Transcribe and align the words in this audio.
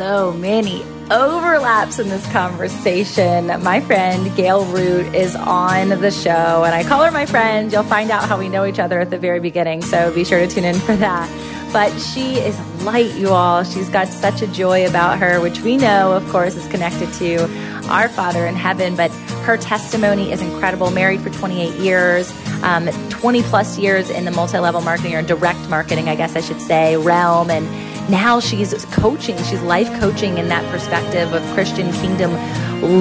so 0.00 0.32
many 0.32 0.82
overlaps 1.10 1.98
in 1.98 2.08
this 2.08 2.26
conversation. 2.32 3.48
My 3.62 3.82
friend 3.82 4.34
Gail 4.34 4.64
Root 4.64 5.14
is 5.14 5.36
on 5.36 5.90
the 5.90 6.10
show, 6.10 6.64
and 6.64 6.74
I 6.74 6.84
call 6.84 7.04
her 7.04 7.10
my 7.10 7.26
friend. 7.26 7.70
You'll 7.70 7.82
find 7.82 8.10
out 8.10 8.26
how 8.26 8.38
we 8.38 8.48
know 8.48 8.64
each 8.64 8.78
other 8.78 8.98
at 8.98 9.10
the 9.10 9.18
very 9.18 9.40
beginning, 9.40 9.82
so 9.82 10.10
be 10.14 10.24
sure 10.24 10.38
to 10.38 10.48
tune 10.48 10.64
in 10.64 10.78
for 10.80 10.96
that. 10.96 11.28
But 11.70 11.90
she 11.98 12.38
is 12.38 12.58
light, 12.82 13.12
you 13.16 13.28
all. 13.28 13.62
She's 13.62 13.90
got 13.90 14.08
such 14.08 14.40
a 14.40 14.46
joy 14.46 14.86
about 14.88 15.18
her, 15.18 15.38
which 15.38 15.60
we 15.60 15.76
know, 15.76 16.12
of 16.12 16.26
course, 16.30 16.56
is 16.56 16.66
connected 16.68 17.12
to 17.18 17.42
our 17.90 18.08
Father 18.08 18.46
in 18.46 18.54
heaven. 18.54 18.96
But 18.96 19.10
her 19.44 19.58
testimony 19.58 20.32
is 20.32 20.40
incredible. 20.40 20.90
Married 20.90 21.20
for 21.20 21.28
28 21.28 21.74
years, 21.74 22.32
um, 22.62 22.88
20 23.10 23.42
plus 23.42 23.78
years 23.78 24.08
in 24.08 24.24
the 24.24 24.30
multi 24.30 24.58
level 24.58 24.80
marketing 24.80 25.14
or 25.14 25.20
direct 25.20 25.68
marketing, 25.68 26.08
I 26.08 26.16
guess 26.16 26.36
I 26.36 26.40
should 26.40 26.62
say, 26.62 26.96
realm. 26.96 27.50
And 27.50 27.68
now 28.10 28.40
she's 28.40 28.84
coaching, 28.86 29.36
she's 29.44 29.62
life 29.62 29.88
coaching 30.00 30.38
in 30.38 30.48
that 30.48 30.68
perspective 30.70 31.32
of 31.32 31.42
Christian 31.54 31.92
kingdom 31.92 32.32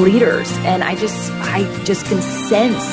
leaders. 0.03 0.51
And 0.59 0.83
I 0.83 0.95
just, 0.95 1.31
I 1.31 1.63
just 1.83 2.05
can 2.05 2.21
sense 2.21 2.85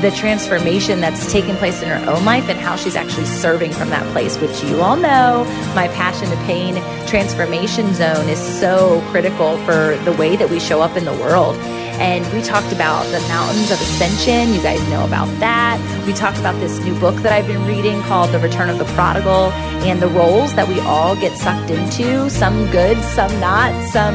the 0.00 0.10
transformation 0.12 1.00
that's 1.00 1.30
taken 1.30 1.56
place 1.56 1.82
in 1.82 1.88
her 1.88 2.10
own 2.10 2.24
life 2.24 2.48
and 2.48 2.58
how 2.58 2.74
she's 2.74 2.96
actually 2.96 3.26
serving 3.26 3.70
from 3.72 3.90
that 3.90 4.06
place, 4.12 4.38
which 4.38 4.62
you 4.64 4.80
all 4.80 4.96
know 4.96 5.44
my 5.74 5.88
passion 5.88 6.28
to 6.30 6.36
pain 6.46 6.74
transformation 7.06 7.92
zone 7.92 8.28
is 8.28 8.38
so 8.38 9.02
critical 9.10 9.58
for 9.58 9.96
the 10.04 10.12
way 10.12 10.36
that 10.36 10.48
we 10.48 10.58
show 10.58 10.80
up 10.80 10.96
in 10.96 11.04
the 11.04 11.12
world. 11.14 11.56
And 12.00 12.26
we 12.32 12.40
talked 12.40 12.72
about 12.72 13.04
the 13.12 13.20
mountains 13.28 13.70
of 13.70 13.78
ascension. 13.78 14.54
You 14.54 14.62
guys 14.62 14.80
know 14.88 15.04
about 15.04 15.28
that. 15.38 15.78
We 16.06 16.14
talked 16.14 16.38
about 16.38 16.58
this 16.58 16.78
new 16.80 16.98
book 16.98 17.14
that 17.16 17.32
I've 17.32 17.46
been 17.46 17.66
reading 17.66 18.00
called 18.02 18.30
The 18.32 18.38
Return 18.38 18.70
of 18.70 18.78
the 18.78 18.86
Prodigal 18.86 19.52
and 19.84 20.00
the 20.00 20.08
roles 20.08 20.54
that 20.54 20.66
we 20.66 20.80
all 20.80 21.14
get 21.14 21.36
sucked 21.36 21.70
into 21.70 22.30
some 22.30 22.70
good, 22.70 22.96
some 23.04 23.38
not, 23.38 23.74
some 23.88 24.14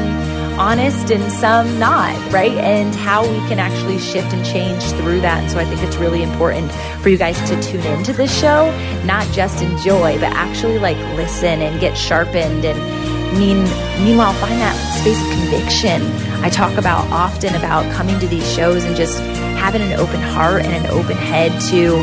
honest 0.59 1.11
and 1.11 1.31
some 1.31 1.77
not, 1.77 2.15
right? 2.33 2.53
And 2.53 2.95
how 2.95 3.21
we 3.21 3.37
can 3.47 3.59
actually 3.59 3.99
shift 3.99 4.33
and 4.33 4.43
change 4.43 4.81
through 4.93 5.21
that. 5.21 5.43
And 5.43 5.51
so 5.51 5.59
I 5.59 5.65
think 5.65 5.83
it's 5.83 5.97
really 5.97 6.23
important 6.23 6.71
for 7.01 7.09
you 7.09 7.17
guys 7.17 7.37
to 7.49 7.61
tune 7.61 7.85
into 7.85 8.13
this 8.13 8.35
show, 8.35 8.71
not 9.05 9.31
just 9.31 9.61
enjoy, 9.61 10.15
but 10.19 10.33
actually 10.33 10.79
like 10.79 10.97
listen 11.15 11.61
and 11.61 11.79
get 11.79 11.95
sharpened 11.95 12.65
and 12.65 13.37
mean 13.37 13.65
meanwhile 14.03 14.33
find 14.33 14.59
that 14.59 14.75
space 14.99 15.19
of 15.21 15.29
conviction 15.31 16.01
i 16.43 16.49
talk 16.49 16.77
about 16.77 17.07
often 17.11 17.55
about 17.55 17.89
coming 17.93 18.19
to 18.19 18.27
these 18.27 18.49
shows 18.53 18.83
and 18.83 18.95
just 18.95 19.19
having 19.57 19.81
an 19.81 19.93
open 19.93 20.21
heart 20.21 20.63
and 20.63 20.73
an 20.73 20.91
open 20.91 21.17
head 21.17 21.51
to 21.61 21.97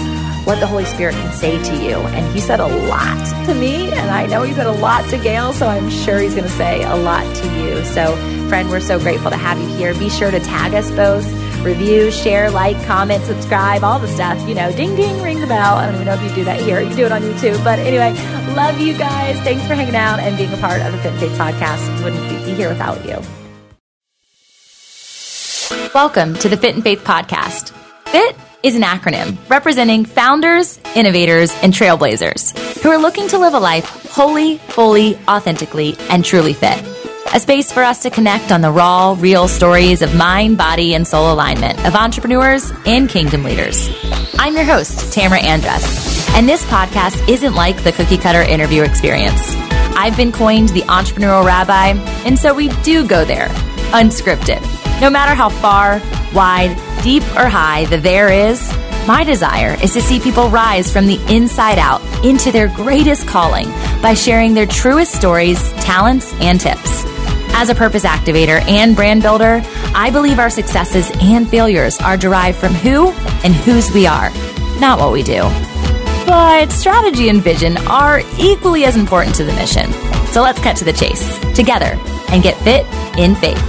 what 0.45 0.59
the 0.59 0.67
Holy 0.67 0.85
Spirit 0.85 1.15
can 1.15 1.33
say 1.33 1.63
to 1.63 1.77
you. 1.77 1.95
And 1.95 2.35
He 2.35 2.41
said 2.41 2.61
a 2.61 2.67
lot 2.67 3.47
to 3.47 3.55
me, 3.55 3.93
and 3.93 4.11
I 4.11 4.27
know 4.27 4.43
He 4.43 4.53
said 4.53 4.67
a 4.67 4.73
lot 4.73 5.09
to 5.11 5.19
Gail, 5.19 5.53
so 5.53 5.69
I'm 5.69 5.89
sure 5.89 6.19
He's 6.19 6.35
going 6.35 6.47
to 6.49 6.55
say 6.55 6.83
a 6.83 6.97
lot 6.97 7.25
to 7.37 7.47
you. 7.61 7.85
So, 7.85 8.17
friend, 8.49 8.69
we're 8.69 8.81
so 8.81 8.99
grateful 8.99 9.31
to 9.31 9.37
have 9.37 9.61
you 9.61 9.69
here. 9.77 9.95
Be 9.95 10.09
sure 10.09 10.31
to 10.31 10.41
tag 10.41 10.75
us 10.75 10.91
both, 10.91 11.25
review, 11.63 12.11
share, 12.11 12.51
like, 12.51 12.77
comment, 12.87 13.25
subscribe, 13.25 13.85
all 13.85 13.99
the 13.99 14.09
stuff. 14.09 14.49
You 14.49 14.55
know, 14.55 14.71
ding, 14.73 14.95
ding, 14.97 15.23
ring 15.23 15.41
the 15.41 15.47
bell. 15.47 15.77
I 15.77 15.87
don't 15.87 15.95
even 15.95 16.07
know 16.07 16.15
if 16.15 16.23
you 16.23 16.35
do 16.35 16.45
that 16.45 16.61
here. 16.61 16.81
You 16.81 16.95
do 16.95 17.05
it 17.07 17.13
on 17.13 17.23
YouTube. 17.23 17.63
But 17.65 17.79
anyway, 17.79 18.13
love 18.55 18.81
you 18.81 18.97
guys. 18.97 19.39
Thanks 19.41 19.67
for 19.67 19.75
hanging 19.75 19.97
out 19.97 20.19
and 20.19 20.37
being 20.37 20.53
a 20.53 20.57
part 20.59 20.81
of 20.83 20.93
the 20.93 20.99
Fit 20.99 21.15
in 21.15 21.21
Faith 21.21 21.39
podcast. 21.39 22.05
Wouldn't 22.05 22.47
be 22.47 22.55
here 22.55 22.69
without 22.69 23.05
you. 23.05 23.21
Welcome 25.95 26.35
to 26.37 26.49
the 26.49 26.57
Fit 26.57 26.75
in 26.75 26.83
Faith 26.83 27.05
podcast. 27.05 27.73
Fit 28.07 28.37
is 28.63 28.77
an 28.77 28.83
acronym 28.83 29.37
representing 29.49 30.05
founders, 30.05 30.79
innovators, 30.95 31.53
and 31.63 31.73
trailblazers 31.73 32.57
who 32.83 32.91
are 32.91 32.99
looking 32.99 33.29
to 33.29 33.39
live 33.39 33.55
a 33.55 33.59
life 33.59 33.85
wholly, 34.11 34.59
fully, 34.59 35.17
authentically, 35.29 35.97
and 36.11 36.25
truly 36.25 36.53
fit. 36.53 36.92
A 37.35 37.41
space 37.41 37.73
for 37.73 37.83
us 37.83 38.01
to 38.01 38.11
connect 38.11 38.53
on 38.53 38.61
the 38.61 38.71
raw, 38.71 39.17
real 39.19 39.49
stories 39.49 40.03
of 40.03 40.15
mind, 40.15 40.59
body, 40.59 40.95
and 40.95 41.09
soul 41.09 41.33
alignment 41.33 41.83
of 41.87 41.95
entrepreneurs 41.95 42.71
and 42.85 43.09
kingdom 43.09 43.43
leaders. 43.43 43.89
I'm 44.39 44.55
your 44.55 44.67
host, 44.67 45.15
Tamara 45.15 45.41
Andress, 45.41 46.29
and 46.35 46.47
this 46.47 46.63
podcast 46.67 47.27
isn't 47.27 47.55
like 47.55 47.83
the 47.85 47.93
cookie 47.93 48.19
cutter 48.19 48.43
interview 48.43 48.83
experience. 48.83 49.41
I've 49.97 50.15
been 50.15 50.31
coined 50.31 50.69
the 50.71 50.83
entrepreneurial 50.83 51.43
rabbi, 51.43 51.99
and 52.27 52.39
so 52.39 52.53
we 52.53 52.69
do 52.83 53.09
go 53.09 53.25
there, 53.25 53.49
unscripted. 53.93 54.61
No 55.01 55.09
matter 55.09 55.35
how 55.35 55.49
far, 55.49 56.03
wide, 56.35 56.77
deep, 57.03 57.23
or 57.35 57.49
high 57.49 57.87
the 57.87 57.97
there 57.97 58.31
is, 58.31 58.71
my 59.09 59.25
desire 59.25 59.83
is 59.83 59.95
to 59.95 60.03
see 60.03 60.21
people 60.21 60.51
rise 60.51 60.93
from 60.93 61.07
the 61.07 61.19
inside 61.35 61.79
out 61.79 62.03
into 62.27 62.53
their 62.53 62.69
greatest 62.69 63.27
calling 63.27 63.71
by 64.03 64.13
sharing 64.13 64.53
their 64.53 64.67
truest 64.67 65.15
stories, 65.15 65.73
talents, 65.85 66.35
and 66.35 66.61
tips. 66.61 67.03
As 67.55 67.69
a 67.69 67.75
purpose 67.75 68.05
activator 68.05 68.61
and 68.69 68.97
brand 68.97 69.23
builder, 69.23 69.61
I 69.95 70.11
believe 70.11 70.39
our 70.39 70.51
successes 70.51 71.11
and 71.21 71.49
failures 71.49 72.01
are 72.01 72.17
derived 72.17 72.59
from 72.59 72.73
who 72.73 73.11
and 73.45 73.55
whose 73.55 73.93
we 73.93 74.07
are, 74.07 74.31
not 74.81 74.99
what 74.99 75.13
we 75.13 75.23
do. 75.23 75.43
But 76.27 76.73
strategy 76.73 77.29
and 77.29 77.43
vision 77.43 77.77
are 77.87 78.23
equally 78.39 78.85
as 78.85 78.97
important 78.97 79.37
to 79.37 79.45
the 79.45 79.53
mission. 79.53 79.93
So 80.33 80.43
let's 80.43 80.61
cut 80.61 80.77
to 80.79 80.85
the 80.85 80.93
chase 80.93 81.39
together 81.55 81.99
and 82.31 82.43
get 82.43 82.57
fit 82.65 82.87
in 83.19 83.35
faith. 83.35 83.63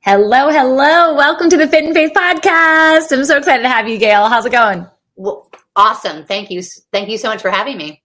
Hello, 0.00 0.50
hello. 0.50 1.14
Welcome 1.14 1.48
to 1.50 1.56
the 1.56 1.68
Fit 1.68 1.84
in 1.84 1.94
Faith 1.94 2.12
podcast. 2.14 3.12
I'm 3.12 3.24
so 3.24 3.36
excited 3.36 3.62
to 3.62 3.68
have 3.68 3.88
you, 3.88 3.98
Gail. 3.98 4.28
How's 4.28 4.46
it 4.46 4.52
going? 4.52 4.86
Well, 5.14 5.50
awesome. 5.76 6.24
Thank 6.24 6.50
you. 6.50 6.62
Thank 6.92 7.08
you 7.08 7.18
so 7.18 7.28
much 7.28 7.40
for 7.40 7.50
having 7.50 7.76
me. 7.76 8.02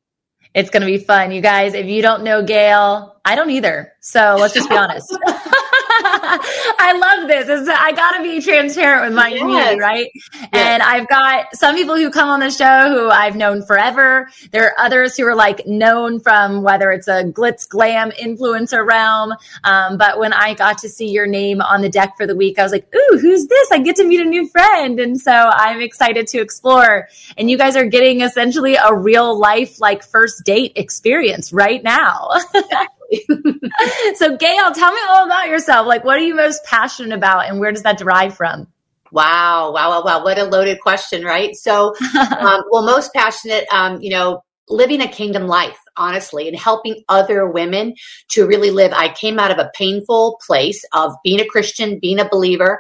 It's 0.56 0.70
going 0.70 0.82
to 0.82 0.88
be 0.88 0.98
fun. 0.98 1.32
You 1.32 1.42
guys, 1.42 1.74
if 1.74 1.86
you 1.86 2.02
don't 2.02 2.24
know 2.24 2.42
Gail, 2.42 3.18
I 3.26 3.36
don't 3.36 3.50
either. 3.50 3.92
So 4.00 4.38
let's 4.40 4.54
just 4.54 4.70
be 4.70 4.78
honest. 4.78 5.16
I 6.78 6.98
love 6.98 7.28
this. 7.28 7.48
It's, 7.48 7.70
I 7.70 7.92
got 7.92 8.18
to 8.18 8.24
be 8.24 8.42
transparent 8.42 9.06
with 9.06 9.16
my 9.16 9.30
yes. 9.30 9.40
community, 9.40 9.80
right? 9.80 10.12
Yes. 10.14 10.50
And 10.52 10.84
I've 10.84 11.08
got 11.08 11.56
some 11.56 11.76
people 11.76 11.96
who 11.96 12.12
come 12.12 12.30
on 12.30 12.40
the 12.42 12.50
show 12.50 12.90
who 12.90 13.10
I've 13.10 13.36
known 13.36 13.64
forever. 13.66 14.30
There 14.52 14.66
are 14.66 14.74
others 14.78 15.16
who 15.16 15.26
are 15.26 15.36
like 15.36 15.66
known 15.66 16.20
from 16.20 16.64
whether 16.64 16.92
it's 16.92 17.08
a 17.08 17.24
glitz 17.24 17.68
glam 17.68 18.12
influencer 18.12 18.86
realm. 18.86 19.34
Um, 19.64 19.98
but 19.98 20.20
when 20.20 20.34
I 20.34 20.54
got 20.54 20.78
to 20.80 20.90
see 20.90 21.10
your 21.10 21.28
name 21.28 21.62
on 21.62 21.82
the 21.82 21.90
deck 21.90 22.18
for 22.18 22.28
the 22.28 22.36
week, 22.36 22.60
I 22.60 22.64
was 22.64 22.72
like, 22.72 22.94
ooh, 22.94 23.18
who's 23.20 23.48
this? 23.48 23.72
I 23.72 23.80
get 23.80 23.96
to 23.98 24.04
meet 24.06 24.20
a 24.20 24.26
new 24.26 24.48
friend. 24.50 25.00
And 25.00 25.20
so 25.20 25.32
I'm 25.32 25.82
excited 25.82 26.28
to 26.28 26.40
explore. 26.40 27.08
And 27.38 27.50
you 27.50 27.58
guys 27.58 27.76
are 27.76 27.86
getting 27.86 28.22
essentially 28.22 28.76
a 28.76 28.94
real 28.94 29.38
life, 29.38 29.80
like 29.80 30.04
first 30.04 30.44
date 30.44 30.74
experience 30.76 31.54
right 31.54 31.84
now. 31.84 32.32
so, 34.16 34.38
Gail, 34.38 34.72
tell 34.72 34.92
me 34.92 35.00
all 35.10 35.26
about 35.26 35.48
yourself. 35.48 35.88
Like, 35.88 36.04
what 36.04 36.18
are 36.18 36.24
you 36.24 36.36
most 36.36 36.64
passionate 36.64 37.16
about, 37.16 37.48
and 37.48 37.60
where 37.60 37.72
does 37.72 37.84
that 37.84 37.98
derive 37.98 38.36
from? 38.36 38.68
Wow, 39.12 39.72
wow, 39.74 39.90
wow, 39.90 40.04
wow! 40.04 40.24
What 40.24 40.38
a 40.38 40.46
loaded 40.46 40.80
question, 40.82 41.24
right? 41.24 41.56
So, 41.56 41.94
um, 42.40 42.64
well, 42.72 42.84
most 42.84 43.14
passionate, 43.14 43.66
um, 43.72 44.02
you 44.02 44.10
know, 44.10 44.44
living 44.68 45.02
a 45.02 45.08
kingdom 45.08 45.48
life, 45.48 45.80
honestly, 45.98 46.48
and 46.48 46.58
helping 46.58 47.04
other 47.08 47.48
women 47.50 47.94
to 48.30 48.48
really 48.48 48.72
live. 48.72 48.92
I 48.94 49.14
came 49.14 49.40
out 49.40 49.52
of 49.52 49.58
a 49.58 49.72
painful 49.76 50.40
place 50.46 50.84
of 50.94 51.14
being 51.24 51.40
a 51.40 51.46
Christian, 51.46 52.00
being 52.00 52.20
a 52.20 52.30
believer, 52.30 52.80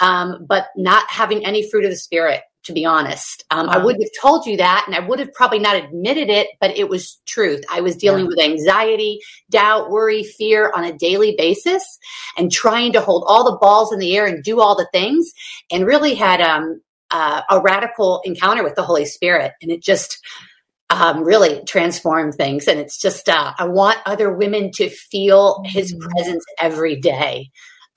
um, 0.00 0.44
but 0.46 0.66
not 0.76 1.04
having 1.08 1.44
any 1.44 1.68
fruit 1.68 1.84
of 1.84 1.90
the 1.90 1.96
spirit 1.96 2.42
to 2.64 2.72
be 2.72 2.84
honest. 2.84 3.44
Um, 3.50 3.66
wow. 3.66 3.74
I 3.74 3.78
wouldn't 3.78 4.04
have 4.04 4.22
told 4.22 4.46
you 4.46 4.56
that, 4.58 4.84
and 4.86 4.94
I 4.94 5.06
would 5.06 5.18
have 5.18 5.32
probably 5.32 5.58
not 5.58 5.76
admitted 5.76 6.28
it, 6.28 6.48
but 6.60 6.76
it 6.76 6.88
was 6.88 7.20
truth. 7.26 7.62
I 7.70 7.80
was 7.80 7.96
dealing 7.96 8.24
yeah. 8.24 8.28
with 8.28 8.40
anxiety, 8.40 9.20
doubt, 9.50 9.90
worry, 9.90 10.22
fear 10.22 10.70
on 10.74 10.84
a 10.84 10.96
daily 10.96 11.34
basis, 11.36 11.82
and 12.36 12.52
trying 12.52 12.92
to 12.92 13.00
hold 13.00 13.24
all 13.26 13.44
the 13.44 13.58
balls 13.58 13.92
in 13.92 13.98
the 13.98 14.16
air 14.16 14.26
and 14.26 14.44
do 14.44 14.60
all 14.60 14.76
the 14.76 14.88
things, 14.92 15.32
and 15.70 15.86
really 15.86 16.14
had 16.14 16.40
um, 16.40 16.80
uh, 17.10 17.42
a 17.50 17.60
radical 17.60 18.20
encounter 18.24 18.62
with 18.62 18.74
the 18.74 18.82
Holy 18.82 19.04
Spirit, 19.04 19.52
and 19.62 19.70
it 19.70 19.82
just 19.82 20.18
um, 20.90 21.22
really 21.22 21.62
transformed 21.64 22.34
things. 22.34 22.66
And 22.66 22.78
it's 22.78 23.00
just 23.00 23.28
uh, 23.28 23.54
I 23.58 23.64
want 23.64 23.98
other 24.06 24.32
women 24.32 24.70
to 24.72 24.90
feel 24.90 25.62
His 25.64 25.94
mm-hmm. 25.94 26.08
presence 26.08 26.44
every 26.58 26.96
day 26.96 27.50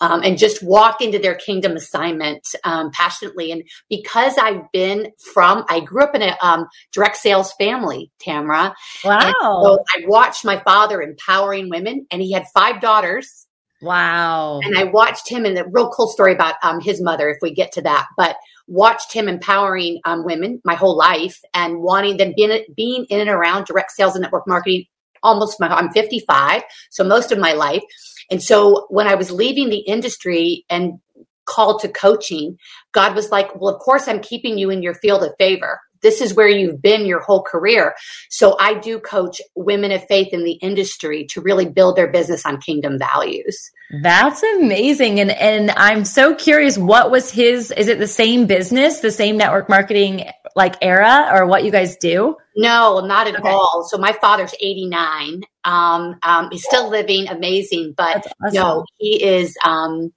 um, 0.04 0.22
and 0.22 0.38
just 0.38 0.62
walk 0.62 1.02
into 1.02 1.18
their 1.18 1.36
kingdom 1.36 1.78
assignment 1.78 2.46
um, 2.66 2.92
passionately. 2.92 3.54
And 3.54 3.64
because 3.90 4.38
I've 4.38 4.70
been 4.74 5.14
from, 5.34 5.64
I 5.70 5.80
grew 5.80 6.04
up 6.04 6.14
in 6.14 6.22
a 6.22 6.36
um, 6.42 6.68
direct 6.92 7.16
sales 7.16 7.54
family, 7.54 8.12
Tamara. 8.20 8.76
Wow. 9.06 9.32
So 9.42 9.80
I 9.96 10.04
watched 10.06 10.44
my 10.44 10.62
father 10.64 11.02
empowering 11.02 11.70
women, 11.70 12.06
and 12.12 12.22
he 12.22 12.34
had 12.34 12.44
five 12.54 12.82
daughters. 12.82 13.48
Wow. 13.82 14.60
And 14.64 14.78
I 14.78 14.84
watched 14.84 15.30
him, 15.30 15.46
and 15.46 15.58
a 15.58 15.66
real 15.72 15.90
cool 15.90 16.08
story 16.08 16.34
about 16.34 16.56
um, 16.64 16.82
his 16.82 17.02
mother, 17.02 17.30
if 17.30 17.38
we 17.42 17.54
get 17.54 17.72
to 17.74 17.82
that. 17.84 18.08
But 18.18 18.36
watched 18.68 19.14
him 19.14 19.30
empowering 19.30 20.02
um, 20.04 20.26
women 20.26 20.62
my 20.66 20.76
whole 20.76 20.98
life 20.98 21.40
and 21.54 21.80
wanting 21.80 22.18
them 22.18 22.34
being, 22.36 22.66
being 22.76 23.06
in 23.10 23.22
and 23.22 23.30
around 23.30 23.68
direct 23.68 23.92
sales 23.92 24.16
and 24.16 24.22
network 24.24 24.48
marketing 24.48 24.86
almost 25.24 25.60
my, 25.60 25.68
I'm 25.68 25.90
55, 25.92 26.64
so 26.92 27.04
most 27.04 27.32
of 27.32 27.40
my 27.40 27.54
life. 27.54 27.82
And 28.31 28.42
so 28.42 28.88
when 28.90 29.08
I 29.08 29.16
was 29.16 29.31
leaving 29.31 29.70
the 29.70 29.80
industry 29.80 30.66
and 30.70 31.00
called 31.46 31.81
to 31.81 31.90
coaching, 31.90 32.58
God 32.94 33.16
was 33.16 33.30
like, 33.30 33.56
well, 33.56 33.74
of 33.74 33.80
course 33.80 34.08
I'm 34.08 34.22
keeping 34.22 34.58
you 34.58 34.70
in 34.70 34.81
your 34.81 34.94
field 34.96 35.24
of 35.24 35.31
favor. 35.38 35.80
this 36.04 36.22
is 36.22 36.36
where 36.36 36.48
you've 36.48 36.81
been 36.81 37.06
your 37.06 37.22
whole 37.22 37.42
career. 37.42 37.96
So 38.30 38.56
I 38.60 38.75
do 38.75 39.00
coach 39.00 39.42
women 39.56 39.92
of 39.92 40.06
faith 40.06 40.28
in 40.31 40.44
the 40.44 40.54
industry 40.54 41.25
to 41.31 41.42
really 41.42 41.66
build 41.66 41.96
their 41.96 42.12
business 42.12 42.46
on 42.46 42.62
kingdom 42.62 43.00
values. 43.00 43.72
That's 44.02 44.44
amazing. 44.44 45.20
And 45.20 45.31
and 45.31 45.72
I'm 45.72 46.06
so 46.06 46.36
curious 46.36 46.78
what 46.78 47.10
was 47.10 47.31
his 47.31 47.72
is 47.72 47.88
it 47.88 48.00
the 48.00 48.08
same 48.08 48.46
business, 48.46 49.00
the 49.00 49.12
same 49.12 49.38
network 49.38 49.70
marketing 49.70 50.30
like 50.56 50.76
era 50.82 51.30
or 51.34 51.46
what 51.46 51.64
you 51.64 51.72
guys 51.72 51.98
do? 51.98 52.36
No, 52.56 53.00
not 53.00 53.28
at 53.28 53.36
okay. 53.40 53.50
all. 53.50 53.88
So 53.90 53.98
my 53.98 54.14
father's 54.14 54.54
89. 54.62 55.44
Um, 55.64 56.20
um, 56.24 56.50
he's 56.52 56.64
still 56.64 56.90
living, 56.90 57.28
amazing, 57.28 57.94
but 57.98 58.26
awesome. 58.44 58.54
no, 58.54 58.86
he 58.98 59.24
is 59.24 59.56
um 59.64 60.14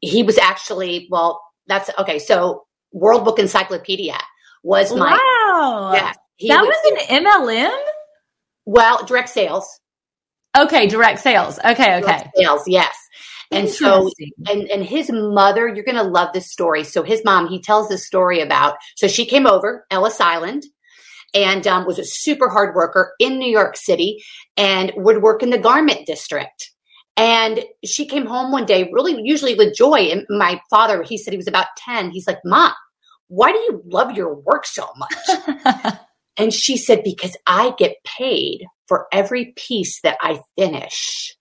he 0.00 0.22
was 0.22 0.38
actually 0.38 1.08
well, 1.10 1.42
that's 1.66 1.90
okay. 1.98 2.18
So 2.18 2.64
World 2.92 3.24
Book 3.24 3.38
Encyclopedia 3.38 4.18
was 4.62 4.94
my 4.94 5.12
wow. 5.12 5.92
Yeah, 5.92 6.12
that 6.48 6.62
was, 6.62 6.76
was 6.84 7.08
an 7.08 7.24
MLM. 7.24 7.78
Well, 8.64 9.04
direct 9.04 9.30
sales. 9.30 9.80
Okay, 10.56 10.86
direct 10.86 11.20
sales. 11.20 11.58
Okay, 11.58 11.96
okay. 11.96 12.00
Direct 12.00 12.30
sales, 12.36 12.62
yes. 12.66 12.96
And 13.50 13.68
so, 13.68 14.10
and, 14.46 14.68
and 14.70 14.84
his 14.84 15.10
mother, 15.10 15.68
you're 15.68 15.84
going 15.84 15.96
to 15.96 16.02
love 16.02 16.32
this 16.32 16.50
story. 16.50 16.84
So 16.84 17.02
his 17.02 17.22
mom, 17.24 17.48
he 17.48 17.60
tells 17.60 17.88
this 17.88 18.06
story 18.06 18.40
about, 18.40 18.76
so 18.96 19.08
she 19.08 19.24
came 19.24 19.46
over, 19.46 19.86
Ellis 19.90 20.20
Island, 20.20 20.64
and 21.34 21.66
um, 21.66 21.86
was 21.86 21.98
a 21.98 22.04
super 22.04 22.48
hard 22.48 22.74
worker 22.74 23.14
in 23.18 23.38
New 23.38 23.50
York 23.50 23.76
City 23.76 24.22
and 24.56 24.92
would 24.96 25.22
work 25.22 25.42
in 25.42 25.50
the 25.50 25.58
garment 25.58 26.06
district. 26.06 26.72
And 27.16 27.64
she 27.84 28.06
came 28.06 28.26
home 28.26 28.52
one 28.52 28.64
day, 28.64 28.90
really 28.92 29.20
usually 29.22 29.54
with 29.54 29.74
joy. 29.74 30.10
And 30.12 30.24
my 30.28 30.60
father, 30.70 31.02
he 31.02 31.18
said 31.18 31.32
he 31.32 31.38
was 31.38 31.48
about 31.48 31.66
10. 31.76 32.10
He's 32.10 32.26
like, 32.26 32.38
Mom, 32.44 32.72
why 33.26 33.52
do 33.52 33.58
you 33.58 33.82
love 33.86 34.16
your 34.16 34.34
work 34.34 34.66
so 34.66 34.88
much? 34.96 35.96
and 36.36 36.52
she 36.52 36.76
said, 36.76 37.02
Because 37.02 37.36
I 37.46 37.74
get 37.76 37.96
paid 38.04 38.66
for 38.86 39.06
every 39.12 39.52
piece 39.56 40.00
that 40.02 40.16
I 40.20 40.40
finish. 40.56 41.36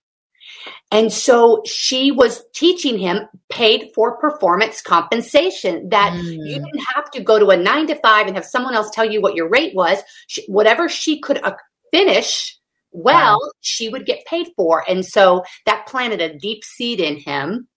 And 0.92 1.12
so 1.12 1.62
she 1.66 2.12
was 2.12 2.44
teaching 2.54 2.98
him 2.98 3.28
paid 3.50 3.92
for 3.94 4.18
performance 4.18 4.82
compensation 4.82 5.90
that 5.90 6.14
mm. 6.14 6.24
you 6.24 6.56
didn't 6.56 6.84
have 6.96 7.10
to 7.12 7.22
go 7.22 7.40
to 7.40 7.50
a 7.50 7.58
nine 7.58 7.88
to 7.88 7.96
five 7.96 8.28
and 8.28 8.36
have 8.36 8.46
someone 8.46 8.74
else 8.74 8.90
tell 8.92 9.10
you 9.10 9.22
what 9.22 9.36
your 9.36 9.50
rate 9.50 9.76
was. 9.76 10.00
She, 10.28 10.46
whatever 10.48 10.88
she 10.88 11.20
could 11.20 11.44
uh, 11.44 11.54
finish 11.92 12.58
well, 12.92 13.40
wow. 13.42 13.52
she 13.62 13.90
would 13.90 14.06
get 14.06 14.26
paid 14.26 14.48
for. 14.56 14.84
And 14.90 15.06
so 15.06 15.44
that 15.66 15.88
planted 15.88 16.22
a 16.22 16.38
deep 16.38 16.64
seed 16.64 17.00
in 17.00 17.18
him 17.18 17.68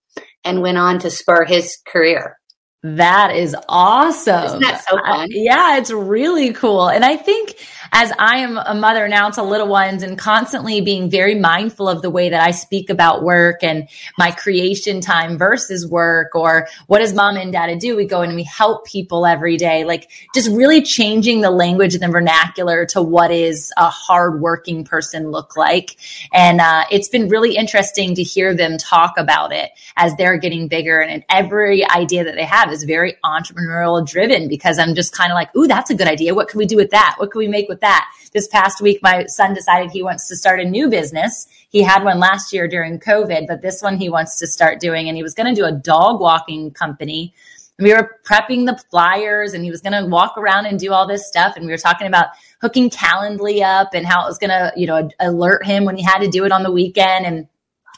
and 0.44 0.62
went 0.62 0.78
on 0.78 0.98
to 1.00 1.10
spur 1.10 1.44
his 1.44 1.78
career. 1.86 2.39
That 2.82 3.36
is 3.36 3.54
awesome. 3.68 4.44
Isn't 4.44 4.60
that 4.60 4.82
so 4.88 4.96
fun? 4.96 5.28
yeah, 5.30 5.76
it's 5.76 5.90
really 5.90 6.54
cool. 6.54 6.88
And 6.88 7.04
I 7.04 7.16
think 7.16 7.54
as 7.92 8.10
I 8.18 8.38
am 8.38 8.56
a 8.56 8.74
mother 8.74 9.06
now 9.06 9.28
to 9.30 9.42
little 9.42 9.66
ones 9.66 10.02
and 10.02 10.16
constantly 10.16 10.80
being 10.80 11.10
very 11.10 11.34
mindful 11.34 11.88
of 11.88 12.00
the 12.00 12.08
way 12.08 12.30
that 12.30 12.40
I 12.40 12.52
speak 12.52 12.88
about 12.88 13.22
work 13.22 13.62
and 13.62 13.86
my 14.16 14.30
creation 14.30 15.02
time 15.02 15.36
versus 15.36 15.86
work 15.86 16.34
or 16.34 16.68
what 16.86 17.00
does 17.00 17.12
mom 17.12 17.36
and 17.36 17.52
dad 17.52 17.78
do? 17.80 17.96
We 17.96 18.06
go 18.06 18.22
and 18.22 18.34
we 18.34 18.44
help 18.44 18.86
people 18.86 19.26
every 19.26 19.58
day. 19.58 19.84
Like 19.84 20.10
just 20.34 20.48
really 20.50 20.80
changing 20.80 21.42
the 21.42 21.50
language 21.50 21.92
and 21.94 22.02
the 22.02 22.08
vernacular 22.08 22.86
to 22.86 23.02
what 23.02 23.30
is 23.30 23.72
a 23.76 23.90
hardworking 23.90 24.84
person 24.84 25.30
look 25.30 25.54
like. 25.54 25.96
And 26.32 26.62
uh, 26.62 26.84
it's 26.90 27.08
been 27.08 27.28
really 27.28 27.56
interesting 27.56 28.14
to 28.14 28.22
hear 28.22 28.54
them 28.54 28.78
talk 28.78 29.18
about 29.18 29.52
it 29.52 29.70
as 29.96 30.14
they're 30.16 30.38
getting 30.38 30.68
bigger 30.68 31.00
and 31.00 31.24
every 31.28 31.86
idea 31.86 32.24
that 32.24 32.36
they 32.36 32.44
have 32.44 32.69
is 32.72 32.84
very 32.84 33.16
entrepreneurial 33.24 34.06
driven 34.06 34.48
because 34.48 34.78
I'm 34.78 34.94
just 34.94 35.12
kind 35.12 35.30
of 35.30 35.34
like, 35.34 35.54
ooh, 35.56 35.66
that's 35.66 35.90
a 35.90 35.94
good 35.94 36.06
idea. 36.06 36.34
What 36.34 36.48
can 36.48 36.58
we 36.58 36.66
do 36.66 36.76
with 36.76 36.90
that? 36.90 37.14
What 37.18 37.30
can 37.30 37.38
we 37.38 37.48
make 37.48 37.68
with 37.68 37.80
that? 37.80 38.10
This 38.32 38.46
past 38.48 38.80
week, 38.80 39.00
my 39.02 39.26
son 39.26 39.54
decided 39.54 39.90
he 39.90 40.02
wants 40.02 40.28
to 40.28 40.36
start 40.36 40.60
a 40.60 40.64
new 40.64 40.88
business. 40.88 41.46
He 41.68 41.82
had 41.82 42.04
one 42.04 42.18
last 42.18 42.52
year 42.52 42.68
during 42.68 42.98
COVID, 42.98 43.46
but 43.46 43.62
this 43.62 43.82
one 43.82 43.96
he 43.96 44.08
wants 44.08 44.38
to 44.38 44.46
start 44.46 44.80
doing. 44.80 45.08
And 45.08 45.16
he 45.16 45.22
was 45.22 45.34
going 45.34 45.52
to 45.52 45.60
do 45.60 45.66
a 45.66 45.72
dog 45.72 46.20
walking 46.20 46.70
company. 46.70 47.34
And 47.78 47.86
we 47.86 47.94
were 47.94 48.18
prepping 48.24 48.66
the 48.66 48.76
flyers 48.90 49.54
and 49.54 49.64
he 49.64 49.70
was 49.70 49.80
going 49.80 49.94
to 49.94 50.06
walk 50.08 50.36
around 50.36 50.66
and 50.66 50.78
do 50.78 50.92
all 50.92 51.06
this 51.06 51.26
stuff. 51.26 51.56
And 51.56 51.64
we 51.64 51.72
were 51.72 51.78
talking 51.78 52.06
about 52.06 52.26
hooking 52.60 52.90
Calendly 52.90 53.62
up 53.62 53.94
and 53.94 54.06
how 54.06 54.22
it 54.22 54.28
was 54.28 54.36
going 54.36 54.50
to, 54.50 54.72
you 54.76 54.86
know, 54.86 55.08
alert 55.18 55.64
him 55.64 55.84
when 55.84 55.96
he 55.96 56.02
had 56.02 56.18
to 56.18 56.28
do 56.28 56.44
it 56.44 56.52
on 56.52 56.62
the 56.62 56.70
weekend. 56.70 57.24
And 57.24 57.48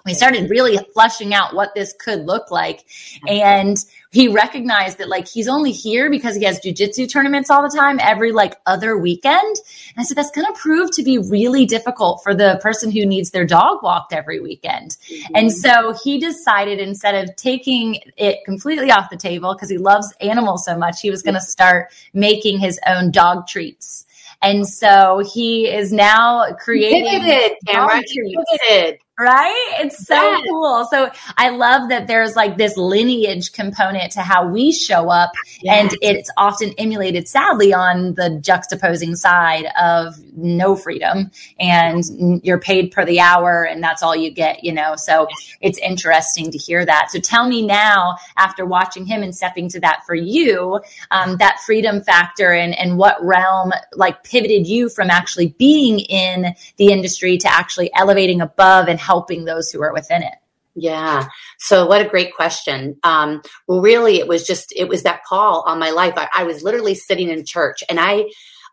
we 0.05 0.15
started 0.15 0.51
really 0.51 0.79
flushing 0.93 1.35
out 1.35 1.55
what 1.55 1.75
this 1.75 1.95
could 1.99 2.27
look 2.27 2.51
like. 2.51 2.85
And 3.29 3.77
he 4.11 4.29
recognized 4.29 4.99
that 4.99 5.09
like 5.09 5.27
he's 5.27 5.49
only 5.49 5.73
here 5.73 6.11
because 6.11 6.37
he 6.37 6.45
has 6.45 6.61
jujitsu 6.61 7.11
tournaments 7.11 7.51
all 7.51 7.63
the 7.63 7.75
time 7.75 7.99
every 8.01 8.33
like 8.33 8.57
other 8.67 8.99
weekend. 8.99 9.57
And 9.97 9.99
I 9.99 10.03
said, 10.03 10.17
that's 10.19 10.31
going 10.31 10.47
to 10.47 10.59
prove 10.61 10.91
to 10.93 11.03
be 11.03 11.19
really 11.19 11.65
difficult 11.65 12.23
for 12.23 12.35
the 12.35 12.59
person 12.63 12.91
who 12.91 13.07
needs 13.07 13.31
their 13.31 13.47
dog 13.47 13.83
walked 13.83 14.13
every 14.13 14.41
weekend. 14.41 14.97
Mm-hmm. 15.11 15.35
And 15.35 15.53
so 15.53 15.95
he 16.05 16.19
decided 16.19 16.79
instead 16.79 17.15
of 17.15 17.35
taking 17.37 18.01
it 18.17 18.39
completely 18.45 18.91
off 18.91 19.09
the 19.09 19.17
table 19.17 19.55
because 19.55 19.71
he 19.71 19.79
loves 19.79 20.13
animals 20.21 20.65
so 20.67 20.77
much, 20.77 21.01
he 21.01 21.11
was 21.11 21.23
going 21.23 21.35
to 21.35 21.41
start 21.41 21.91
making 22.13 22.59
his 22.59 22.79
own 22.87 23.11
dog 23.11 23.47
treats. 23.47 24.05
And 24.43 24.67
so 24.67 25.23
he 25.33 25.69
is 25.69 25.93
now 25.93 26.53
creating. 26.55 27.05
Pivoted. 27.05 27.57
Pivoted 27.65 28.99
right? 29.19 29.75
It's 29.81 30.07
so 30.07 30.15
yes. 30.15 30.47
cool. 30.49 30.87
So 30.91 31.11
I 31.37 31.51
love 31.51 31.91
that 31.91 32.07
there's 32.07 32.35
like 32.35 32.57
this 32.57 32.77
lineage 32.77 33.53
component 33.53 34.13
to 34.13 34.21
how 34.21 34.47
we 34.47 34.73
show 34.73 35.11
up, 35.11 35.33
yes. 35.61 35.93
and 35.93 35.99
it's 36.01 36.31
often 36.37 36.73
emulated, 36.79 37.29
sadly, 37.29 37.75
on 37.75 38.15
the 38.15 38.41
juxtaposing 38.43 39.17
side 39.17 39.67
of 39.79 40.15
no 40.35 40.75
freedom 40.75 41.31
and 41.61 42.03
you're 42.43 42.59
paid 42.59 42.91
per 42.91 43.05
the 43.05 43.21
hour 43.21 43.65
and 43.65 43.83
that's 43.83 44.03
all 44.03 44.17
you 44.17 44.31
get, 44.31 44.65
you 44.65 44.73
know? 44.73 44.95
So 44.97 45.29
it's 45.61 45.79
interesting 45.79 46.51
to 46.51 46.59
hear 46.59 46.85
that. 46.85 47.11
So 47.11 47.21
tell 47.21 47.47
me 47.47 47.65
now, 47.67 48.17
after 48.37 48.65
watching 48.65 49.05
him 49.05 49.23
and 49.23 49.35
stepping 49.35 49.69
to 49.71 49.81
that 49.81 50.05
for 50.07 50.15
you, 50.15 50.81
um, 51.11 51.37
that 51.37 51.61
freedom 51.61 52.01
factor 52.03 52.53
and, 52.53 52.77
and 52.79 52.97
what 52.97 53.23
realm 53.23 53.73
like 53.95 54.25
pivoted 54.25 54.67
you 54.67 54.89
from 54.89 55.11
actually 55.11 55.49
being 55.59 55.99
in 56.01 56.55
the 56.79 56.89
industry 56.89 57.37
to 57.39 57.53
actually 57.53 57.93
elevating 57.95 58.41
above 58.41 58.89
and 58.89 59.02
helping 59.03 59.45
those 59.45 59.71
who 59.71 59.83
are 59.83 59.93
within 59.93 60.23
it? 60.23 60.35
Yeah. 60.75 61.27
So 61.59 61.87
what 61.87 62.01
a 62.01 62.09
great 62.09 62.35
question. 62.35 62.97
Um, 63.03 63.43
well, 63.69 63.83
really, 63.83 64.19
it 64.19 64.29
was 64.29 64.47
just, 64.47 64.73
it 64.75 64.89
was 64.89 65.03
that 65.03 65.25
call 65.25 65.65
on 65.67 65.79
my 65.79 65.91
life. 65.91 66.15
I, 66.17 66.29
I 66.35 66.45
was 66.45 66.63
literally 66.63 66.95
sitting 66.95 67.29
in 67.29 67.45
church 67.45 67.85
and 67.91 68.01
I, 68.01 68.25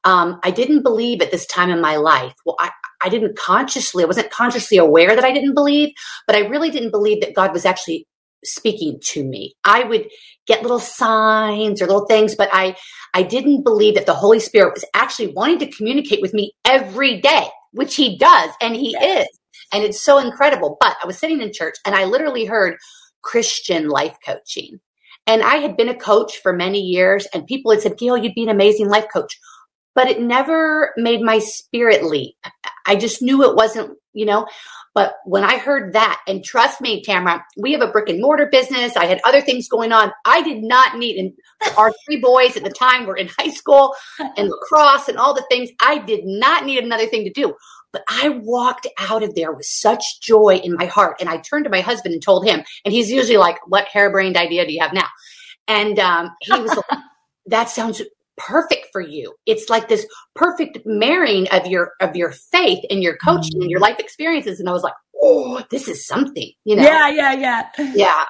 um, 0.05 0.39
I 0.43 0.51
didn't 0.51 0.83
believe 0.83 1.21
at 1.21 1.31
this 1.31 1.45
time 1.45 1.69
in 1.69 1.81
my 1.81 1.97
life. 1.97 2.33
Well, 2.45 2.55
I, 2.59 2.71
I 3.01 3.09
didn't 3.09 3.37
consciously, 3.37 4.03
I 4.03 4.07
wasn't 4.07 4.29
consciously 4.31 4.77
aware 4.77 5.13
that 5.13 5.25
I 5.25 5.33
didn't 5.33 5.55
believe, 5.55 5.89
but 6.25 6.37
I 6.37 6.47
really 6.47 6.69
didn't 6.69 6.91
believe 6.91 7.19
that 7.21 7.35
God 7.35 7.51
was 7.51 7.65
actually 7.65 8.07
speaking 8.45 8.99
to 9.01 9.23
me. 9.23 9.55
I 9.65 9.83
would 9.83 10.07
get 10.47 10.61
little 10.61 10.79
signs 10.79 11.81
or 11.81 11.87
little 11.87 12.05
things, 12.05 12.35
but 12.35 12.49
I, 12.53 12.77
I 13.13 13.23
didn't 13.23 13.63
believe 13.63 13.95
that 13.95 14.05
the 14.05 14.13
Holy 14.13 14.39
Spirit 14.39 14.73
was 14.73 14.85
actually 14.93 15.33
wanting 15.33 15.59
to 15.59 15.71
communicate 15.71 16.21
with 16.21 16.33
me 16.33 16.53
every 16.63 17.19
day, 17.19 17.47
which 17.73 17.95
he 17.95 18.17
does, 18.17 18.51
and 18.61 18.75
he 18.75 18.91
yes. 18.91 19.27
is. 19.27 19.38
And 19.71 19.83
it's 19.83 20.01
so 20.01 20.17
incredible. 20.17 20.77
But 20.79 20.95
I 21.01 21.07
was 21.07 21.17
sitting 21.17 21.41
in 21.41 21.53
church 21.53 21.75
and 21.85 21.95
I 21.95 22.05
literally 22.05 22.45
heard 22.45 22.77
Christian 23.21 23.89
life 23.89 24.17
coaching. 24.25 24.79
And 25.27 25.43
I 25.43 25.57
had 25.57 25.77
been 25.77 25.89
a 25.89 25.95
coach 25.95 26.39
for 26.41 26.53
many 26.53 26.79
years, 26.79 27.27
and 27.33 27.45
people 27.45 27.71
had 27.71 27.81
said, 27.81 27.99
Gail, 27.99 28.17
you'd 28.17 28.33
be 28.33 28.43
an 28.43 28.49
amazing 28.49 28.89
life 28.89 29.05
coach. 29.13 29.39
But 29.93 30.07
it 30.07 30.19
never 30.19 30.93
made 30.97 31.21
my 31.21 31.39
spirit 31.39 32.03
leap. 32.03 32.35
I 32.87 32.95
just 32.95 33.21
knew 33.21 33.43
it 33.43 33.55
wasn't, 33.55 33.97
you 34.13 34.25
know. 34.25 34.47
But 34.95 35.13
when 35.25 35.43
I 35.43 35.57
heard 35.57 35.93
that, 35.93 36.19
and 36.27 36.43
trust 36.43 36.81
me, 36.81 37.03
Tamara, 37.03 37.45
we 37.57 37.73
have 37.73 37.81
a 37.81 37.91
brick 37.91 38.09
and 38.09 38.21
mortar 38.21 38.47
business. 38.51 38.95
I 38.95 39.05
had 39.05 39.21
other 39.23 39.41
things 39.41 39.67
going 39.67 39.91
on. 39.91 40.11
I 40.25 40.41
did 40.41 40.63
not 40.63 40.97
need, 40.97 41.17
and 41.17 41.33
our 41.77 41.91
three 42.05 42.19
boys 42.19 42.57
at 42.57 42.63
the 42.63 42.71
time 42.71 43.05
were 43.05 43.17
in 43.17 43.29
high 43.37 43.51
school 43.51 43.95
and 44.19 44.49
lacrosse 44.49 45.09
and 45.09 45.17
all 45.17 45.35
the 45.35 45.45
things. 45.49 45.69
I 45.79 45.99
did 45.99 46.21
not 46.25 46.65
need 46.65 46.83
another 46.83 47.05
thing 47.05 47.25
to 47.25 47.31
do. 47.31 47.53
But 47.91 48.03
I 48.07 48.29
walked 48.29 48.87
out 48.99 49.23
of 49.23 49.35
there 49.35 49.51
with 49.51 49.65
such 49.65 50.21
joy 50.21 50.59
in 50.63 50.75
my 50.75 50.85
heart. 50.85 51.17
And 51.19 51.29
I 51.29 51.37
turned 51.37 51.65
to 51.65 51.71
my 51.71 51.81
husband 51.81 52.13
and 52.13 52.21
told 52.21 52.45
him, 52.45 52.63
and 52.85 52.93
he's 52.93 53.11
usually 53.11 53.37
like, 53.37 53.57
What 53.67 53.87
harebrained 53.91 54.37
idea 54.37 54.65
do 54.65 54.73
you 54.73 54.81
have 54.81 54.93
now? 54.93 55.07
And 55.67 55.99
um, 55.99 56.31
he 56.41 56.59
was 56.59 56.75
like, 56.75 56.99
That 57.47 57.69
sounds 57.69 58.01
perfect 58.37 58.87
for 58.91 59.01
you. 59.01 59.35
It's 59.45 59.69
like 59.69 59.89
this 59.89 60.07
perfect 60.35 60.79
marrying 60.85 61.47
of 61.49 61.67
your 61.67 61.91
of 61.99 62.15
your 62.15 62.31
faith 62.31 62.83
and 62.89 63.03
your 63.03 63.17
coaching 63.17 63.61
and 63.61 63.69
your 63.69 63.79
life 63.79 63.99
experiences. 63.99 64.59
And 64.59 64.69
I 64.69 64.71
was 64.71 64.83
like, 64.83 64.93
oh, 65.21 65.61
this 65.69 65.87
is 65.87 66.07
something, 66.07 66.51
you 66.63 66.75
know? 66.75 66.83
Yeah, 66.83 67.09
yeah, 67.09 67.33
yeah. 67.33 67.69
Yeah. 67.95 68.23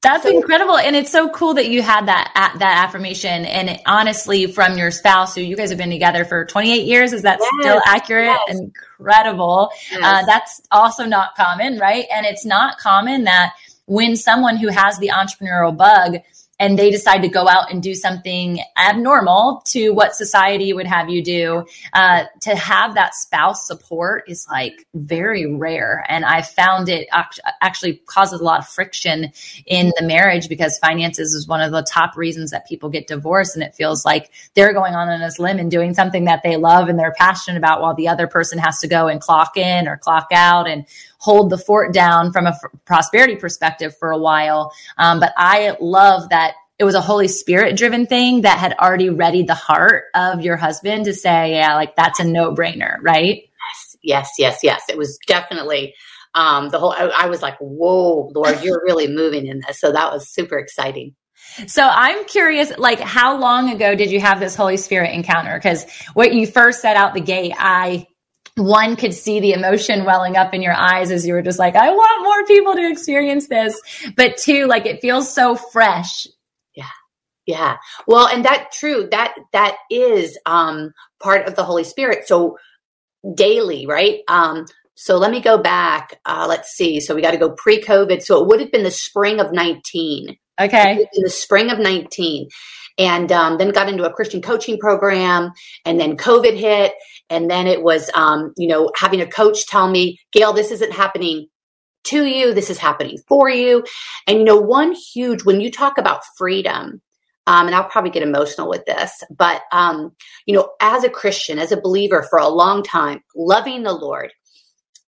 That's 0.00 0.22
so, 0.22 0.30
incredible. 0.30 0.76
And 0.76 0.94
it's 0.94 1.10
so 1.10 1.28
cool 1.30 1.54
that 1.54 1.68
you 1.68 1.82
had 1.82 2.06
that 2.06 2.30
that 2.34 2.84
affirmation. 2.86 3.44
And 3.44 3.70
it, 3.70 3.80
honestly, 3.84 4.46
from 4.46 4.78
your 4.78 4.90
spouse, 4.90 5.34
who 5.34 5.40
you 5.40 5.56
guys 5.56 5.70
have 5.70 5.78
been 5.78 5.90
together 5.90 6.24
for 6.24 6.44
28 6.44 6.86
years, 6.86 7.12
is 7.12 7.22
that 7.22 7.38
yes, 7.40 7.50
still 7.60 7.82
accurate? 7.84 8.38
Yes. 8.46 8.58
Incredible. 8.60 9.70
Yes. 9.90 10.00
Uh, 10.02 10.26
that's 10.26 10.60
also 10.70 11.04
not 11.04 11.34
common, 11.34 11.78
right? 11.78 12.06
And 12.12 12.26
it's 12.26 12.44
not 12.44 12.78
common 12.78 13.24
that 13.24 13.54
when 13.86 14.14
someone 14.14 14.56
who 14.56 14.68
has 14.68 14.98
the 14.98 15.08
entrepreneurial 15.08 15.76
bug 15.76 16.18
and 16.58 16.78
they 16.78 16.90
decide 16.90 17.22
to 17.22 17.28
go 17.28 17.48
out 17.48 17.70
and 17.70 17.82
do 17.82 17.94
something 17.94 18.60
abnormal 18.76 19.62
to 19.66 19.90
what 19.90 20.14
society 20.14 20.72
would 20.72 20.86
have 20.86 21.08
you 21.08 21.22
do, 21.22 21.64
uh, 21.92 22.24
to 22.40 22.56
have 22.56 22.94
that 22.94 23.14
spouse 23.14 23.66
support 23.66 24.24
is 24.26 24.46
like 24.50 24.86
very 24.94 25.46
rare. 25.54 26.04
And 26.08 26.24
I 26.24 26.42
found 26.42 26.88
it 26.88 27.08
actually 27.60 28.02
causes 28.06 28.40
a 28.40 28.44
lot 28.44 28.60
of 28.60 28.68
friction 28.68 29.32
in 29.66 29.92
the 29.96 30.04
marriage 30.04 30.48
because 30.48 30.78
finances 30.78 31.32
is 31.32 31.46
one 31.46 31.60
of 31.60 31.70
the 31.70 31.82
top 31.82 32.16
reasons 32.16 32.50
that 32.50 32.66
people 32.66 32.88
get 32.88 33.06
divorced. 33.06 33.54
And 33.54 33.62
it 33.62 33.74
feels 33.74 34.04
like 34.04 34.30
they're 34.54 34.72
going 34.72 34.94
on 34.94 35.08
on 35.08 35.20
this 35.20 35.38
limb 35.38 35.58
and 35.58 35.70
doing 35.70 35.94
something 35.94 36.24
that 36.24 36.42
they 36.42 36.56
love 36.56 36.88
and 36.88 36.98
they're 36.98 37.14
passionate 37.16 37.58
about 37.58 37.80
while 37.80 37.94
the 37.94 38.08
other 38.08 38.26
person 38.26 38.58
has 38.58 38.80
to 38.80 38.88
go 38.88 39.06
and 39.06 39.20
clock 39.20 39.56
in 39.56 39.86
or 39.86 39.96
clock 39.96 40.28
out 40.32 40.68
and 40.68 40.86
hold 41.18 41.50
the 41.50 41.58
fort 41.58 41.92
down 41.92 42.32
from 42.32 42.46
a 42.46 42.50
f- 42.50 42.80
prosperity 42.84 43.36
perspective 43.36 43.96
for 43.98 44.10
a 44.10 44.18
while. 44.18 44.72
Um, 44.96 45.20
but 45.20 45.32
I 45.36 45.76
love 45.80 46.28
that 46.30 46.54
it 46.78 46.84
was 46.84 46.94
a 46.94 47.00
Holy 47.00 47.28
Spirit 47.28 47.76
driven 47.76 48.06
thing 48.06 48.42
that 48.42 48.58
had 48.58 48.74
already 48.78 49.10
readied 49.10 49.48
the 49.48 49.54
heart 49.54 50.04
of 50.14 50.42
your 50.42 50.56
husband 50.56 51.06
to 51.06 51.12
say, 51.12 51.52
yeah, 51.52 51.74
like 51.74 51.96
that's 51.96 52.20
a 52.20 52.24
no 52.24 52.54
brainer, 52.54 52.96
right? 53.02 53.42
Yes, 53.68 53.96
yes, 54.02 54.30
yes, 54.38 54.60
yes. 54.62 54.82
It 54.88 54.96
was 54.96 55.18
definitely 55.26 55.94
um, 56.34 56.68
the 56.68 56.78
whole, 56.78 56.92
I, 56.92 57.10
I 57.16 57.26
was 57.26 57.42
like, 57.42 57.58
whoa, 57.58 58.30
Lord, 58.34 58.62
you're 58.62 58.82
really 58.86 59.08
moving 59.08 59.46
in 59.46 59.60
this. 59.66 59.80
So 59.80 59.90
that 59.92 60.12
was 60.12 60.28
super 60.28 60.56
exciting. 60.58 61.16
So 61.66 61.82
I'm 61.82 62.24
curious, 62.26 62.76
like, 62.78 63.00
how 63.00 63.38
long 63.38 63.70
ago 63.70 63.94
did 63.94 64.10
you 64.10 64.20
have 64.20 64.38
this 64.38 64.54
Holy 64.54 64.76
Spirit 64.76 65.12
encounter? 65.14 65.56
Because 65.56 65.84
what 66.14 66.32
you 66.32 66.46
first 66.46 66.80
set 66.80 66.96
out 66.96 67.14
the 67.14 67.20
gate, 67.20 67.54
I 67.56 68.06
one 68.58 68.96
could 68.96 69.14
see 69.14 69.40
the 69.40 69.52
emotion 69.52 70.04
welling 70.04 70.36
up 70.36 70.54
in 70.54 70.62
your 70.62 70.74
eyes 70.74 71.10
as 71.10 71.26
you 71.26 71.34
were 71.34 71.42
just 71.42 71.58
like, 71.58 71.76
I 71.76 71.90
want 71.90 72.24
more 72.24 72.46
people 72.46 72.74
to 72.74 72.90
experience 72.90 73.48
this. 73.48 73.80
But 74.16 74.36
two, 74.36 74.66
like 74.66 74.86
it 74.86 75.00
feels 75.00 75.32
so 75.32 75.56
fresh. 75.56 76.26
Yeah. 76.74 76.84
Yeah. 77.46 77.76
Well, 78.06 78.26
and 78.26 78.44
that 78.44 78.72
true, 78.72 79.08
that 79.10 79.34
that 79.52 79.76
is 79.90 80.38
um 80.46 80.92
part 81.22 81.46
of 81.46 81.56
the 81.56 81.64
Holy 81.64 81.84
Spirit. 81.84 82.28
So 82.28 82.58
daily, 83.34 83.86
right? 83.86 84.20
Um, 84.28 84.66
so 84.94 85.16
let 85.16 85.30
me 85.30 85.40
go 85.40 85.58
back. 85.58 86.18
Uh, 86.24 86.46
let's 86.48 86.70
see. 86.70 87.00
So 87.00 87.14
we 87.14 87.22
got 87.22 87.30
to 87.30 87.36
go 87.36 87.50
pre-COVID. 87.50 88.22
So 88.22 88.42
it 88.42 88.48
would 88.48 88.60
have 88.60 88.72
been 88.72 88.82
the 88.82 88.90
spring 88.90 89.40
of 89.40 89.52
19. 89.52 90.36
Okay. 90.60 91.06
In 91.12 91.22
the 91.22 91.30
spring 91.30 91.70
of 91.70 91.78
19 91.78 92.48
and 92.98 93.30
um, 93.30 93.58
then 93.58 93.70
got 93.70 93.88
into 93.88 94.04
a 94.04 94.12
Christian 94.12 94.42
coaching 94.42 94.78
program. 94.78 95.52
And 95.84 96.00
then 96.00 96.16
COVID 96.16 96.56
hit. 96.56 96.94
And 97.30 97.50
then 97.50 97.66
it 97.66 97.82
was, 97.82 98.10
um, 98.14 98.52
you 98.56 98.68
know, 98.68 98.90
having 98.96 99.20
a 99.20 99.26
coach 99.26 99.66
tell 99.66 99.88
me, 99.88 100.18
Gail, 100.32 100.52
this 100.52 100.70
isn't 100.70 100.92
happening 100.92 101.48
to 102.04 102.24
you. 102.24 102.54
This 102.54 102.70
is 102.70 102.78
happening 102.78 103.18
for 103.28 103.50
you. 103.50 103.84
And, 104.26 104.38
you 104.38 104.44
know, 104.44 104.56
one 104.56 104.92
huge, 104.92 105.44
when 105.44 105.60
you 105.60 105.70
talk 105.70 105.98
about 105.98 106.22
freedom, 106.36 107.02
um, 107.46 107.66
and 107.66 107.74
I'll 107.74 107.88
probably 107.88 108.10
get 108.10 108.22
emotional 108.22 108.68
with 108.68 108.84
this, 108.84 109.22
but, 109.30 109.62
um, 109.72 110.12
you 110.46 110.54
know, 110.54 110.70
as 110.80 111.02
a 111.04 111.08
Christian, 111.10 111.58
as 111.58 111.72
a 111.72 111.80
believer 111.80 112.26
for 112.28 112.38
a 112.38 112.48
long 112.48 112.82
time, 112.82 113.22
loving 113.34 113.82
the 113.82 113.92
Lord, 113.92 114.32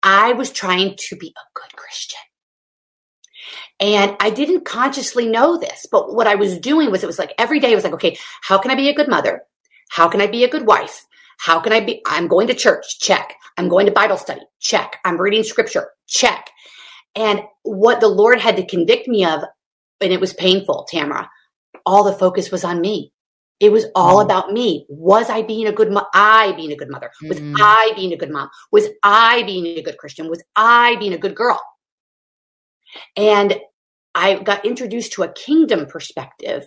I 0.03 0.31
was 0.33 0.49
trying 0.49 0.95
to 1.09 1.15
be 1.17 1.27
a 1.27 1.59
good 1.59 1.75
Christian. 1.75 2.19
And 3.81 4.15
I 4.19 4.29
didn't 4.29 4.65
consciously 4.65 5.27
know 5.27 5.57
this, 5.57 5.85
but 5.89 6.13
what 6.13 6.27
I 6.27 6.35
was 6.35 6.57
doing 6.59 6.91
was 6.91 7.03
it 7.03 7.07
was 7.07 7.19
like 7.19 7.33
every 7.37 7.59
day 7.59 7.71
I 7.71 7.75
was 7.75 7.83
like, 7.83 7.93
okay, 7.93 8.17
how 8.41 8.57
can 8.57 8.71
I 8.71 8.75
be 8.75 8.89
a 8.89 8.95
good 8.95 9.09
mother? 9.09 9.43
How 9.89 10.07
can 10.07 10.21
I 10.21 10.27
be 10.27 10.43
a 10.43 10.49
good 10.49 10.65
wife? 10.65 11.05
How 11.39 11.59
can 11.59 11.73
I 11.73 11.79
be? 11.79 12.01
I'm 12.05 12.27
going 12.27 12.47
to 12.47 12.53
church. 12.53 12.99
Check. 12.99 13.33
I'm 13.57 13.69
going 13.69 13.85
to 13.85 13.91
Bible 13.91 14.17
study. 14.17 14.41
Check. 14.59 14.97
I'm 15.05 15.19
reading 15.19 15.43
scripture. 15.43 15.89
Check. 16.07 16.49
And 17.15 17.41
what 17.63 17.99
the 18.01 18.07
Lord 18.07 18.39
had 18.39 18.57
to 18.57 18.65
convict 18.65 19.07
me 19.07 19.25
of, 19.25 19.43
and 20.01 20.13
it 20.13 20.19
was 20.19 20.33
painful, 20.33 20.85
Tamara, 20.89 21.29
all 21.85 22.03
the 22.03 22.13
focus 22.13 22.51
was 22.51 22.63
on 22.63 22.81
me. 22.81 23.13
It 23.59 23.71
was 23.71 23.85
all 23.95 24.19
mm. 24.19 24.25
about 24.25 24.51
me. 24.51 24.85
Was 24.89 25.29
I 25.29 25.41
being 25.41 25.67
a 25.67 25.71
good 25.71 25.91
mom? 25.91 26.05
I 26.13 26.53
being 26.53 26.71
a 26.71 26.75
good 26.75 26.89
mother? 26.89 27.11
Was 27.23 27.39
mm. 27.39 27.55
I 27.59 27.91
being 27.95 28.13
a 28.13 28.17
good 28.17 28.31
mom? 28.31 28.49
Was 28.71 28.87
I 29.03 29.43
being 29.43 29.65
a 29.65 29.81
good 29.81 29.97
Christian? 29.97 30.29
Was 30.29 30.43
I 30.55 30.95
being 30.97 31.13
a 31.13 31.17
good 31.17 31.35
girl? 31.35 31.61
And 33.15 33.57
I 34.15 34.35
got 34.35 34.65
introduced 34.65 35.13
to 35.13 35.23
a 35.23 35.33
kingdom 35.33 35.85
perspective 35.85 36.65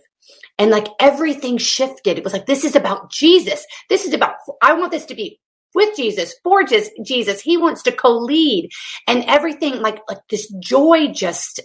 and 0.59 0.71
like 0.71 0.87
everything 1.01 1.59
shifted. 1.59 2.19
It 2.19 2.25
was 2.25 2.33
like, 2.33 2.47
this 2.47 2.65
is 2.65 2.77
about 2.77 3.11
Jesus. 3.11 3.65
This 3.89 4.05
is 4.05 4.15
about, 4.15 4.35
I 4.63 4.75
want 4.75 4.93
this 4.93 5.07
to 5.07 5.15
be 5.15 5.41
with 5.75 5.97
Jesus, 5.97 6.35
for 6.45 6.65
Jesus. 6.65 7.41
He 7.41 7.57
wants 7.57 7.83
to 7.85 7.93
co-lead 7.93 8.71
and 9.09 9.25
everything 9.25 9.81
like, 9.81 10.01
like 10.09 10.19
this 10.29 10.53
joy 10.61 11.09
just 11.09 11.61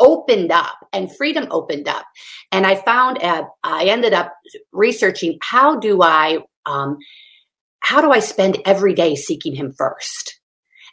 opened 0.00 0.50
up 0.50 0.74
and 0.92 1.14
freedom 1.16 1.46
opened 1.50 1.86
up. 1.86 2.04
And 2.50 2.66
I 2.66 2.74
found, 2.74 3.22
uh, 3.22 3.44
I 3.62 3.84
ended 3.84 4.12
up 4.12 4.34
researching 4.72 5.38
how 5.42 5.78
do 5.78 6.02
I, 6.02 6.38
um, 6.66 6.98
how 7.80 8.00
do 8.00 8.10
I 8.10 8.18
spend 8.18 8.58
every 8.64 8.94
day 8.94 9.14
seeking 9.14 9.54
him 9.54 9.72
first? 9.72 10.40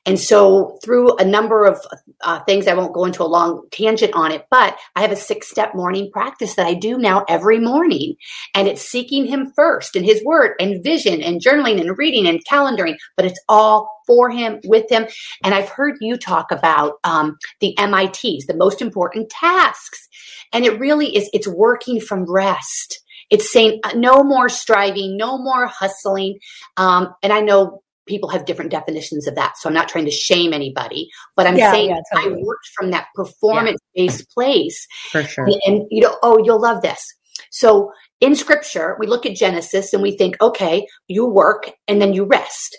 And 0.05 0.19
so, 0.19 0.79
through 0.83 1.17
a 1.17 1.25
number 1.25 1.65
of 1.65 1.79
uh, 2.21 2.39
things, 2.41 2.67
I 2.67 2.73
won't 2.73 2.93
go 2.93 3.05
into 3.05 3.23
a 3.23 3.25
long 3.25 3.63
tangent 3.71 4.13
on 4.13 4.31
it, 4.31 4.45
but 4.49 4.77
I 4.95 5.01
have 5.01 5.11
a 5.11 5.15
six 5.15 5.49
step 5.49 5.75
morning 5.75 6.09
practice 6.11 6.55
that 6.55 6.65
I 6.65 6.73
do 6.73 6.97
now 6.97 7.25
every 7.27 7.59
morning. 7.59 8.15
And 8.55 8.67
it's 8.67 8.81
seeking 8.81 9.25
Him 9.25 9.51
first 9.55 9.95
and 9.95 10.05
His 10.05 10.23
Word 10.23 10.55
and 10.59 10.83
vision 10.83 11.21
and 11.21 11.41
journaling 11.41 11.79
and 11.79 11.97
reading 11.97 12.27
and 12.27 12.41
calendaring, 12.45 12.95
but 13.15 13.25
it's 13.25 13.39
all 13.49 13.89
for 14.07 14.29
Him, 14.29 14.59
with 14.63 14.89
Him. 14.89 15.07
And 15.43 15.53
I've 15.53 15.69
heard 15.69 15.97
you 16.01 16.17
talk 16.17 16.51
about 16.51 16.93
um, 17.03 17.37
the 17.59 17.75
MITs, 17.77 18.47
the 18.47 18.57
most 18.57 18.81
important 18.81 19.29
tasks. 19.29 20.07
And 20.53 20.65
it 20.65 20.79
really 20.79 21.15
is, 21.15 21.29
it's 21.33 21.47
working 21.47 21.99
from 21.99 22.25
rest. 22.31 23.01
It's 23.29 23.51
saying 23.51 23.81
no 23.95 24.23
more 24.23 24.49
striving, 24.49 25.15
no 25.15 25.37
more 25.37 25.67
hustling. 25.67 26.39
Um, 26.77 27.13
and 27.21 27.31
I 27.31 27.41
know 27.41 27.83
people 28.09 28.27
have 28.29 28.45
different 28.45 28.71
definitions 28.71 29.27
of 29.27 29.35
that. 29.35 29.57
So 29.57 29.69
I'm 29.69 29.73
not 29.73 29.87
trying 29.87 30.05
to 30.05 30.11
shame 30.11 30.51
anybody, 30.51 31.09
but 31.37 31.47
I'm 31.47 31.55
yeah, 31.55 31.71
saying 31.71 31.91
yeah, 31.91 32.01
totally. 32.13 32.41
I 32.41 32.43
worked 32.43 32.67
from 32.75 32.91
that 32.91 33.07
performance 33.15 33.79
based 33.95 34.19
yeah. 34.21 34.33
place. 34.33 34.87
For 35.11 35.23
sure. 35.23 35.45
And, 35.45 35.55
and, 35.65 35.87
you 35.89 36.01
know, 36.01 36.17
oh, 36.21 36.43
you'll 36.43 36.59
love 36.59 36.81
this. 36.81 37.05
So 37.51 37.91
in 38.19 38.35
scripture, 38.35 38.97
we 38.99 39.07
look 39.07 39.25
at 39.25 39.35
Genesis 39.35 39.93
and 39.93 40.03
we 40.03 40.17
think, 40.17 40.35
okay, 40.41 40.85
you 41.07 41.25
work 41.25 41.71
and 41.87 42.01
then 42.01 42.13
you 42.13 42.25
rest. 42.25 42.77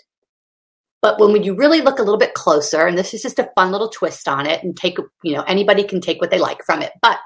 But 1.01 1.19
when 1.19 1.41
you 1.41 1.55
really 1.55 1.81
look 1.81 1.97
a 1.97 2.03
little 2.03 2.19
bit 2.19 2.35
closer, 2.35 2.85
and 2.85 2.95
this 2.95 3.15
is 3.15 3.23
just 3.23 3.39
a 3.39 3.49
fun 3.55 3.71
little 3.71 3.89
twist 3.89 4.27
on 4.27 4.45
it, 4.45 4.63
and 4.63 4.77
take, 4.77 4.97
you 5.23 5.33
know, 5.33 5.41
anybody 5.41 5.83
can 5.83 5.99
take 5.99 6.21
what 6.21 6.29
they 6.29 6.37
like 6.37 6.63
from 6.63 6.83
it. 6.83 6.91
But 7.01 7.17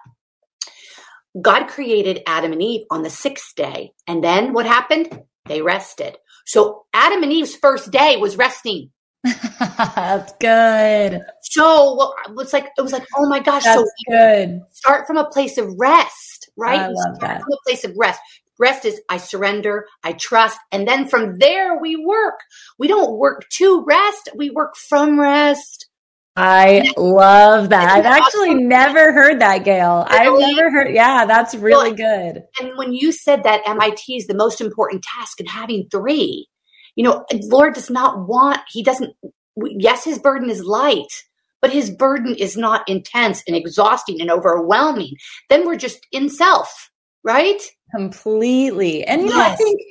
God 1.41 1.67
created 1.67 2.23
Adam 2.25 2.53
and 2.53 2.61
Eve 2.61 2.85
on 2.89 3.03
the 3.03 3.09
sixth 3.09 3.53
day. 3.55 3.91
And 4.07 4.23
then 4.23 4.53
what 4.53 4.65
happened? 4.65 5.21
They 5.47 5.61
rested. 5.61 6.15
So 6.45 6.85
Adam 6.93 7.23
and 7.23 7.33
Eve's 7.33 7.55
first 7.55 7.91
day 7.91 8.17
was 8.17 8.37
resting. 8.37 8.91
That's 9.59 10.33
good. 10.39 11.21
So 11.41 11.95
well, 11.95 12.13
it 12.27 12.35
was 12.35 12.53
like 12.53 12.67
it 12.77 12.81
was 12.81 12.91
like, 12.91 13.05
oh 13.17 13.27
my 13.27 13.39
gosh, 13.39 13.63
That's 13.63 13.79
so 13.79 13.85
good. 14.09 14.61
Start 14.71 15.07
from 15.07 15.17
a 15.17 15.29
place 15.29 15.57
of 15.57 15.73
rest, 15.77 16.49
right? 16.55 16.79
I 16.79 16.87
love 16.87 17.15
start 17.15 17.21
that. 17.21 17.41
from 17.41 17.53
a 17.53 17.57
place 17.67 17.83
of 17.83 17.93
rest. 17.97 18.19
Rest 18.57 18.85
is 18.85 19.01
I 19.09 19.17
surrender, 19.17 19.85
I 20.03 20.13
trust, 20.13 20.57
and 20.71 20.87
then 20.87 21.07
from 21.07 21.39
there 21.39 21.79
we 21.79 21.95
work. 21.95 22.39
We 22.77 22.87
don't 22.87 23.17
work 23.17 23.49
to 23.53 23.83
rest, 23.85 24.29
we 24.35 24.49
work 24.49 24.75
from 24.75 25.19
rest. 25.19 25.87
I 26.35 26.91
love 26.97 27.69
that. 27.69 27.91
I've 27.91 28.05
actually 28.05 28.49
awesome? 28.49 28.67
never 28.67 29.13
heard 29.13 29.39
that, 29.39 29.63
Gail. 29.63 30.05
Really? 30.11 30.43
I've 30.43 30.55
never 30.55 30.69
heard. 30.69 30.93
Yeah, 30.93 31.25
that's 31.25 31.55
really 31.55 31.93
well, 31.93 32.33
good. 32.33 32.43
And 32.59 32.77
when 32.77 32.93
you 32.93 33.13
said 33.13 33.43
that 33.43 33.61
MIT 33.65 34.17
is 34.17 34.27
the 34.27 34.35
most 34.35 34.59
important 34.59 35.03
task 35.03 35.39
and 35.39 35.47
having 35.49 35.87
three, 35.89 36.47
you 36.95 37.03
know, 37.03 37.25
Lord 37.43 37.73
does 37.73 37.89
not 37.89 38.27
want, 38.27 38.59
he 38.69 38.83
doesn't, 38.83 39.15
yes, 39.57 40.03
his 40.03 40.19
burden 40.19 40.49
is 40.49 40.63
light, 40.63 41.23
but 41.61 41.71
his 41.71 41.89
burden 41.89 42.35
is 42.35 42.57
not 42.57 42.87
intense 42.89 43.41
and 43.47 43.55
exhausting 43.55 44.19
and 44.19 44.29
overwhelming. 44.29 45.15
Then 45.49 45.65
we're 45.65 45.77
just 45.77 46.05
in 46.11 46.29
self, 46.29 46.89
right? 47.25 47.61
Completely. 47.93 49.03
And 49.03 49.23
you 49.23 49.27
yes. 49.29 49.35
know, 49.35 49.43
I 49.43 49.55
think 49.55 49.81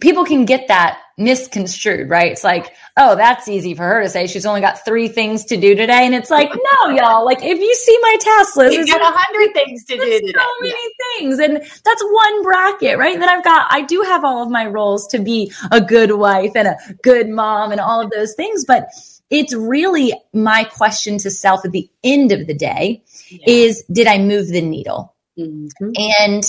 people 0.00 0.24
can 0.24 0.44
get 0.44 0.68
that 0.68 0.98
misconstrued, 1.18 2.08
right? 2.08 2.32
It's 2.32 2.44
like, 2.44 2.72
oh, 2.96 3.16
that's 3.16 3.48
easy 3.48 3.74
for 3.74 3.82
her 3.82 4.02
to 4.02 4.08
say. 4.08 4.26
She's 4.26 4.46
only 4.46 4.60
got 4.60 4.84
three 4.84 5.08
things 5.08 5.44
to 5.46 5.56
do 5.56 5.74
today. 5.74 6.06
And 6.06 6.14
it's 6.14 6.30
like, 6.30 6.50
no, 6.84 6.90
y'all, 6.90 7.24
like 7.24 7.42
if 7.42 7.58
you 7.58 7.74
see 7.74 7.98
my 8.00 8.16
task 8.20 8.56
list, 8.56 8.76
you 8.76 8.86
got 8.86 9.00
a 9.00 9.16
hundred 9.16 9.54
things 9.54 9.84
to 9.84 9.96
do 9.96 10.20
today. 10.20 10.32
So 10.32 10.46
many 10.60 10.74
yeah. 10.74 11.18
things. 11.18 11.38
And 11.38 11.56
that's 11.84 12.02
one 12.02 12.42
bracket, 12.42 12.98
right? 12.98 13.14
And 13.14 13.22
then 13.22 13.28
I've 13.28 13.44
got, 13.44 13.66
I 13.70 13.82
do 13.82 14.02
have 14.02 14.24
all 14.24 14.42
of 14.42 14.50
my 14.50 14.66
roles 14.66 15.06
to 15.08 15.18
be 15.18 15.52
a 15.70 15.80
good 15.80 16.12
wife 16.12 16.52
and 16.54 16.68
a 16.68 16.76
good 17.02 17.28
mom 17.28 17.72
and 17.72 17.80
all 17.80 18.00
of 18.00 18.10
those 18.10 18.34
things. 18.34 18.64
But 18.64 18.88
it's 19.30 19.54
really 19.54 20.12
my 20.34 20.64
question 20.64 21.18
to 21.18 21.30
self 21.30 21.64
at 21.64 21.72
the 21.72 21.88
end 22.02 22.32
of 22.32 22.46
the 22.46 22.54
day 22.54 23.02
yeah. 23.30 23.38
is, 23.46 23.84
did 23.90 24.06
I 24.06 24.18
move 24.18 24.48
the 24.48 24.60
needle? 24.60 25.11
Mm-hmm. 25.38 25.90
And 26.20 26.44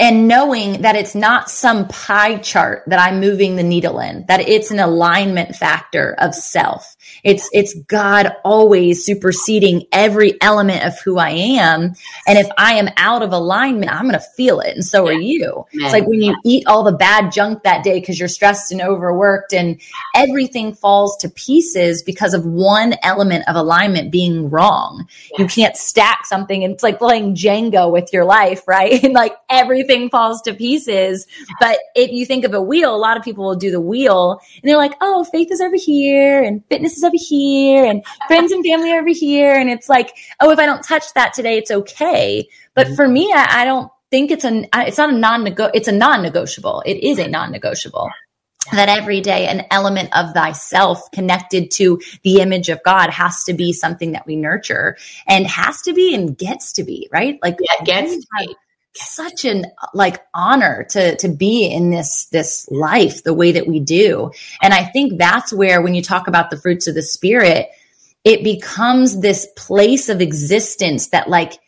and 0.00 0.26
knowing 0.26 0.80
that 0.80 0.96
it's 0.96 1.14
not 1.14 1.50
some 1.50 1.86
pie 1.86 2.38
chart 2.38 2.84
that 2.86 2.98
I'm 2.98 3.20
moving 3.20 3.56
the 3.56 3.62
needle 3.62 4.00
in, 4.00 4.24
that 4.28 4.40
it's 4.40 4.70
an 4.70 4.78
alignment 4.78 5.54
factor 5.54 6.14
of 6.16 6.34
self. 6.34 6.96
It's, 7.22 7.50
it's 7.52 7.74
God 7.86 8.34
always 8.42 9.04
superseding 9.04 9.84
every 9.92 10.40
element 10.40 10.86
of 10.86 10.98
who 11.00 11.18
I 11.18 11.30
am. 11.30 11.92
And 12.26 12.38
if 12.38 12.46
I 12.56 12.76
am 12.76 12.88
out 12.96 13.22
of 13.22 13.32
alignment, 13.32 13.92
I'm 13.92 14.04
going 14.04 14.14
to 14.14 14.20
feel 14.20 14.60
it. 14.60 14.74
And 14.74 14.84
so 14.84 15.06
are 15.06 15.12
you. 15.12 15.66
It's 15.72 15.92
like 15.92 16.06
when 16.06 16.22
you 16.22 16.34
eat 16.46 16.66
all 16.66 16.82
the 16.82 16.92
bad 16.92 17.30
junk 17.30 17.64
that 17.64 17.84
day 17.84 18.00
because 18.00 18.18
you're 18.18 18.28
stressed 18.28 18.72
and 18.72 18.80
overworked 18.80 19.52
and 19.52 19.82
everything 20.16 20.72
falls 20.72 21.18
to 21.18 21.28
pieces 21.28 22.02
because 22.02 22.32
of 22.32 22.46
one 22.46 22.94
element 23.02 23.44
of 23.48 23.54
alignment 23.54 24.10
being 24.10 24.48
wrong. 24.48 25.06
You 25.36 25.46
can't 25.46 25.76
stack 25.76 26.24
something. 26.24 26.64
And 26.64 26.72
it's 26.72 26.82
like 26.82 26.98
playing 26.98 27.34
Jenga 27.34 27.92
with 27.92 28.14
your 28.14 28.24
life, 28.24 28.66
right? 28.66 29.04
And 29.10 29.14
like 29.14 29.34
everything 29.48 29.89
falls 30.10 30.40
to 30.42 30.54
pieces. 30.54 31.26
But 31.58 31.78
if 31.94 32.10
you 32.12 32.24
think 32.26 32.44
of 32.44 32.54
a 32.54 32.62
wheel, 32.62 32.94
a 32.94 32.98
lot 32.98 33.16
of 33.16 33.22
people 33.22 33.44
will 33.44 33.56
do 33.56 33.70
the 33.70 33.80
wheel 33.80 34.40
and 34.54 34.68
they're 34.68 34.76
like, 34.76 34.94
oh, 35.00 35.24
faith 35.24 35.50
is 35.50 35.60
over 35.60 35.76
here 35.76 36.42
and 36.42 36.64
fitness 36.68 36.96
is 36.96 37.04
over 37.04 37.16
here 37.16 37.84
and 37.84 38.04
friends 38.26 38.52
and 38.52 38.64
family 38.64 38.92
are 38.92 39.00
over 39.00 39.10
here. 39.10 39.54
And 39.54 39.68
it's 39.68 39.88
like, 39.88 40.14
oh, 40.40 40.50
if 40.50 40.58
I 40.58 40.66
don't 40.66 40.82
touch 40.82 41.12
that 41.14 41.34
today, 41.34 41.58
it's 41.58 41.70
okay. 41.70 42.48
But 42.74 42.86
mm-hmm. 42.86 42.96
for 42.96 43.08
me, 43.08 43.32
I, 43.34 43.62
I 43.62 43.64
don't 43.64 43.90
think 44.10 44.30
it's 44.30 44.44
a, 44.44 44.64
it's 44.74 44.98
not 44.98 45.10
a 45.10 45.16
non 45.16 45.46
it's 45.74 45.88
a 45.88 45.92
non-negotiable. 45.92 46.82
It 46.86 46.98
is 47.02 47.18
a 47.18 47.28
non-negotiable 47.28 48.10
that 48.72 48.88
every 48.88 49.20
day 49.20 49.46
an 49.46 49.66
element 49.70 50.10
of 50.16 50.32
thyself 50.32 51.10
connected 51.12 51.70
to 51.72 52.00
the 52.22 52.40
image 52.40 52.68
of 52.68 52.82
God 52.84 53.10
has 53.10 53.42
to 53.44 53.54
be 53.54 53.72
something 53.72 54.12
that 54.12 54.26
we 54.26 54.36
nurture 54.36 54.96
and 55.26 55.46
has 55.46 55.82
to 55.82 55.92
be 55.92 56.14
and 56.14 56.36
gets 56.36 56.72
to 56.74 56.84
be, 56.84 57.08
right? 57.12 57.38
Like 57.42 57.58
yeah, 57.60 57.84
gets 57.84 58.16
to 58.16 58.26
be 58.38 58.56
such 58.94 59.44
an 59.44 59.66
like 59.94 60.20
honor 60.34 60.84
to 60.90 61.16
to 61.16 61.28
be 61.28 61.66
in 61.66 61.90
this 61.90 62.26
this 62.26 62.68
life 62.70 63.22
the 63.22 63.34
way 63.34 63.52
that 63.52 63.66
we 63.66 63.78
do 63.78 64.30
and 64.62 64.74
i 64.74 64.84
think 64.84 65.16
that's 65.16 65.52
where 65.52 65.80
when 65.80 65.94
you 65.94 66.02
talk 66.02 66.26
about 66.26 66.50
the 66.50 66.56
fruits 66.56 66.88
of 66.88 66.94
the 66.94 67.02
spirit 67.02 67.68
it 68.24 68.42
becomes 68.42 69.20
this 69.20 69.46
place 69.56 70.08
of 70.08 70.20
existence 70.20 71.08
that 71.08 71.28
like 71.28 71.58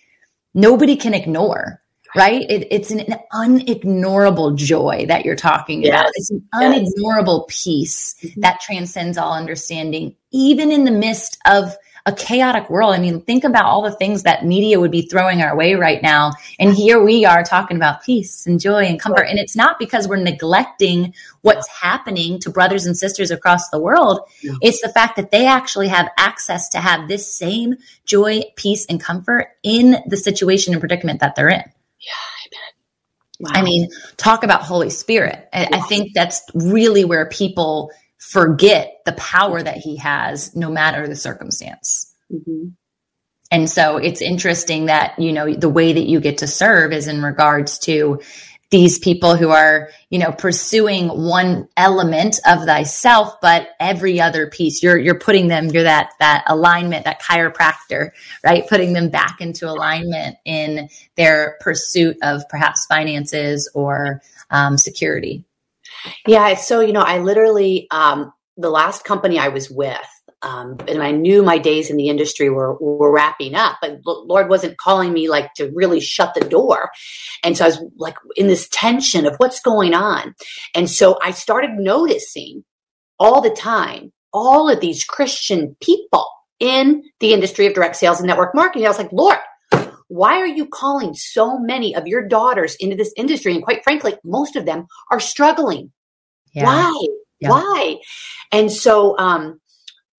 nobody 0.52 0.96
can 0.96 1.14
ignore 1.14 1.80
right 2.16 2.50
it, 2.50 2.66
it's 2.72 2.90
an, 2.90 3.00
an, 3.00 3.18
unignorable 3.32 4.56
joy 4.56 5.04
that 5.06 5.24
you're 5.24 5.36
talking 5.36 5.82
yes. 5.82 6.00
about 6.00 6.12
it's 6.14 6.30
an 6.30 6.48
unignorable 6.54 7.46
peace 7.46 8.16
mm-hmm. 8.20 8.40
that 8.40 8.60
transcends 8.60 9.16
all 9.16 9.32
understanding 9.32 10.14
even 10.32 10.72
in 10.72 10.84
the 10.84 10.90
midst 10.90 11.38
of 11.46 11.76
a 12.04 12.12
chaotic 12.12 12.68
world. 12.68 12.94
I 12.94 12.98
mean, 12.98 13.20
think 13.20 13.44
about 13.44 13.66
all 13.66 13.82
the 13.82 13.92
things 13.92 14.24
that 14.24 14.44
media 14.44 14.80
would 14.80 14.90
be 14.90 15.02
throwing 15.02 15.40
our 15.40 15.56
way 15.56 15.74
right 15.74 16.02
now. 16.02 16.32
And 16.58 16.74
here 16.74 17.02
we 17.02 17.24
are 17.24 17.44
talking 17.44 17.76
about 17.76 18.02
peace 18.02 18.46
and 18.46 18.60
joy 18.60 18.84
and 18.84 18.98
comfort. 18.98 19.22
And 19.22 19.38
it's 19.38 19.54
not 19.54 19.78
because 19.78 20.08
we're 20.08 20.16
neglecting 20.16 21.14
what's 21.42 21.68
happening 21.68 22.40
to 22.40 22.50
brothers 22.50 22.86
and 22.86 22.96
sisters 22.96 23.30
across 23.30 23.70
the 23.70 23.78
world. 23.78 24.20
Yeah. 24.42 24.54
It's 24.62 24.80
the 24.80 24.88
fact 24.88 25.16
that 25.16 25.30
they 25.30 25.46
actually 25.46 25.88
have 25.88 26.08
access 26.18 26.68
to 26.70 26.78
have 26.78 27.08
this 27.08 27.32
same 27.32 27.76
joy, 28.04 28.42
peace, 28.56 28.84
and 28.86 29.00
comfort 29.00 29.48
in 29.62 30.02
the 30.06 30.16
situation 30.16 30.74
and 30.74 30.80
predicament 30.80 31.20
that 31.20 31.36
they're 31.36 31.48
in. 31.48 31.62
Yeah, 32.00 32.12
I 32.18 32.48
bet. 32.50 32.58
Wow. 33.40 33.50
I 33.54 33.62
mean, 33.62 33.88
talk 34.16 34.42
about 34.42 34.62
Holy 34.62 34.90
Spirit. 34.90 35.48
I, 35.52 35.68
I, 35.72 35.80
think 35.82 36.14
that's 36.14 36.42
really 36.54 37.04
where 37.04 37.28
people 37.28 37.90
forget 38.30 38.98
the 39.04 39.12
power 39.12 39.62
that 39.62 39.76
he 39.76 39.96
has 39.96 40.54
no 40.54 40.70
matter 40.70 41.08
the 41.08 41.16
circumstance. 41.16 42.14
Mm-hmm. 42.32 42.68
And 43.50 43.68
so 43.68 43.98
it's 43.98 44.22
interesting 44.22 44.86
that, 44.86 45.18
you 45.18 45.32
know, 45.32 45.52
the 45.52 45.68
way 45.68 45.92
that 45.92 46.08
you 46.08 46.20
get 46.20 46.38
to 46.38 46.46
serve 46.46 46.92
is 46.92 47.08
in 47.08 47.22
regards 47.22 47.78
to 47.80 48.22
these 48.70 48.98
people 48.98 49.36
who 49.36 49.50
are, 49.50 49.90
you 50.08 50.18
know, 50.18 50.32
pursuing 50.32 51.08
one 51.08 51.68
element 51.76 52.40
of 52.46 52.64
thyself, 52.64 53.34
but 53.42 53.68
every 53.78 54.18
other 54.18 54.48
piece, 54.48 54.82
you're, 54.82 54.98
you're 54.98 55.18
putting 55.18 55.48
them, 55.48 55.66
you're 55.66 55.82
that, 55.82 56.12
that 56.20 56.44
alignment, 56.46 57.04
that 57.04 57.20
chiropractor, 57.20 58.12
right? 58.42 58.66
Putting 58.68 58.94
them 58.94 59.10
back 59.10 59.42
into 59.42 59.68
alignment 59.68 60.36
in 60.46 60.88
their 61.16 61.58
pursuit 61.60 62.16
of 62.22 62.48
perhaps 62.48 62.86
finances 62.86 63.70
or 63.74 64.22
um, 64.50 64.78
security. 64.78 65.44
Yeah. 66.26 66.54
So, 66.54 66.80
you 66.80 66.92
know, 66.92 67.02
I 67.02 67.18
literally, 67.18 67.86
um, 67.90 68.32
the 68.56 68.70
last 68.70 69.04
company 69.04 69.38
I 69.38 69.48
was 69.48 69.70
with, 69.70 69.98
um, 70.42 70.76
and 70.88 71.02
I 71.02 71.12
knew 71.12 71.42
my 71.42 71.58
days 71.58 71.88
in 71.88 71.96
the 71.96 72.08
industry 72.08 72.50
were, 72.50 72.76
were 72.80 73.12
wrapping 73.12 73.54
up, 73.54 73.78
but 73.80 74.00
Lord 74.04 74.48
wasn't 74.48 74.76
calling 74.76 75.12
me 75.12 75.28
like 75.28 75.54
to 75.54 75.70
really 75.72 76.00
shut 76.00 76.34
the 76.34 76.40
door. 76.40 76.90
And 77.44 77.56
so 77.56 77.64
I 77.64 77.68
was 77.68 77.84
like 77.96 78.16
in 78.34 78.48
this 78.48 78.68
tension 78.70 79.24
of 79.24 79.36
what's 79.36 79.60
going 79.60 79.94
on. 79.94 80.34
And 80.74 80.90
so 80.90 81.18
I 81.22 81.30
started 81.30 81.70
noticing 81.74 82.64
all 83.20 83.40
the 83.40 83.50
time, 83.50 84.12
all 84.32 84.68
of 84.68 84.80
these 84.80 85.04
Christian 85.04 85.76
people 85.80 86.26
in 86.58 87.04
the 87.20 87.32
industry 87.32 87.66
of 87.66 87.74
direct 87.74 87.96
sales 87.96 88.18
and 88.18 88.26
network 88.26 88.54
marketing. 88.54 88.84
I 88.84 88.90
was 88.90 88.98
like, 88.98 89.12
Lord, 89.12 89.38
why 90.12 90.36
are 90.36 90.46
you 90.46 90.66
calling 90.66 91.14
so 91.14 91.58
many 91.58 91.96
of 91.96 92.06
your 92.06 92.28
daughters 92.28 92.74
into 92.74 92.94
this 92.94 93.14
industry? 93.16 93.54
And 93.54 93.64
quite 93.64 93.82
frankly, 93.82 94.14
most 94.24 94.56
of 94.56 94.66
them 94.66 94.86
are 95.10 95.18
struggling. 95.18 95.90
Yeah. 96.52 96.66
Why? 96.66 97.06
Yeah. 97.40 97.48
Why? 97.48 97.96
And 98.52 98.70
so, 98.70 99.18
um, 99.18 99.58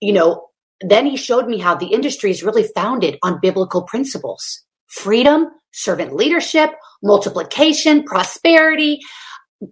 you 0.01 0.11
know, 0.11 0.47
then 0.81 1.05
he 1.05 1.15
showed 1.15 1.45
me 1.45 1.59
how 1.59 1.75
the 1.75 1.93
industry 1.93 2.31
is 2.31 2.41
really 2.41 2.67
founded 2.73 3.19
on 3.21 3.39
biblical 3.39 3.83
principles 3.83 4.63
freedom, 4.87 5.49
servant 5.73 6.15
leadership, 6.15 6.71
multiplication, 7.03 8.03
prosperity, 8.03 8.99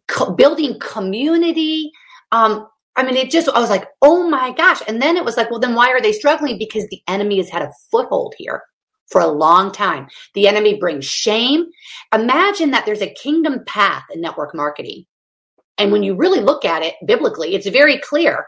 co- 0.08 0.34
building 0.34 0.80
community. 0.80 1.90
Um, 2.32 2.68
I 2.96 3.04
mean, 3.04 3.16
it 3.16 3.32
just, 3.32 3.50
I 3.50 3.60
was 3.60 3.72
like, 3.72 3.88
oh 4.04 4.30
my 4.30 4.52
gosh. 4.52 4.82
And 4.88 5.02
then 5.02 5.18
it 5.18 5.26
was 5.26 5.36
like, 5.36 5.50
well, 5.50 5.60
then 5.60 5.74
why 5.74 5.90
are 5.90 6.02
they 6.02 6.12
struggling? 6.12 6.60
Because 6.60 6.86
the 6.90 7.02
enemy 7.08 7.38
has 7.38 7.50
had 7.50 7.64
a 7.64 7.72
foothold 7.90 8.36
here 8.38 8.62
for 9.12 9.22
a 9.22 9.28
long 9.28 9.72
time. 9.72 10.08
The 10.34 10.48
enemy 10.48 10.80
brings 10.80 11.06
shame. 11.06 11.66
Imagine 12.14 12.72
that 12.72 12.86
there's 12.86 13.02
a 13.02 13.14
kingdom 13.14 13.64
path 13.66 14.04
in 14.14 14.22
network 14.22 14.56
marketing. 14.56 15.06
And 15.78 15.92
when 15.92 16.04
you 16.04 16.16
really 16.16 16.42
look 16.42 16.66
at 16.66 16.84
it 16.84 16.96
biblically, 17.06 17.56
it's 17.56 17.68
very 17.68 17.98
clear 17.98 18.46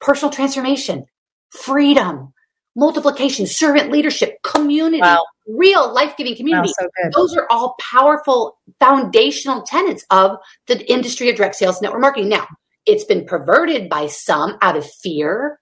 personal 0.00 0.32
transformation, 0.32 1.06
freedom, 1.50 2.32
multiplication, 2.76 3.46
servant 3.46 3.90
leadership, 3.90 4.36
community, 4.42 5.00
wow. 5.00 5.24
real 5.48 5.92
life 5.92 6.16
giving 6.16 6.36
community. 6.36 6.72
So 6.78 6.88
Those 7.12 7.36
are 7.36 7.46
all 7.50 7.76
powerful 7.80 8.58
foundational 8.78 9.62
tenets 9.62 10.04
of 10.10 10.36
the 10.66 10.90
industry 10.90 11.30
of 11.30 11.36
direct 11.36 11.54
sales 11.54 11.80
network 11.80 12.02
marketing. 12.02 12.28
Now, 12.28 12.46
it's 12.84 13.04
been 13.04 13.24
perverted 13.24 13.88
by 13.88 14.06
some 14.06 14.58
out 14.60 14.76
of 14.76 14.86
fear 14.86 15.58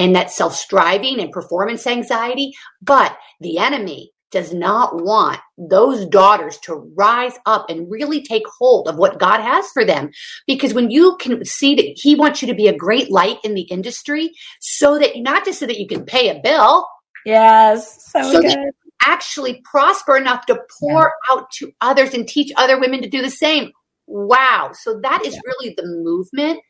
and 0.00 0.16
that 0.16 0.30
self 0.30 0.54
striving 0.54 1.20
and 1.20 1.30
performance 1.30 1.86
anxiety. 1.86 2.52
But 2.80 3.16
the 3.40 3.58
enemy 3.58 4.12
does 4.30 4.54
not 4.54 5.02
want 5.02 5.40
those 5.58 6.06
daughters 6.06 6.56
to 6.58 6.74
rise 6.96 7.34
up 7.46 7.68
and 7.68 7.90
really 7.90 8.22
take 8.22 8.44
hold 8.58 8.88
of 8.88 8.96
what 8.96 9.18
God 9.18 9.40
has 9.40 9.68
for 9.72 9.84
them. 9.84 10.10
Because 10.46 10.72
when 10.72 10.90
you 10.90 11.16
can 11.20 11.44
see 11.44 11.74
that 11.74 11.92
He 11.96 12.14
wants 12.14 12.40
you 12.40 12.48
to 12.48 12.54
be 12.54 12.68
a 12.68 12.76
great 12.76 13.10
light 13.10 13.38
in 13.44 13.54
the 13.54 13.62
industry, 13.62 14.30
so 14.60 14.98
that 14.98 15.16
not 15.16 15.44
just 15.44 15.58
so 15.58 15.66
that 15.66 15.78
you 15.78 15.86
can 15.86 16.04
pay 16.04 16.28
a 16.30 16.40
bill. 16.40 16.86
Yes, 17.26 18.10
so, 18.10 18.22
so 18.22 18.40
good. 18.40 18.56
actually 19.04 19.60
prosper 19.70 20.16
enough 20.16 20.46
to 20.46 20.58
pour 20.80 21.12
yeah. 21.28 21.34
out 21.34 21.50
to 21.58 21.70
others 21.82 22.14
and 22.14 22.26
teach 22.26 22.50
other 22.56 22.80
women 22.80 23.02
to 23.02 23.10
do 23.10 23.20
the 23.20 23.30
same. 23.30 23.72
Wow. 24.10 24.72
So 24.74 25.00
that 25.00 25.24
is 25.24 25.40
really 25.44 25.74
the 25.76 25.86
movement 25.86 26.60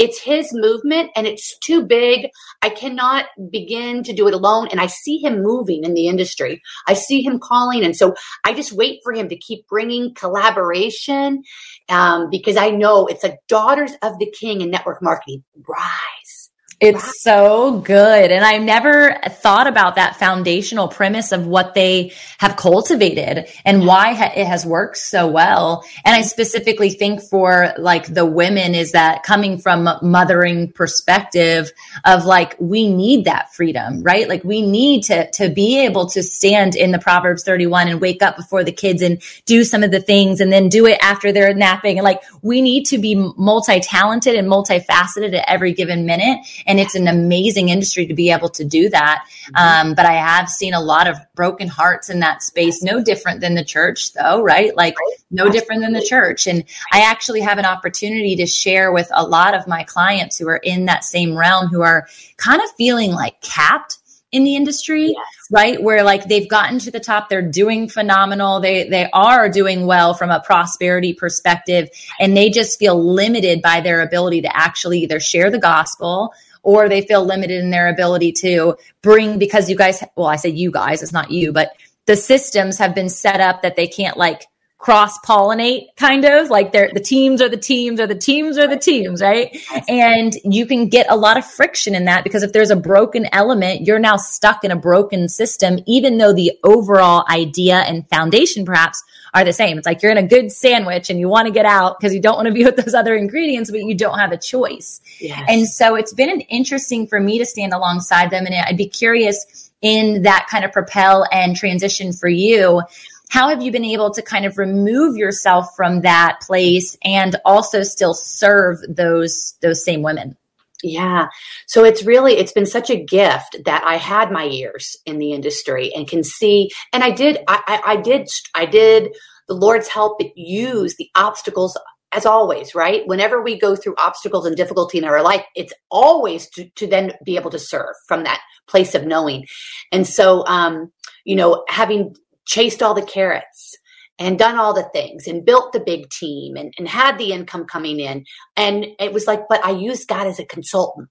it's 0.00 0.18
his 0.18 0.48
movement 0.52 1.10
and 1.14 1.26
it's 1.26 1.58
too 1.58 1.84
big. 1.84 2.30
I 2.62 2.70
cannot 2.70 3.26
begin 3.50 4.02
to 4.04 4.14
do 4.14 4.26
it 4.28 4.34
alone. 4.34 4.68
And 4.70 4.80
I 4.80 4.86
see 4.86 5.18
him 5.18 5.42
moving 5.42 5.84
in 5.84 5.92
the 5.92 6.08
industry. 6.08 6.62
I 6.88 6.94
see 6.94 7.22
him 7.22 7.38
calling. 7.38 7.84
And 7.84 7.94
so 7.94 8.14
I 8.44 8.54
just 8.54 8.72
wait 8.72 9.00
for 9.02 9.12
him 9.12 9.28
to 9.28 9.36
keep 9.36 9.66
bringing 9.68 10.14
collaboration 10.14 11.42
um, 11.90 12.30
because 12.30 12.56
I 12.56 12.70
know 12.70 13.06
it's 13.06 13.22
like 13.22 13.40
daughters 13.46 13.92
of 14.02 14.18
the 14.18 14.30
king 14.30 14.62
in 14.62 14.70
network 14.70 15.02
marketing. 15.02 15.44
Rise 15.68 16.49
it's 16.80 17.22
so 17.22 17.80
good. 17.80 18.30
And 18.30 18.42
I 18.42 18.56
never 18.56 19.18
thought 19.28 19.66
about 19.66 19.96
that 19.96 20.16
foundational 20.16 20.88
premise 20.88 21.30
of 21.30 21.46
what 21.46 21.74
they 21.74 22.12
have 22.38 22.56
cultivated 22.56 23.48
and 23.66 23.86
why 23.86 24.12
it 24.12 24.46
has 24.46 24.64
worked 24.64 24.96
so 24.96 25.28
well. 25.28 25.84
And 26.06 26.16
I 26.16 26.22
specifically 26.22 26.88
think 26.88 27.20
for 27.20 27.74
like 27.76 28.06
the 28.12 28.24
women 28.24 28.74
is 28.74 28.92
that 28.92 29.24
coming 29.24 29.58
from 29.58 29.90
mothering 30.00 30.72
perspective 30.72 31.70
of 32.06 32.24
like, 32.24 32.56
we 32.58 32.90
need 32.90 33.26
that 33.26 33.52
freedom, 33.52 34.02
right? 34.02 34.26
Like 34.26 34.42
we 34.42 34.62
need 34.62 35.02
to, 35.04 35.30
to 35.32 35.50
be 35.50 35.80
able 35.80 36.06
to 36.10 36.22
stand 36.22 36.76
in 36.76 36.92
the 36.92 36.98
Proverbs 36.98 37.44
31 37.44 37.88
and 37.88 38.00
wake 38.00 38.22
up 38.22 38.38
before 38.38 38.64
the 38.64 38.72
kids 38.72 39.02
and 39.02 39.20
do 39.44 39.64
some 39.64 39.82
of 39.82 39.90
the 39.90 40.00
things 40.00 40.40
and 40.40 40.50
then 40.50 40.70
do 40.70 40.86
it 40.86 40.98
after 41.02 41.30
they're 41.30 41.52
napping. 41.52 41.98
And 41.98 42.04
like 42.04 42.22
we 42.40 42.62
need 42.62 42.86
to 42.86 42.96
be 42.96 43.14
multi-talented 43.14 44.34
and 44.34 44.48
multifaceted 44.48 45.34
at 45.34 45.44
every 45.46 45.74
given 45.74 46.06
minute 46.06 46.38
and 46.70 46.78
it's 46.78 46.94
an 46.94 47.08
amazing 47.08 47.68
industry 47.68 48.06
to 48.06 48.14
be 48.14 48.30
able 48.30 48.48
to 48.50 48.64
do 48.64 48.88
that. 48.90 49.26
Um, 49.56 49.94
but 49.94 50.06
I 50.06 50.12
have 50.12 50.48
seen 50.48 50.72
a 50.72 50.80
lot 50.80 51.08
of 51.08 51.18
broken 51.34 51.66
hearts 51.66 52.08
in 52.08 52.20
that 52.20 52.44
space, 52.44 52.80
no 52.80 53.02
different 53.02 53.40
than 53.40 53.56
the 53.56 53.64
church, 53.64 54.12
though, 54.12 54.40
right? 54.40 54.74
Like, 54.76 54.94
no 55.32 55.50
different 55.50 55.82
than 55.82 55.92
the 55.92 56.00
church. 56.00 56.46
And 56.46 56.62
I 56.92 57.00
actually 57.00 57.40
have 57.40 57.58
an 57.58 57.64
opportunity 57.64 58.36
to 58.36 58.46
share 58.46 58.92
with 58.92 59.08
a 59.12 59.26
lot 59.26 59.54
of 59.54 59.66
my 59.66 59.82
clients 59.82 60.38
who 60.38 60.48
are 60.48 60.60
in 60.62 60.84
that 60.84 61.02
same 61.02 61.36
realm 61.36 61.66
who 61.66 61.82
are 61.82 62.06
kind 62.36 62.62
of 62.62 62.70
feeling 62.76 63.10
like 63.10 63.40
capped 63.40 63.98
in 64.32 64.44
the 64.44 64.54
industry, 64.54 65.06
yes. 65.08 65.16
right? 65.50 65.82
Where 65.82 66.04
like 66.04 66.24
they've 66.24 66.48
gotten 66.48 66.78
to 66.80 66.90
the 66.90 67.00
top, 67.00 67.28
they're 67.28 67.42
doing 67.42 67.88
phenomenal. 67.88 68.60
They 68.60 68.88
they 68.88 69.10
are 69.12 69.48
doing 69.48 69.86
well 69.86 70.14
from 70.14 70.30
a 70.30 70.40
prosperity 70.40 71.14
perspective 71.14 71.88
and 72.20 72.36
they 72.36 72.48
just 72.50 72.78
feel 72.78 73.02
limited 73.02 73.60
by 73.60 73.80
their 73.80 74.02
ability 74.02 74.42
to 74.42 74.56
actually 74.56 75.00
either 75.00 75.18
share 75.18 75.50
the 75.50 75.58
gospel 75.58 76.32
or 76.62 76.88
they 76.88 77.02
feel 77.02 77.24
limited 77.24 77.62
in 77.62 77.70
their 77.70 77.88
ability 77.88 78.32
to 78.32 78.76
bring 79.02 79.38
because 79.38 79.68
you 79.70 79.76
guys 79.76 80.02
well, 80.16 80.26
I 80.26 80.36
say 80.36 80.50
you 80.50 80.70
guys, 80.70 81.02
it's 81.02 81.12
not 81.12 81.30
you, 81.30 81.52
but 81.52 81.72
the 82.06 82.16
systems 82.16 82.78
have 82.78 82.94
been 82.94 83.08
set 83.08 83.40
up 83.40 83.62
that 83.62 83.76
they 83.76 83.86
can't 83.86 84.16
like 84.16 84.46
cross 84.80 85.18
pollinate 85.18 85.88
kind 85.96 86.24
of 86.24 86.48
like 86.48 86.72
they're 86.72 86.90
the 86.94 87.00
teams 87.00 87.42
are 87.42 87.50
the 87.50 87.56
teams 87.56 88.00
or 88.00 88.06
the 88.06 88.14
teams 88.14 88.56
are 88.56 88.66
the 88.66 88.78
teams 88.78 89.20
right? 89.20 89.54
And 89.88 90.32
you 90.42 90.64
can 90.64 90.88
get 90.88 91.06
a 91.10 91.16
lot 91.16 91.36
of 91.36 91.44
friction 91.44 91.94
in 91.94 92.06
that 92.06 92.24
because 92.24 92.42
if 92.42 92.54
there's 92.54 92.70
a 92.70 92.76
broken 92.76 93.28
element 93.32 93.82
you're 93.86 93.98
now 93.98 94.16
stuck 94.16 94.64
in 94.64 94.70
a 94.70 94.76
broken 94.76 95.28
system 95.28 95.80
even 95.86 96.16
though 96.16 96.32
the 96.32 96.52
overall 96.64 97.26
idea 97.28 97.80
and 97.80 98.08
foundation 98.08 98.64
perhaps 98.64 99.04
are 99.34 99.44
the 99.44 99.52
same. 99.52 99.78
It's 99.78 99.86
like 99.86 100.02
you're 100.02 100.12
in 100.12 100.18
a 100.18 100.26
good 100.26 100.50
sandwich 100.52 101.10
and 101.10 101.18
you 101.18 101.28
want 101.28 101.46
to 101.46 101.52
get 101.52 101.66
out 101.66 101.98
because 101.98 102.14
you 102.14 102.20
don't 102.20 102.36
want 102.36 102.46
to 102.46 102.54
be 102.54 102.64
with 102.70 102.76
those 102.76 102.94
other 102.94 103.14
ingredients 103.14 103.70
but 103.70 103.80
you 103.80 103.94
don't 103.94 104.18
have 104.18 104.32
a 104.32 104.38
choice. 104.38 105.00
Yes. 105.20 105.44
and 105.48 105.66
so 105.66 105.94
it's 105.94 106.12
been 106.12 106.30
an 106.30 106.40
interesting 106.42 107.06
for 107.06 107.20
me 107.20 107.38
to 107.38 107.44
stand 107.44 107.72
alongside 107.72 108.30
them 108.30 108.46
and 108.46 108.54
i'd 108.54 108.76
be 108.76 108.88
curious 108.88 109.70
in 109.82 110.22
that 110.22 110.46
kind 110.50 110.64
of 110.64 110.72
propel 110.72 111.26
and 111.32 111.56
transition 111.56 112.12
for 112.12 112.28
you. 112.28 112.82
How 113.30 113.48
have 113.48 113.62
you 113.62 113.70
been 113.70 113.84
able 113.84 114.10
to 114.12 114.22
kind 114.22 114.44
of 114.44 114.58
remove 114.58 115.16
yourself 115.16 115.76
from 115.76 116.00
that 116.02 116.40
place 116.42 116.96
and 117.04 117.36
also 117.44 117.82
still 117.82 118.14
serve 118.14 118.78
those 118.88 119.54
those 119.60 119.84
same 119.84 120.02
women 120.02 120.36
yeah. 120.82 121.28
So 121.66 121.84
it's 121.84 122.04
really, 122.04 122.34
it's 122.34 122.52
been 122.52 122.66
such 122.66 122.90
a 122.90 123.02
gift 123.02 123.56
that 123.64 123.84
I 123.84 123.96
had 123.96 124.30
my 124.30 124.44
years 124.44 124.96
in 125.06 125.18
the 125.18 125.32
industry 125.32 125.92
and 125.94 126.08
can 126.08 126.24
see, 126.24 126.70
and 126.92 127.02
I 127.02 127.10
did, 127.10 127.38
I, 127.48 127.62
I, 127.66 127.92
I 127.92 127.96
did, 127.96 128.28
I 128.54 128.66
did 128.66 129.14
the 129.48 129.54
Lord's 129.54 129.88
help 129.88 130.20
use 130.36 130.96
the 130.96 131.08
obstacles 131.14 131.76
as 132.12 132.26
always, 132.26 132.74
right? 132.74 133.06
Whenever 133.06 133.40
we 133.42 133.58
go 133.58 133.76
through 133.76 133.94
obstacles 133.96 134.44
and 134.46 134.56
difficulty 134.56 134.98
in 134.98 135.04
our 135.04 135.22
life, 135.22 135.44
it's 135.54 135.72
always 135.90 136.48
to, 136.50 136.68
to 136.70 136.86
then 136.86 137.12
be 137.24 137.36
able 137.36 137.50
to 137.50 137.58
serve 137.58 137.94
from 138.08 138.24
that 138.24 138.40
place 138.66 138.94
of 138.94 139.06
knowing. 139.06 139.46
And 139.92 140.06
so, 140.06 140.44
um, 140.46 140.90
you 141.24 141.36
know, 141.36 141.64
having 141.68 142.16
chased 142.46 142.82
all 142.82 142.94
the 142.94 143.02
carrots 143.02 143.76
and 144.20 144.38
done 144.38 144.58
all 144.58 144.74
the 144.74 144.88
things 144.92 145.26
and 145.26 145.44
built 145.44 145.72
the 145.72 145.80
big 145.80 146.10
team 146.10 146.54
and, 146.56 146.72
and 146.78 146.86
had 146.86 147.18
the 147.18 147.32
income 147.32 147.64
coming 147.64 147.98
in. 147.98 148.24
And 148.54 148.86
it 149.00 149.12
was 149.12 149.26
like, 149.26 149.40
but 149.48 149.64
I 149.64 149.70
used 149.70 150.06
God 150.06 150.26
as 150.26 150.38
a 150.38 150.44
consultant. 150.44 151.08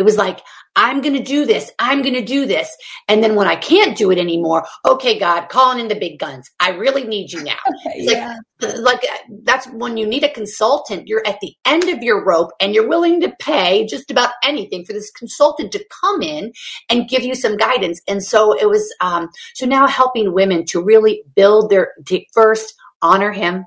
It 0.00 0.04
was 0.04 0.16
like, 0.16 0.40
I'm 0.76 1.02
going 1.02 1.14
to 1.14 1.22
do 1.22 1.44
this. 1.44 1.70
I'm 1.78 2.00
going 2.00 2.14
to 2.14 2.24
do 2.24 2.46
this. 2.46 2.74
And 3.06 3.22
then 3.22 3.34
when 3.34 3.46
I 3.46 3.54
can't 3.54 3.98
do 3.98 4.10
it 4.10 4.16
anymore, 4.16 4.66
okay, 4.88 5.18
God, 5.18 5.50
calling 5.50 5.78
in 5.78 5.88
the 5.88 5.94
big 5.94 6.18
guns. 6.18 6.50
I 6.58 6.70
really 6.70 7.04
need 7.04 7.30
you 7.32 7.44
now. 7.44 7.58
yeah. 7.96 8.38
Like, 8.62 8.76
like 8.78 9.06
that's 9.42 9.66
when 9.66 9.98
you 9.98 10.06
need 10.06 10.24
a 10.24 10.32
consultant, 10.32 11.06
you're 11.06 11.26
at 11.26 11.38
the 11.40 11.52
end 11.66 11.90
of 11.90 12.02
your 12.02 12.24
rope 12.24 12.50
and 12.62 12.74
you're 12.74 12.88
willing 12.88 13.20
to 13.20 13.34
pay 13.40 13.84
just 13.84 14.10
about 14.10 14.30
anything 14.42 14.86
for 14.86 14.94
this 14.94 15.10
consultant 15.10 15.70
to 15.72 15.84
come 16.00 16.22
in 16.22 16.50
and 16.88 17.10
give 17.10 17.24
you 17.24 17.34
some 17.34 17.58
guidance. 17.58 18.00
And 18.08 18.24
so 18.24 18.58
it 18.58 18.70
was, 18.70 18.90
um, 19.02 19.28
so 19.54 19.66
now 19.66 19.86
helping 19.86 20.32
women 20.32 20.64
to 20.68 20.82
really 20.82 21.24
build 21.36 21.68
their, 21.68 21.92
to 22.06 22.24
first 22.32 22.74
honor 23.02 23.32
him, 23.32 23.66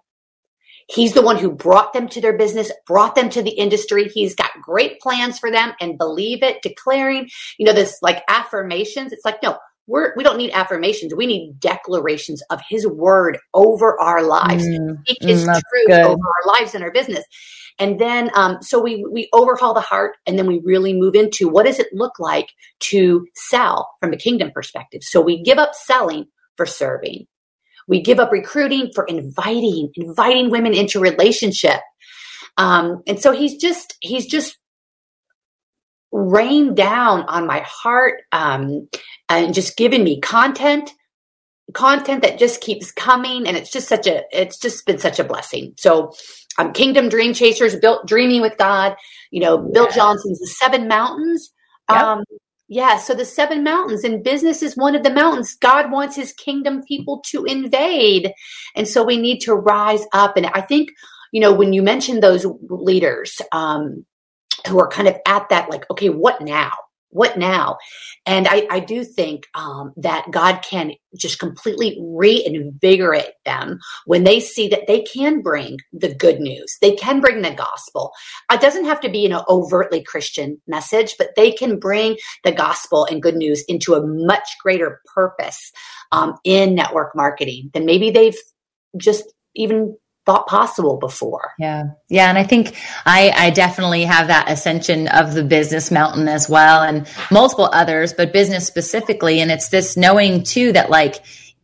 He's 0.89 1.13
the 1.13 1.21
one 1.21 1.37
who 1.37 1.51
brought 1.51 1.93
them 1.93 2.07
to 2.09 2.21
their 2.21 2.37
business, 2.37 2.71
brought 2.85 3.15
them 3.15 3.29
to 3.31 3.41
the 3.41 3.51
industry. 3.51 4.09
He's 4.13 4.35
got 4.35 4.51
great 4.61 4.99
plans 4.99 5.39
for 5.39 5.49
them 5.49 5.73
and 5.79 5.97
believe 5.97 6.43
it, 6.43 6.61
declaring, 6.61 7.29
you 7.57 7.65
know, 7.65 7.73
this 7.73 7.97
like 8.01 8.23
affirmations. 8.27 9.13
It's 9.13 9.25
like, 9.25 9.41
no, 9.41 9.57
we're, 9.87 10.13
we 10.15 10.23
don't 10.23 10.37
need 10.37 10.51
affirmations. 10.51 11.13
We 11.15 11.25
need 11.25 11.59
declarations 11.59 12.41
of 12.49 12.61
his 12.67 12.87
word 12.87 13.37
over 13.53 13.99
our 13.99 14.23
lives. 14.23 14.65
Mm, 14.65 15.01
Speak 15.01 15.17
his 15.21 15.45
mm, 15.45 15.53
truth 15.53 15.87
good. 15.87 16.05
over 16.05 16.21
our 16.21 16.53
lives 16.53 16.73
and 16.75 16.83
our 16.83 16.91
business. 16.91 17.25
And 17.79 17.99
then, 17.99 18.29
um, 18.35 18.61
so 18.61 18.79
we, 18.79 19.05
we 19.11 19.29
overhaul 19.33 19.73
the 19.73 19.81
heart 19.81 20.15
and 20.27 20.37
then 20.37 20.47
we 20.47 20.61
really 20.63 20.93
move 20.93 21.15
into 21.15 21.49
what 21.49 21.65
does 21.65 21.79
it 21.79 21.87
look 21.91 22.19
like 22.19 22.49
to 22.81 23.25
sell 23.35 23.89
from 23.99 24.13
a 24.13 24.17
kingdom 24.17 24.51
perspective? 24.51 25.01
So 25.03 25.21
we 25.21 25.41
give 25.41 25.57
up 25.57 25.73
selling 25.73 26.25
for 26.55 26.65
serving. 26.65 27.25
We 27.87 28.01
give 28.01 28.19
up 28.19 28.31
recruiting 28.31 28.91
for 28.93 29.05
inviting, 29.05 29.91
inviting 29.95 30.49
women 30.49 30.73
into 30.73 30.99
relationship. 30.99 31.79
Um, 32.57 33.01
and 33.07 33.19
so 33.19 33.31
he's 33.31 33.57
just, 33.57 33.97
he's 34.01 34.25
just 34.25 34.57
rained 36.11 36.77
down 36.77 37.23
on 37.23 37.47
my 37.47 37.59
heart 37.65 38.21
um, 38.31 38.87
and 39.29 39.53
just 39.53 39.75
given 39.75 40.03
me 40.03 40.21
content 40.21 40.93
content 41.73 42.21
that 42.21 42.37
just 42.37 42.61
keeps 42.61 42.91
coming 42.91 43.47
and 43.47 43.57
it's 43.57 43.71
just 43.71 43.87
such 43.87 44.05
a 44.05 44.23
it's 44.31 44.59
just 44.59 44.85
been 44.85 44.99
such 44.99 45.17
a 45.17 45.23
blessing 45.23 45.73
so 45.77 46.11
um, 46.59 46.71
kingdom 46.73 47.09
dream 47.09 47.33
chasers 47.33 47.75
built 47.77 48.05
dreaming 48.05 48.41
with 48.41 48.55
god 48.57 48.95
you 49.31 49.39
know 49.39 49.57
bill 49.73 49.89
johnson's 49.89 50.39
the 50.39 50.47
seven 50.47 50.87
mountains 50.87 51.51
yep. 51.89 51.99
um, 51.99 52.23
yeah, 52.73 52.97
so 52.97 53.13
the 53.13 53.23
seven 53.23 53.63
mountains 53.63 54.03
and 54.03 54.23
business 54.23 54.63
is 54.63 54.75
one 54.75 54.95
of 54.95 55.03
the 55.03 55.13
mountains. 55.13 55.55
God 55.55 55.91
wants 55.91 56.15
his 56.15 56.33
kingdom 56.33 56.81
people 56.87 57.21
to 57.27 57.45
invade. 57.45 58.33
And 58.75 58.87
so 58.87 59.03
we 59.03 59.15
need 59.15 59.41
to 59.41 59.53
rise 59.53 60.03
up. 60.11 60.37
And 60.37 60.47
I 60.47 60.61
think, 60.61 60.89
you 61.31 61.39
know, 61.39 61.53
when 61.53 61.71
you 61.71 61.83
mentioned 61.83 62.23
those 62.23 62.47
leaders 62.69 63.39
um, 63.51 64.05
who 64.67 64.79
are 64.79 64.87
kind 64.87 65.07
of 65.07 65.15
at 65.27 65.49
that, 65.49 65.69
like, 65.69 65.85
okay, 65.91 66.09
what 66.09 66.41
now? 66.41 66.71
What 67.13 67.37
now? 67.37 67.77
And 68.25 68.47
I, 68.47 68.67
I 68.69 68.79
do 68.79 69.03
think 69.03 69.47
um, 69.53 69.93
that 69.97 70.31
God 70.31 70.61
can 70.61 70.93
just 71.15 71.39
completely 71.39 71.97
reinvigorate 72.01 73.33
them 73.45 73.79
when 74.05 74.23
they 74.23 74.39
see 74.39 74.67
that 74.69 74.87
they 74.87 75.01
can 75.01 75.41
bring 75.41 75.77
the 75.91 76.13
good 76.13 76.39
news. 76.39 76.77
They 76.81 76.95
can 76.95 77.21
bring 77.21 77.41
the 77.41 77.51
gospel. 77.51 78.11
It 78.51 78.61
doesn't 78.61 78.85
have 78.85 78.99
to 79.01 79.09
be 79.09 79.25
an 79.25 79.39
overtly 79.47 80.03
Christian 80.03 80.61
message, 80.67 81.15
but 81.17 81.35
they 81.35 81.51
can 81.51 81.79
bring 81.79 82.17
the 82.43 82.51
gospel 82.51 83.05
and 83.05 83.21
good 83.21 83.35
news 83.35 83.63
into 83.67 83.93
a 83.93 84.05
much 84.05 84.49
greater 84.61 85.01
purpose 85.13 85.71
um, 86.11 86.37
in 86.43 86.75
network 86.75 87.15
marketing 87.15 87.69
than 87.73 87.85
maybe 87.85 88.09
they've 88.09 88.37
just 88.97 89.33
even 89.55 89.95
thought 90.25 90.47
possible 90.47 90.97
before. 90.97 91.51
Yeah. 91.59 91.85
Yeah. 92.07 92.29
And 92.29 92.37
I 92.37 92.43
think 92.43 92.75
I, 93.05 93.33
I 93.35 93.49
definitely 93.49 94.05
have 94.05 94.27
that 94.27 94.49
ascension 94.49 95.07
of 95.09 95.33
the 95.33 95.43
business 95.43 95.91
mountain 95.91 96.27
as 96.27 96.47
well 96.47 96.81
and 96.81 97.07
multiple 97.29 97.69
others, 97.73 98.13
but 98.13 98.31
business 98.31 98.65
specifically. 98.65 99.41
And 99.41 99.51
it's 99.51 99.69
this 99.69 99.97
knowing 99.97 100.43
too 100.43 100.71
that 100.73 100.89
like 100.89 101.15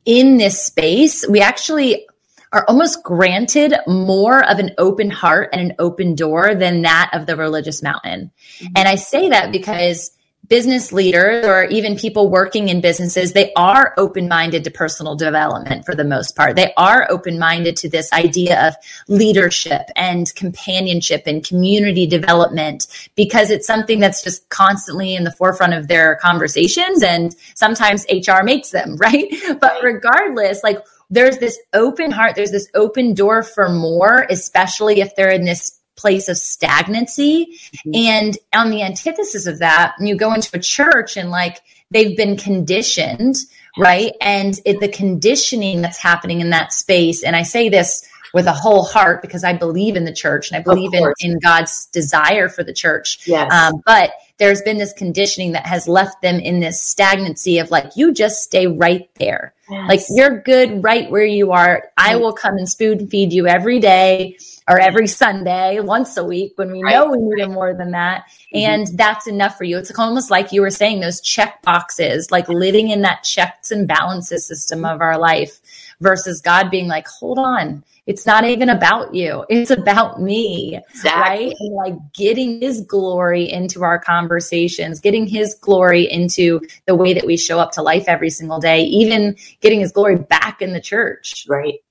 in 0.05 0.37
this 0.37 0.61
space, 0.61 1.25
we 1.27 1.39
actually 1.39 2.05
are 2.51 2.65
almost 2.67 3.03
granted 3.03 3.75
more 3.87 4.43
of 4.49 4.59
an 4.59 4.71
open 4.77 5.09
heart 5.09 5.49
and 5.53 5.61
an 5.61 5.75
open 5.79 6.15
door 6.15 6.55
than 6.55 6.81
that 6.81 7.11
of 7.13 7.27
the 7.27 7.37
religious 7.37 7.83
mountain. 7.83 8.31
Mm-hmm. 8.57 8.73
And 8.75 8.87
I 8.87 8.95
say 8.95 9.29
that 9.29 9.51
because 9.51 10.11
business 10.49 10.91
leaders 10.91 11.45
or 11.45 11.65
even 11.65 11.95
people 11.95 12.29
working 12.29 12.69
in 12.69 12.81
businesses, 12.81 13.33
they 13.33 13.53
are 13.53 13.93
open 13.97 14.27
minded 14.27 14.63
to 14.63 14.71
personal 14.71 15.15
development 15.15 15.85
for 15.85 15.95
the 15.95 16.03
most 16.03 16.35
part. 16.35 16.55
They 16.55 16.73
are 16.75 17.07
open 17.09 17.37
minded 17.37 17.77
to 17.77 17.89
this 17.89 18.11
idea 18.11 18.67
of 18.67 18.75
leadership 19.07 19.89
and 19.95 20.33
companionship 20.35 21.23
and 21.27 21.45
community 21.45 22.07
development 22.07 22.87
because 23.15 23.51
it's 23.51 23.67
something 23.67 23.99
that's 23.99 24.23
just 24.23 24.49
constantly 24.49 25.15
in 25.15 25.23
the 25.23 25.31
forefront 25.31 25.75
of 25.75 25.87
their 25.87 26.15
conversations. 26.15 27.03
And 27.03 27.35
sometimes 27.53 28.05
HR 28.11 28.43
makes 28.43 28.71
them, 28.71 28.95
right? 28.97 29.31
But 29.61 29.83
regardless, 29.83 30.63
like, 30.63 30.83
there's 31.11 31.39
this 31.39 31.57
open 31.73 32.11
heart, 32.11 32.35
there's 32.35 32.51
this 32.51 32.69
open 32.75 33.13
door 33.13 33.41
for 33.41 33.69
more, 33.69 34.27
especially 34.29 35.01
if 35.01 35.15
they're 35.15 35.31
in 35.31 35.43
this 35.43 35.78
place 35.99 36.29
of 36.29 36.37
stagnancy. 36.37 37.59
Mm-hmm. 37.85 37.91
And 37.95 38.37
on 38.53 38.69
the 38.69 38.81
antithesis 38.81 39.45
of 39.45 39.59
that, 39.59 39.95
you 39.99 40.15
go 40.15 40.33
into 40.33 40.49
a 40.53 40.59
church 40.59 41.17
and 41.17 41.29
like 41.29 41.59
they've 41.91 42.15
been 42.15 42.37
conditioned, 42.37 43.35
right? 43.77 44.13
And 44.21 44.59
it, 44.65 44.79
the 44.79 44.87
conditioning 44.87 45.81
that's 45.81 46.01
happening 46.01 46.39
in 46.39 46.51
that 46.51 46.73
space. 46.73 47.23
And 47.23 47.35
I 47.35 47.43
say 47.43 47.69
this 47.69 48.07
with 48.33 48.45
a 48.45 48.53
whole 48.53 48.83
heart 48.83 49.21
because 49.21 49.43
I 49.43 49.53
believe 49.53 49.95
in 49.95 50.05
the 50.05 50.13
church 50.13 50.51
and 50.51 50.57
I 50.59 50.61
believe 50.61 50.93
in, 50.93 51.11
in 51.19 51.39
God's 51.39 51.87
desire 51.87 52.47
for 52.47 52.63
the 52.63 52.73
church. 52.73 53.27
Yes. 53.27 53.51
Um, 53.51 53.81
but 53.85 54.11
there's 54.37 54.61
been 54.61 54.77
this 54.77 54.93
conditioning 54.93 55.53
that 55.53 55.65
has 55.65 55.87
left 55.87 56.21
them 56.21 56.39
in 56.39 56.59
this 56.59 56.81
stagnancy 56.81 57.57
of 57.57 57.71
like, 57.71 57.97
you 57.97 58.13
just 58.13 58.43
stay 58.43 58.67
right 58.67 59.09
there. 59.15 59.53
Yes. 59.69 59.89
Like 59.89 59.99
you're 60.09 60.41
good 60.41 60.83
right 60.83 61.09
where 61.09 61.25
you 61.25 61.51
are. 61.51 61.89
I 61.97 62.15
will 62.17 62.33
come 62.33 62.55
and 62.57 62.69
spoon 62.69 63.07
feed 63.07 63.33
you 63.33 63.47
every 63.47 63.79
day 63.79 64.37
or 64.69 64.79
every 64.79 65.07
Sunday, 65.07 65.79
once 65.79 66.15
a 66.15 66.23
week 66.23 66.53
when 66.55 66.71
we 66.71 66.83
right. 66.83 66.93
know 66.93 67.09
we 67.09 67.17
need 67.17 67.41
it 67.41 67.49
more 67.49 67.73
than 67.73 67.91
that. 67.91 68.25
Mm-hmm. 68.53 68.57
And 68.57 68.87
that's 68.93 69.25
enough 69.25 69.57
for 69.57 69.63
you. 69.63 69.79
It's 69.79 69.91
almost 69.97 70.29
like 70.29 70.51
you 70.51 70.61
were 70.61 70.69
saying 70.69 70.99
those 70.99 71.19
check 71.21 71.61
boxes, 71.63 72.29
like 72.29 72.47
living 72.47 72.91
in 72.91 73.01
that 73.01 73.23
checks 73.23 73.71
and 73.71 73.87
balances 73.87 74.45
system 74.45 74.85
of 74.85 75.01
our 75.01 75.17
life 75.17 75.59
versus 75.99 76.39
God 76.39 76.69
being 76.69 76.87
like, 76.87 77.07
hold 77.07 77.39
on, 77.39 77.83
it's 78.05 78.25
not 78.25 78.45
even 78.45 78.69
about 78.69 79.13
you. 79.13 79.43
It's 79.49 79.71
about 79.71 80.21
me. 80.21 80.79
Exactly. 80.89 81.47
Right. 81.47 81.55
And 81.59 81.75
like 81.75 82.13
getting 82.13 82.61
his 82.61 82.81
glory 82.81 83.51
into 83.51 83.83
our 83.83 83.99
conversations, 83.99 84.99
getting 84.99 85.27
his 85.27 85.55
glory 85.55 86.09
into 86.09 86.61
the 86.85 86.95
way 86.95 87.13
that 87.13 87.25
we 87.25 87.37
show 87.37 87.59
up 87.59 87.71
to 87.73 87.81
life 87.81 88.05
every 88.07 88.29
single 88.29 88.59
day, 88.59 88.81
even 88.83 89.35
getting 89.61 89.79
his 89.79 89.91
glory 89.91 90.15
back 90.15 90.61
in 90.61 90.73
the 90.73 90.81
church. 90.81 91.45
Right. 91.49 91.81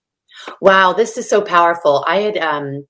Wow. 0.61 0.93
This 0.93 1.17
is 1.17 1.29
so 1.29 1.43
powerful. 1.43 2.05
I 2.07 2.21
had, 2.21 2.37
um, 2.39 2.87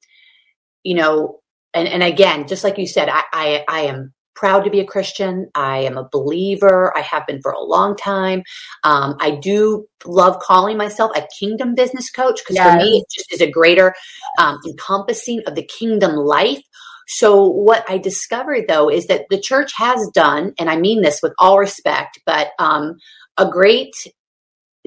you 0.82 0.94
know, 0.94 1.40
and, 1.74 1.88
and 1.88 2.02
again, 2.02 2.48
just 2.48 2.64
like 2.64 2.78
you 2.78 2.86
said, 2.86 3.08
I, 3.08 3.22
I, 3.32 3.64
I 3.68 3.80
am 3.82 4.12
proud 4.38 4.62
to 4.62 4.70
be 4.70 4.78
a 4.78 4.86
Christian. 4.86 5.50
I 5.56 5.78
am 5.78 5.98
a 5.98 6.08
believer. 6.12 6.96
I 6.96 7.00
have 7.00 7.26
been 7.26 7.42
for 7.42 7.50
a 7.50 7.60
long 7.60 7.96
time. 7.96 8.44
Um, 8.84 9.16
I 9.20 9.32
do 9.32 9.86
love 10.04 10.38
calling 10.38 10.76
myself 10.76 11.10
a 11.16 11.26
kingdom 11.38 11.74
business 11.74 12.08
coach 12.08 12.40
because 12.42 12.54
yes. 12.54 12.70
for 12.70 12.78
me, 12.78 12.98
it 12.98 13.04
just 13.12 13.32
is 13.32 13.40
a 13.40 13.50
greater 13.50 13.94
um, 14.38 14.60
encompassing 14.66 15.42
of 15.46 15.56
the 15.56 15.64
kingdom 15.64 16.14
life. 16.14 16.62
So, 17.08 17.42
what 17.46 17.84
I 17.88 17.98
discovered 17.98 18.66
though 18.68 18.88
is 18.88 19.06
that 19.08 19.24
the 19.28 19.40
church 19.40 19.72
has 19.74 20.08
done, 20.14 20.52
and 20.58 20.70
I 20.70 20.76
mean 20.76 21.02
this 21.02 21.20
with 21.20 21.32
all 21.38 21.58
respect, 21.58 22.20
but 22.24 22.50
um, 22.60 22.98
a 23.38 23.50
great 23.50 23.94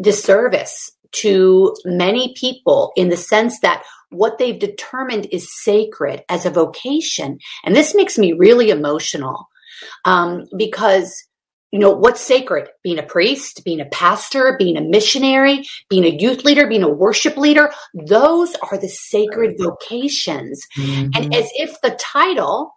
disservice 0.02 0.92
to 1.14 1.76
many 1.86 2.34
people 2.38 2.92
in 2.96 3.10
the 3.10 3.18
sense 3.18 3.60
that 3.60 3.84
what 4.10 4.38
they've 4.38 4.60
determined 4.60 5.28
is 5.32 5.48
sacred 5.64 6.24
as 6.30 6.46
a 6.46 6.50
vocation. 6.50 7.40
And 7.64 7.76
this 7.76 7.96
makes 7.96 8.18
me 8.18 8.34
really 8.34 8.70
emotional 8.70 9.48
um, 10.06 10.46
because, 10.58 11.12
you 11.72 11.80
know, 11.80 11.92
what's 11.92 12.22
sacred? 12.22 12.68
Being 12.84 13.00
a 13.00 13.04
priest, 13.04 13.64
being 13.64 13.80
a 13.80 13.86
pastor, 13.86 14.56
being 14.60 14.76
a 14.76 14.82
missionary, 14.82 15.66
being 15.90 16.04
a 16.04 16.10
youth 16.10 16.44
leader, 16.44 16.68
being 16.68 16.84
a 16.84 16.90
worship 16.90 17.38
leader. 17.38 17.72
Those 17.94 18.54
are 18.70 18.78
the 18.78 18.90
sacred 18.90 19.56
vocations. 19.58 20.62
Mm-hmm. 20.78 21.12
And 21.16 21.34
as 21.34 21.50
if 21.56 21.80
the 21.82 21.92
title, 21.92 22.74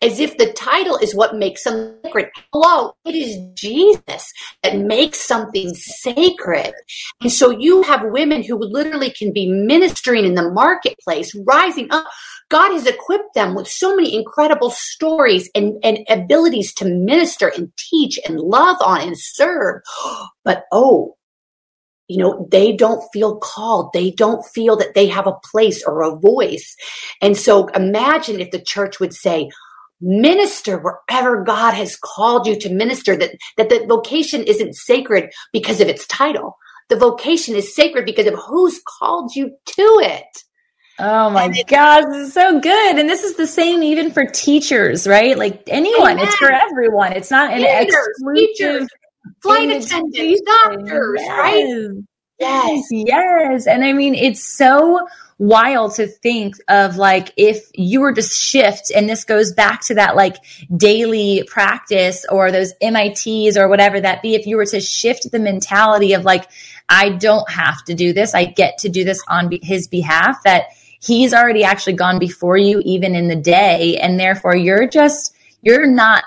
as 0.00 0.20
if 0.20 0.36
the 0.36 0.52
title 0.52 0.96
is 0.96 1.14
what 1.14 1.36
makes 1.36 1.62
something 1.62 1.96
sacred. 2.04 2.30
Hello, 2.52 2.94
it 3.04 3.14
is 3.14 3.38
Jesus 3.54 4.32
that 4.62 4.76
makes 4.76 5.20
something 5.20 5.74
sacred. 5.74 6.72
And 7.20 7.32
so 7.32 7.50
you 7.50 7.82
have 7.82 8.02
women 8.04 8.42
who 8.42 8.56
literally 8.56 9.10
can 9.10 9.32
be 9.32 9.50
ministering 9.50 10.24
in 10.24 10.34
the 10.34 10.50
marketplace, 10.50 11.34
rising 11.46 11.88
up. 11.90 12.06
God 12.48 12.72
has 12.72 12.86
equipped 12.86 13.34
them 13.34 13.54
with 13.54 13.66
so 13.66 13.96
many 13.96 14.14
incredible 14.14 14.70
stories 14.70 15.48
and, 15.54 15.76
and 15.82 15.98
abilities 16.08 16.74
to 16.74 16.84
minister 16.84 17.48
and 17.48 17.72
teach 17.76 18.18
and 18.28 18.40
love 18.40 18.76
on 18.84 19.00
and 19.00 19.18
serve. 19.18 19.80
But 20.44 20.64
oh, 20.70 21.16
you 22.08 22.18
know, 22.18 22.46
they 22.50 22.76
don't 22.76 23.02
feel 23.12 23.38
called. 23.38 23.92
They 23.94 24.10
don't 24.10 24.44
feel 24.44 24.76
that 24.76 24.94
they 24.94 25.06
have 25.06 25.26
a 25.26 25.38
place 25.50 25.82
or 25.82 26.02
a 26.02 26.14
voice. 26.14 26.76
And 27.22 27.38
so 27.38 27.68
imagine 27.68 28.40
if 28.40 28.50
the 28.50 28.60
church 28.60 29.00
would 29.00 29.14
say, 29.14 29.50
minister 30.02 30.78
wherever 30.78 31.42
God 31.44 31.72
has 31.72 31.96
called 31.96 32.46
you 32.46 32.58
to 32.60 32.70
minister, 32.70 33.16
that, 33.16 33.30
that 33.56 33.70
the 33.70 33.86
vocation 33.86 34.42
isn't 34.42 34.74
sacred 34.74 35.30
because 35.52 35.80
of 35.80 35.88
its 35.88 36.06
title. 36.08 36.58
The 36.88 36.96
vocation 36.96 37.54
is 37.54 37.74
sacred 37.74 38.04
because 38.04 38.26
of 38.26 38.34
who's 38.34 38.80
called 38.98 39.34
you 39.34 39.56
to 39.66 40.00
it. 40.02 40.44
Oh 40.98 41.30
my 41.30 41.48
God, 41.66 42.04
this 42.10 42.28
is 42.28 42.34
so 42.34 42.60
good. 42.60 42.98
And 42.98 43.08
this 43.08 43.24
is 43.24 43.36
the 43.36 43.46
same 43.46 43.82
even 43.82 44.12
for 44.12 44.26
teachers, 44.26 45.06
right? 45.06 45.38
Like 45.38 45.62
anyone, 45.68 46.12
Amen. 46.12 46.26
it's 46.26 46.36
for 46.36 46.52
everyone. 46.52 47.12
It's 47.12 47.30
not 47.30 47.52
an 47.52 47.64
exclusive 47.64 48.36
teachers, 48.36 48.88
flight 49.42 49.70
attendants, 49.70 50.42
doctors, 50.42 51.20
yes. 51.20 51.38
right? 51.38 51.88
Yes. 52.38 52.86
Yes. 52.90 53.66
And 53.66 53.84
I 53.84 53.92
mean, 53.92 54.14
it's 54.14 54.56
so 54.56 55.06
wild 55.42 55.92
to 55.92 56.06
think 56.06 56.54
of 56.68 56.96
like 56.96 57.32
if 57.36 57.68
you 57.74 58.00
were 58.00 58.12
to 58.12 58.22
shift 58.22 58.92
and 58.94 59.08
this 59.08 59.24
goes 59.24 59.52
back 59.52 59.80
to 59.80 59.94
that 59.94 60.14
like 60.14 60.36
daily 60.76 61.42
practice 61.48 62.24
or 62.30 62.52
those 62.52 62.72
MITs 62.80 63.56
or 63.56 63.66
whatever 63.66 64.00
that 64.00 64.22
be 64.22 64.36
if 64.36 64.46
you 64.46 64.56
were 64.56 64.64
to 64.66 64.78
shift 64.78 65.28
the 65.32 65.40
mentality 65.40 66.12
of 66.12 66.24
like 66.24 66.48
I 66.88 67.08
don't 67.08 67.50
have 67.50 67.84
to 67.86 67.94
do 67.94 68.12
this 68.12 68.36
I 68.36 68.44
get 68.44 68.78
to 68.78 68.88
do 68.88 69.02
this 69.02 69.20
on 69.26 69.50
his 69.62 69.88
behalf 69.88 70.44
that 70.44 70.66
he's 71.00 71.34
already 71.34 71.64
actually 71.64 71.94
gone 71.94 72.20
before 72.20 72.56
you 72.56 72.80
even 72.84 73.16
in 73.16 73.26
the 73.26 73.34
day 73.34 73.98
and 73.98 74.20
therefore 74.20 74.54
you're 74.54 74.86
just 74.86 75.34
you're 75.60 75.86
not 75.86 76.22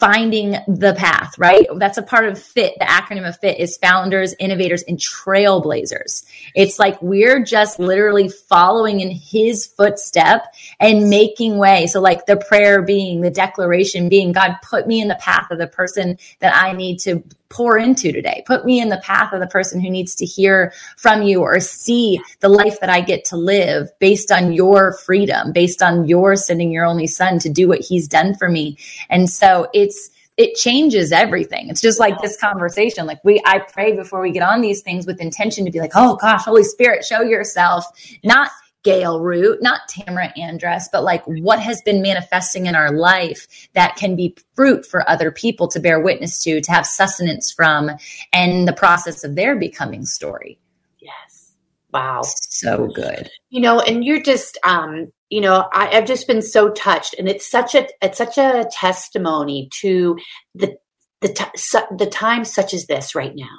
finding 0.00 0.52
the 0.68 0.94
path, 0.96 1.36
right? 1.38 1.66
That's 1.76 1.98
a 1.98 2.02
part 2.02 2.26
of 2.26 2.40
FIT. 2.40 2.74
The 2.78 2.84
acronym 2.84 3.28
of 3.28 3.38
FIT 3.38 3.58
is 3.58 3.76
founders, 3.76 4.34
innovators, 4.38 4.82
and 4.82 4.98
trailblazers. 4.98 6.24
It's 6.54 6.78
like 6.78 7.00
we're 7.02 7.42
just 7.42 7.78
literally 7.78 8.28
following 8.28 9.00
in 9.00 9.10
his 9.10 9.66
footstep 9.66 10.54
and 10.78 11.10
making 11.10 11.58
way. 11.58 11.86
So 11.86 12.00
like 12.00 12.26
the 12.26 12.36
prayer 12.36 12.82
being, 12.82 13.20
the 13.20 13.30
declaration 13.30 14.08
being, 14.08 14.32
God, 14.32 14.56
put 14.62 14.86
me 14.86 15.00
in 15.00 15.08
the 15.08 15.16
path 15.16 15.50
of 15.50 15.58
the 15.58 15.66
person 15.66 16.18
that 16.40 16.54
I 16.54 16.72
need 16.72 16.98
to 17.00 17.22
pour 17.50 17.78
into 17.78 18.12
today. 18.12 18.42
Put 18.46 18.64
me 18.64 18.80
in 18.80 18.88
the 18.88 18.98
path 18.98 19.32
of 19.32 19.40
the 19.40 19.46
person 19.46 19.80
who 19.80 19.90
needs 19.90 20.14
to 20.16 20.26
hear 20.26 20.72
from 20.96 21.22
you 21.22 21.40
or 21.40 21.60
see 21.60 22.20
the 22.40 22.48
life 22.48 22.80
that 22.80 22.90
I 22.90 23.00
get 23.00 23.24
to 23.26 23.36
live 23.36 23.88
based 23.98 24.30
on 24.30 24.52
your 24.52 24.92
freedom, 24.92 25.52
based 25.52 25.82
on 25.82 26.06
your 26.06 26.36
sending 26.36 26.70
your 26.70 26.84
only 26.84 27.06
son 27.06 27.38
to 27.40 27.48
do 27.48 27.68
what 27.68 27.80
he's 27.80 28.08
done 28.08 28.34
for 28.34 28.48
me. 28.48 28.76
And 29.08 29.30
so 29.30 29.68
it's, 29.72 30.10
it 30.36 30.54
changes 30.54 31.10
everything. 31.10 31.68
It's 31.68 31.80
just 31.80 31.98
like 31.98 32.20
this 32.20 32.36
conversation. 32.36 33.06
Like 33.06 33.18
we, 33.24 33.42
I 33.44 33.58
pray 33.58 33.96
before 33.96 34.20
we 34.20 34.30
get 34.30 34.42
on 34.42 34.60
these 34.60 34.82
things 34.82 35.06
with 35.06 35.20
intention 35.20 35.64
to 35.64 35.70
be 35.70 35.80
like, 35.80 35.92
oh 35.94 36.16
gosh, 36.16 36.44
Holy 36.44 36.62
Spirit, 36.62 37.04
show 37.04 37.22
yourself. 37.22 37.84
Not 38.22 38.50
Gail 38.84 39.20
Root, 39.20 39.62
not 39.62 39.80
Tamara 39.88 40.32
Andress, 40.38 40.84
but 40.92 41.02
like 41.02 41.24
what 41.24 41.58
has 41.58 41.82
been 41.82 42.00
manifesting 42.00 42.66
in 42.66 42.74
our 42.74 42.92
life 42.92 43.46
that 43.74 43.96
can 43.96 44.16
be 44.16 44.36
fruit 44.54 44.86
for 44.86 45.08
other 45.10 45.30
people 45.30 45.68
to 45.68 45.80
bear 45.80 46.00
witness 46.00 46.42
to, 46.44 46.60
to 46.60 46.72
have 46.72 46.86
sustenance 46.86 47.52
from, 47.52 47.90
and 48.32 48.68
the 48.68 48.72
process 48.72 49.24
of 49.24 49.34
their 49.34 49.56
becoming 49.56 50.06
story. 50.06 50.58
Yes. 51.00 51.52
Wow. 51.92 52.22
So 52.22 52.86
good. 52.88 53.28
You 53.50 53.60
know, 53.60 53.80
and 53.80 54.04
you're 54.04 54.22
just, 54.22 54.58
um, 54.62 55.12
you 55.28 55.40
know, 55.40 55.68
I, 55.72 55.96
I've 55.96 56.06
just 56.06 56.26
been 56.26 56.42
so 56.42 56.70
touched, 56.70 57.14
and 57.18 57.28
it's 57.28 57.50
such 57.50 57.74
a, 57.74 57.86
it's 58.00 58.18
such 58.18 58.38
a 58.38 58.68
testimony 58.70 59.68
to 59.80 60.18
the, 60.54 60.76
the, 61.20 61.28
t- 61.28 61.44
su- 61.56 61.96
the 61.96 62.06
time 62.06 62.44
such 62.44 62.72
as 62.72 62.86
this 62.86 63.14
right 63.14 63.34
now. 63.34 63.56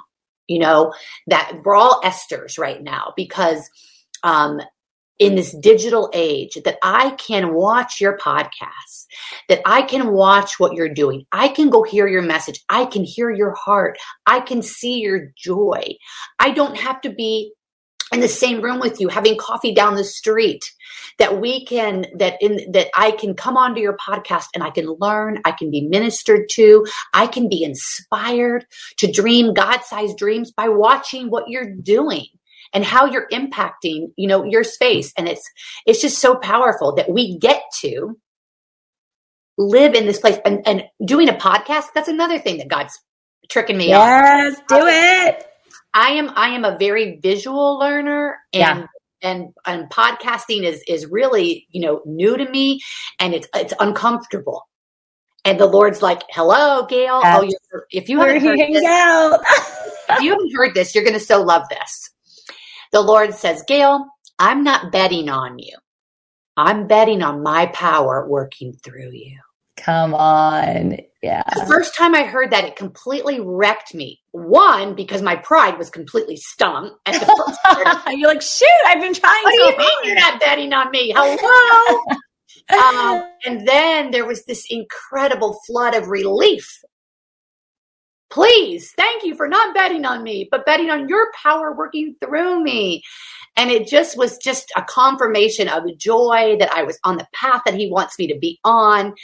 You 0.48 0.58
know 0.58 0.92
that 1.28 1.60
we're 1.64 1.76
all 1.76 2.00
Esther's 2.02 2.58
right 2.58 2.82
now 2.82 3.12
because 3.16 3.70
um, 4.24 4.60
in 5.20 5.34
this 5.36 5.54
digital 5.60 6.10
age 6.14 6.58
that 6.64 6.78
I 6.82 7.10
can 7.10 7.54
watch 7.54 8.00
your 8.00 8.16
podcasts, 8.16 9.06
that 9.48 9.60
I 9.66 9.82
can 9.82 10.12
watch 10.12 10.58
what 10.58 10.72
you're 10.72 10.92
doing. 10.92 11.26
I 11.30 11.48
can 11.48 11.68
go 11.68 11.82
hear 11.82 12.08
your 12.08 12.22
message. 12.22 12.60
I 12.70 12.86
can 12.86 13.04
hear 13.04 13.30
your 13.30 13.54
heart. 13.54 13.98
I 14.26 14.40
can 14.40 14.62
see 14.62 14.98
your 14.98 15.28
joy. 15.36 15.94
I 16.38 16.50
don't 16.50 16.76
have 16.76 17.02
to 17.02 17.10
be 17.10 17.52
in 18.12 18.20
the 18.20 18.28
same 18.28 18.60
room 18.60 18.80
with 18.80 19.00
you 19.00 19.08
having 19.08 19.36
coffee 19.36 19.72
down 19.72 19.94
the 19.94 20.02
street 20.02 20.64
that 21.18 21.40
we 21.40 21.64
can 21.64 22.06
that 22.16 22.36
in 22.40 22.72
that 22.72 22.88
I 22.96 23.12
can 23.12 23.34
come 23.34 23.56
onto 23.56 23.80
your 23.80 23.96
podcast 23.96 24.46
and 24.54 24.64
I 24.64 24.70
can 24.70 24.86
learn, 24.98 25.40
I 25.44 25.52
can 25.52 25.70
be 25.70 25.86
ministered 25.86 26.48
to, 26.52 26.86
I 27.12 27.26
can 27.26 27.48
be 27.48 27.62
inspired 27.62 28.66
to 28.96 29.12
dream 29.12 29.54
God-sized 29.54 30.16
dreams 30.16 30.50
by 30.50 30.68
watching 30.68 31.28
what 31.28 31.48
you're 31.48 31.72
doing 31.72 32.26
and 32.72 32.84
how 32.84 33.06
you're 33.06 33.28
impacting, 33.28 34.12
you 34.16 34.28
know, 34.28 34.44
your 34.44 34.64
space. 34.64 35.12
And 35.16 35.28
it's, 35.28 35.42
it's 35.86 36.00
just 36.00 36.18
so 36.18 36.36
powerful 36.36 36.94
that 36.94 37.10
we 37.10 37.38
get 37.38 37.62
to 37.80 38.18
live 39.58 39.94
in 39.94 40.06
this 40.06 40.18
place 40.18 40.38
and, 40.44 40.66
and 40.66 40.84
doing 41.04 41.28
a 41.28 41.34
podcast. 41.34 41.86
That's 41.94 42.08
another 42.08 42.38
thing 42.38 42.58
that 42.58 42.68
God's 42.68 42.98
tricking 43.48 43.76
me 43.76 43.88
yes, 43.88 44.54
Yes, 44.54 44.62
do 44.68 44.86
it. 44.86 45.46
I 45.92 46.12
am, 46.12 46.30
I 46.36 46.50
am 46.50 46.64
a 46.64 46.78
very 46.78 47.18
visual 47.20 47.78
learner 47.78 48.38
and 48.52 48.60
yeah 48.60 48.86
and 49.22 49.52
and 49.66 49.90
podcasting 49.90 50.64
is 50.64 50.82
is 50.88 51.06
really 51.06 51.66
you 51.70 51.80
know 51.80 52.00
new 52.04 52.36
to 52.36 52.48
me 52.48 52.80
and 53.18 53.34
it's 53.34 53.48
it's 53.54 53.74
uncomfortable 53.80 54.66
and 55.44 55.58
the 55.58 55.66
lord's 55.66 56.02
like 56.02 56.22
hello 56.30 56.86
gail 56.86 57.20
oh 57.22 57.48
if 57.90 58.08
you 58.08 58.18
haven't 58.18 58.42
heard 58.42 58.58
this, 58.58 58.82
if 60.10 60.22
you 60.22 60.30
haven't 60.30 60.54
heard 60.54 60.74
this 60.74 60.94
you're 60.94 61.04
going 61.04 61.14
to 61.14 61.20
so 61.20 61.42
love 61.42 61.68
this 61.68 62.10
The 62.92 63.00
Lord 63.00 63.34
says, 63.34 63.62
Gail, 63.66 64.06
I'm 64.38 64.64
not 64.64 64.90
betting 64.90 65.28
on 65.28 65.58
you. 65.58 65.76
I'm 66.56 66.86
betting 66.86 67.22
on 67.22 67.42
my 67.42 67.66
power 67.66 68.28
working 68.28 68.72
through 68.72 69.12
you. 69.12 69.38
Come 69.76 70.14
on. 70.14 70.98
Yeah. 71.22 71.42
The 71.54 71.66
first 71.66 71.96
time 71.96 72.14
I 72.14 72.24
heard 72.24 72.50
that, 72.50 72.64
it 72.64 72.76
completely 72.76 73.40
wrecked 73.40 73.94
me. 73.94 74.20
One, 74.32 74.94
because 74.94 75.22
my 75.22 75.36
pride 75.36 75.78
was 75.78 75.90
completely 75.90 76.36
stung 76.36 76.96
at 77.06 77.14
the 77.14 77.26
first. 77.26 78.08
You're 78.18 78.28
like, 78.28 78.42
shoot, 78.42 78.66
I've 78.86 79.00
been 79.00 79.14
trying 79.14 79.42
what 79.44 79.54
so 79.54 79.66
do 79.66 79.72
you 79.72 79.78
mean 79.78 79.88
you're 80.04 80.14
not 80.16 80.40
betting 80.40 80.72
on 80.72 80.90
me? 80.90 81.12
Hello? 81.14 82.02
um, 83.18 83.24
and 83.44 83.66
then 83.66 84.10
there 84.10 84.26
was 84.26 84.44
this 84.44 84.66
incredible 84.70 85.58
flood 85.66 85.94
of 85.94 86.08
relief. 86.08 86.66
Please, 88.30 88.92
thank 88.92 89.24
you 89.24 89.34
for 89.34 89.48
not 89.48 89.74
betting 89.74 90.04
on 90.04 90.22
me, 90.22 90.48
but 90.50 90.64
betting 90.64 90.90
on 90.90 91.08
your 91.08 91.30
power 91.42 91.74
working 91.74 92.14
through 92.22 92.62
me. 92.62 93.02
And 93.56 93.70
it 93.70 93.88
just 93.88 94.16
was 94.16 94.38
just 94.38 94.72
a 94.76 94.82
confirmation 94.82 95.68
of 95.68 95.82
joy 95.98 96.56
that 96.60 96.72
I 96.72 96.84
was 96.84 96.98
on 97.04 97.16
the 97.16 97.26
path 97.34 97.62
that 97.66 97.74
he 97.74 97.90
wants 97.90 98.18
me 98.18 98.28
to 98.28 98.38
be 98.38 98.60
on. 98.64 99.14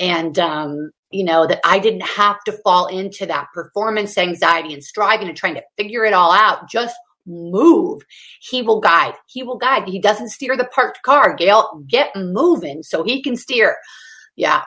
And, 0.00 0.38
um, 0.38 0.90
you 1.10 1.24
know, 1.24 1.46
that 1.46 1.60
I 1.64 1.78
didn't 1.78 2.02
have 2.02 2.42
to 2.44 2.58
fall 2.64 2.88
into 2.88 3.24
that 3.26 3.46
performance 3.54 4.18
anxiety 4.18 4.74
and 4.74 4.82
striving 4.82 5.28
and 5.28 5.36
trying 5.36 5.54
to 5.54 5.62
figure 5.76 6.04
it 6.04 6.12
all 6.12 6.32
out. 6.32 6.68
Just 6.68 6.96
move. 7.26 8.02
He 8.40 8.62
will 8.62 8.80
guide. 8.80 9.14
He 9.26 9.44
will 9.44 9.58
guide. 9.58 9.88
He 9.88 10.00
doesn't 10.00 10.30
steer 10.30 10.56
the 10.56 10.68
parked 10.74 11.02
car. 11.02 11.34
Gail, 11.34 11.82
get 11.86 12.14
moving 12.16 12.82
so 12.82 13.04
he 13.04 13.22
can 13.22 13.36
steer. 13.36 13.76
Yeah. 14.34 14.62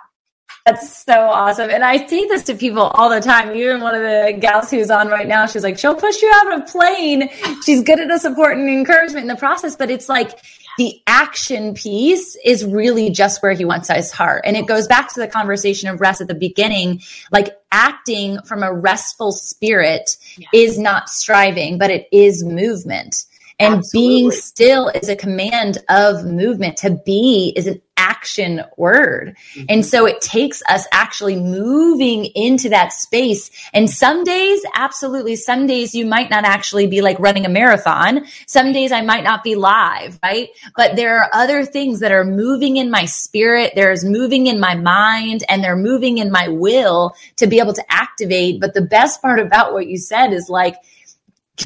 That's 0.69 1.03
so 1.03 1.13
awesome. 1.13 1.71
And 1.71 1.84
I 1.84 2.05
say 2.05 2.27
this 2.27 2.43
to 2.43 2.53
people 2.53 2.84
all 2.84 3.10
the 3.10 3.21
time. 3.21 3.55
Even 3.55 3.82
one 3.82 3.95
of 3.95 4.01
the 4.01 4.38
gals 4.39 4.69
who's 4.69 4.91
on 4.91 5.08
right 5.08 5.27
now, 5.27 5.47
she's 5.47 5.63
like, 5.63 5.79
she'll 5.79 5.95
push 5.95 6.21
you 6.21 6.32
out 6.36 6.53
of 6.53 6.62
a 6.62 6.65
plane. 6.65 7.29
She's 7.65 7.82
good 7.82 7.99
at 7.99 8.08
the 8.08 8.19
support 8.19 8.55
and 8.55 8.69
encouragement 8.69 9.23
in 9.23 9.27
the 9.27 9.36
process, 9.36 9.75
but 9.75 9.89
it's 9.89 10.08
like 10.08 10.39
the 10.77 11.01
action 11.08 11.73
piece 11.73 12.38
is 12.45 12.63
really 12.63 13.10
just 13.10 13.41
where 13.41 13.53
he 13.53 13.65
wants 13.65 13.89
his 13.89 14.12
heart. 14.12 14.43
And 14.45 14.55
it 14.55 14.67
goes 14.67 14.88
back 14.88 15.12
to 15.13 15.19
the 15.19 15.27
conversation 15.27 15.89
of 15.89 15.99
rest 15.99 16.21
at 16.21 16.27
the 16.27 16.36
beginning. 16.36 17.01
Like 17.32 17.58
acting 17.71 18.39
from 18.43 18.62
a 18.62 18.71
restful 18.71 19.32
spirit 19.32 20.17
yeah. 20.38 20.47
is 20.53 20.77
not 20.77 21.10
striving, 21.10 21.79
but 21.79 21.89
it 21.89 22.08
is 22.12 22.43
movement. 22.43 23.25
And 23.60 23.75
Absolutely. 23.75 24.08
being 24.08 24.32
still 24.32 24.88
is 24.89 25.10
a 25.10 25.15
command 25.15 25.79
of 25.89 26.25
movement. 26.25 26.77
To 26.77 26.91
be 26.91 27.53
is 27.55 27.67
an 27.67 27.82
action 27.99 28.62
word. 28.77 29.35
Mm-hmm. 29.53 29.65
And 29.69 29.85
so 29.85 30.07
it 30.07 30.21
takes 30.21 30.63
us 30.67 30.88
actually 30.91 31.35
moving 31.35 32.25
into 32.25 32.69
that 32.69 32.93
space. 32.93 33.51
And 33.73 33.89
some 33.89 34.23
days, 34.23 34.62
absolutely, 34.73 35.35
some 35.35 35.67
days 35.67 35.93
you 35.93 36.05
might 36.05 36.29
not 36.29 36.45
actually 36.45 36.88
be 36.88 37.01
like 37.01 37.19
running 37.19 37.45
a 37.45 37.49
marathon. 37.49 38.25
Some 38.47 38.71
days 38.71 38.91
I 38.91 39.01
might 39.01 39.23
not 39.23 39.43
be 39.43 39.55
live, 39.55 40.17
right? 40.23 40.49
But 40.77 40.95
there 40.95 41.19
are 41.19 41.29
other 41.33 41.65
things 41.65 41.99
that 41.99 42.13
are 42.13 42.23
moving 42.23 42.77
in 42.77 42.89
my 42.89 43.05
spirit. 43.05 43.73
There's 43.75 44.05
moving 44.05 44.47
in 44.47 44.59
my 44.59 44.75
mind 44.75 45.43
and 45.49 45.62
they're 45.62 45.75
moving 45.75 46.17
in 46.17 46.31
my 46.31 46.47
will 46.47 47.13
to 47.35 47.47
be 47.47 47.59
able 47.59 47.73
to 47.73 47.85
activate. 47.89 48.62
But 48.62 48.73
the 48.73 48.81
best 48.81 49.21
part 49.21 49.39
about 49.39 49.73
what 49.73 49.88
you 49.88 49.97
said 49.97 50.31
is 50.31 50.49
like, 50.49 50.75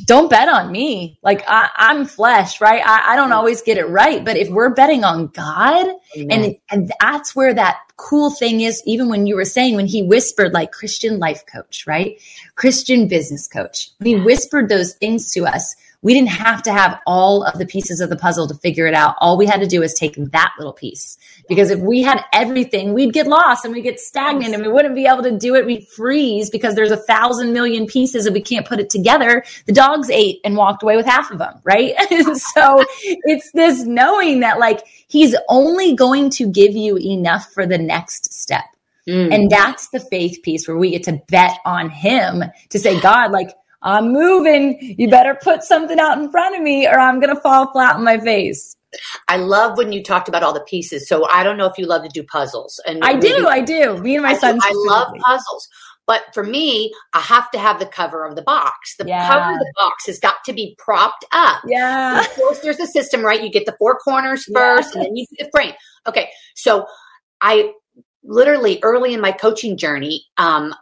don't 0.06 0.30
bet 0.30 0.50
on 0.50 0.72
me. 0.72 1.20
Like 1.22 1.44
I, 1.48 1.70
am 1.78 2.06
flesh, 2.06 2.60
right? 2.62 2.82
I, 2.86 3.14
I, 3.14 3.16
don't 3.16 3.30
mm. 3.30 3.36
always 3.36 3.62
get 3.62 3.78
it 3.78 3.86
right, 3.86 4.24
but 4.24 4.38
if 4.38 4.50
we're 4.50 4.74
betting 4.74 5.04
on 5.04 5.28
God, 5.28 5.88
and 6.16 6.56
and 6.70 6.92
that's 7.00 7.36
where 7.36 7.54
that 7.54 7.78
cool 7.98 8.32
thing 8.32 8.62
is. 8.62 8.82
Even 8.86 9.10
when 9.10 9.28
you 9.28 9.36
were 9.36 9.46
saying 9.46 9.76
when 9.76 9.88
he 9.88 10.04
whispered 10.04 10.54
like 10.54 10.72
Christian 10.72 11.20
life 11.20 11.44
coach, 11.46 11.86
right? 11.88 12.20
Christian 12.56 13.08
business 13.08 13.48
coach. 13.48 13.92
When 14.00 14.08
he 14.08 14.24
whispered 14.24 14.70
those 14.70 14.94
things 14.96 15.32
to 15.34 15.46
us, 15.46 15.76
we 16.02 16.14
didn't 16.14 16.30
have 16.30 16.62
to 16.64 16.74
have 16.74 17.00
all 17.08 17.44
of 17.44 17.58
the 17.58 17.66
pieces 17.66 18.02
of 18.02 18.10
the 18.10 18.18
puzzle 18.18 18.48
to 18.48 18.56
figure 18.56 18.88
it 18.88 18.94
out. 18.94 19.16
All 19.20 19.38
we 19.38 19.46
had 19.46 19.62
to 19.62 19.68
do 19.68 19.80
was 19.80 19.94
take 19.94 20.16
that 20.16 20.54
little 20.58 20.74
piece. 20.74 21.18
Because 21.48 21.72
if 21.72 21.80
we 21.80 22.02
had 22.02 22.24
everything, 22.32 22.94
we'd 22.94 23.14
get 23.14 23.28
lost 23.28 23.66
and 23.66 23.74
we'd 23.74 23.82
get 23.82 24.00
stagnant 24.00 24.54
and 24.54 24.66
we 24.66 24.72
wouldn't 24.72 24.96
be 24.96 25.06
able 25.06 25.24
to 25.24 25.38
do 25.38 25.56
it. 25.56 25.66
We'd 25.66 25.88
freeze 25.88 26.50
because 26.50 26.76
there's 26.76 26.92
a 26.92 26.98
thousand 26.98 27.54
million 27.54 27.86
pieces 27.86 28.26
and 28.26 28.34
we 28.34 28.42
can't 28.42 28.66
put 28.66 28.80
it 28.80 28.90
together. 28.90 29.44
The 29.66 29.74
dogs 29.74 30.10
ate 30.10 30.40
and 30.46 30.56
walked 30.56 30.84
away 30.84 30.96
with 30.96 31.06
half 31.06 31.32
of 31.32 31.40
them, 31.40 31.60
right? 31.64 31.96
so 32.56 32.86
it's 33.02 33.52
this 33.52 33.84
knowing 33.84 34.40
that 34.40 34.60
like 34.60 34.82
he's 35.08 35.36
only 35.50 35.96
going 35.96 36.30
to 36.32 36.50
give 36.50 36.76
you 36.76 36.98
enough 36.98 37.52
for 37.54 37.66
the 37.66 37.78
next 37.78 38.34
step. 38.34 38.64
Mm. 39.08 39.34
And 39.34 39.50
that's 39.50 39.90
the 39.90 40.00
faith 40.00 40.40
piece 40.44 40.68
where 40.68 40.78
we 40.78 40.92
get 40.92 41.04
to 41.04 41.22
bet 41.28 41.60
on 41.66 41.90
him 41.90 42.44
to 42.70 42.80
say, 42.80 43.00
God, 43.02 43.32
like, 43.32 43.50
I'm 43.82 44.14
moving. 44.14 44.96
You 44.98 45.10
better 45.10 45.36
put 45.36 45.64
something 45.64 46.00
out 46.00 46.18
in 46.18 46.32
front 46.32 46.56
of 46.56 46.62
me 46.62 46.88
or 46.88 46.98
I'm 46.98 47.20
going 47.20 47.36
to 47.36 47.42
fall 47.42 47.72
flat 47.72 47.98
on 47.98 48.04
my 48.06 48.18
face. 48.18 48.78
I 49.28 49.38
love 49.38 49.78
when 49.78 49.92
you 49.92 50.04
talked 50.04 50.28
about 50.28 50.44
all 50.44 50.54
the 50.54 50.62
pieces. 50.62 51.08
So 51.08 51.28
I 51.30 51.44
don't 51.44 51.58
know 51.58 51.66
if 51.66 51.78
you 51.78 51.86
love 51.86 52.04
to 52.04 52.10
do 52.10 52.24
puzzles. 52.24 52.80
And 52.86 53.04
I 53.04 53.16
do, 53.16 53.48
I 53.48 53.62
do. 53.62 53.98
Me 53.98 54.16
and 54.16 54.24
my 54.24 54.36
son. 54.36 54.60
I 54.62 54.72
love 54.74 55.14
puzzles. 55.26 55.68
But 56.06 56.24
for 56.34 56.44
me, 56.44 56.94
I 57.14 57.22
have 57.22 57.50
to 57.52 57.60
have 57.60 57.80
the 57.80 57.86
cover 57.86 58.26
of 58.26 58.36
the 58.36 58.42
box. 58.42 58.96
The 58.98 59.06
yeah. 59.08 59.28
cover 59.28 59.54
of 59.54 59.60
the 59.60 59.74
box 59.78 60.06
has 60.08 60.20
got 60.20 60.36
to 60.46 60.54
be 60.54 60.76
propped 60.78 61.24
up. 61.32 61.62
Yeah. 61.66 62.20
of 62.20 62.30
course, 62.36 62.60
there's 62.60 62.80
a 62.80 62.88
system, 62.88 63.22
right? 63.22 63.42
You 63.42 63.50
get 63.50 63.66
the 63.66 63.76
four 63.80 63.98
corners 64.00 64.46
first, 64.54 64.94
yeah. 64.94 65.00
and 65.00 65.06
then 65.06 65.16
you 65.16 65.26
get 65.38 65.46
the 65.46 65.52
frame. 65.58 65.74
Okay. 66.06 66.30
So 66.56 66.86
I 67.42 67.72
literally 68.24 68.80
early 68.84 69.14
in 69.14 69.22
my 69.22 69.32
coaching 69.32 69.78
journey, 69.78 70.26
um, 70.38 70.74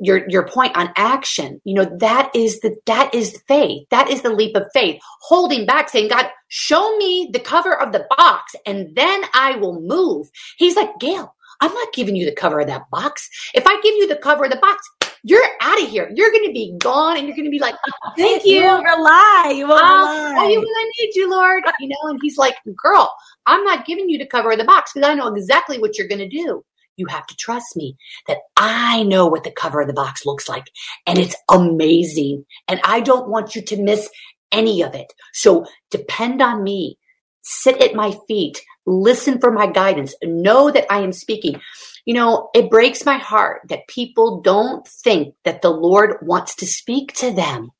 your 0.00 0.28
your 0.28 0.46
point 0.46 0.76
on 0.76 0.90
action 0.96 1.60
you 1.64 1.74
know 1.74 1.84
that 1.98 2.30
is 2.34 2.60
the 2.60 2.74
that 2.86 3.14
is 3.14 3.40
faith 3.46 3.86
that 3.90 4.10
is 4.10 4.22
the 4.22 4.30
leap 4.30 4.56
of 4.56 4.66
faith 4.72 5.00
holding 5.20 5.64
back 5.66 5.88
saying 5.88 6.08
god 6.08 6.28
show 6.48 6.96
me 6.96 7.30
the 7.32 7.38
cover 7.38 7.80
of 7.80 7.92
the 7.92 8.06
box 8.16 8.54
and 8.66 8.94
then 8.96 9.22
i 9.34 9.56
will 9.56 9.80
move 9.80 10.28
he's 10.56 10.76
like 10.76 10.98
gail 10.98 11.34
i'm 11.60 11.72
not 11.72 11.92
giving 11.92 12.16
you 12.16 12.24
the 12.24 12.34
cover 12.34 12.60
of 12.60 12.66
that 12.66 12.82
box 12.90 13.28
if 13.54 13.66
i 13.66 13.80
give 13.82 13.94
you 13.94 14.08
the 14.08 14.16
cover 14.16 14.44
of 14.44 14.50
the 14.50 14.56
box 14.56 14.88
you're 15.26 15.42
out 15.62 15.82
of 15.82 15.88
here. 15.88 16.12
You're 16.14 16.30
going 16.30 16.46
to 16.46 16.52
be 16.52 16.76
gone, 16.78 17.16
and 17.16 17.26
you're 17.26 17.34
going 17.34 17.46
to 17.46 17.50
be 17.50 17.58
like, 17.58 17.74
"Thank 18.18 18.44
you." 18.44 18.60
You 18.60 18.66
won't 18.66 18.84
rely. 18.84 19.54
You 19.56 19.66
won't 19.66 19.82
rely. 19.82 20.34
Oh, 20.36 20.48
you 20.48 20.58
I 20.60 20.90
need 20.98 21.14
you, 21.14 21.30
Lord. 21.30 21.62
You 21.80 21.88
know, 21.88 22.10
and 22.10 22.18
He's 22.22 22.36
like, 22.36 22.56
"Girl, 22.76 23.10
I'm 23.46 23.64
not 23.64 23.86
giving 23.86 24.10
you 24.10 24.18
the 24.18 24.26
cover 24.26 24.52
of 24.52 24.58
the 24.58 24.64
box 24.64 24.92
because 24.92 25.08
I 25.08 25.14
know 25.14 25.34
exactly 25.34 25.78
what 25.78 25.96
you're 25.96 26.08
going 26.08 26.18
to 26.18 26.28
do 26.28 26.62
you 26.96 27.06
have 27.06 27.26
to 27.26 27.36
trust 27.36 27.76
me 27.76 27.96
that 28.28 28.38
I 28.56 29.02
know 29.02 29.26
what 29.26 29.44
the 29.44 29.50
cover 29.50 29.80
of 29.80 29.88
the 29.88 29.94
box 29.94 30.24
looks 30.26 30.48
like 30.48 30.70
and 31.06 31.18
it's 31.18 31.36
amazing. 31.50 32.44
And 32.68 32.80
I 32.84 33.00
don't 33.00 33.28
want 33.28 33.54
you 33.54 33.62
to 33.62 33.82
miss 33.82 34.08
any 34.52 34.82
of 34.82 34.94
it. 34.94 35.12
So 35.32 35.66
depend 35.90 36.40
on 36.40 36.62
me. 36.62 36.98
Sit 37.42 37.80
at 37.82 37.94
my 37.94 38.16
feet. 38.26 38.62
Listen 38.86 39.40
for 39.40 39.50
my 39.50 39.66
guidance. 39.66 40.14
Know 40.22 40.70
that 40.70 40.90
I 40.90 41.00
am 41.00 41.12
speaking. 41.12 41.60
You 42.04 42.14
know, 42.14 42.50
it 42.54 42.70
breaks 42.70 43.04
my 43.04 43.18
heart 43.18 43.62
that 43.68 43.88
people 43.88 44.40
don't 44.40 44.86
think 44.86 45.34
that 45.44 45.62
the 45.62 45.70
Lord 45.70 46.18
wants 46.22 46.54
to 46.56 46.66
speak 46.66 47.14
to 47.14 47.32
them 47.32 47.70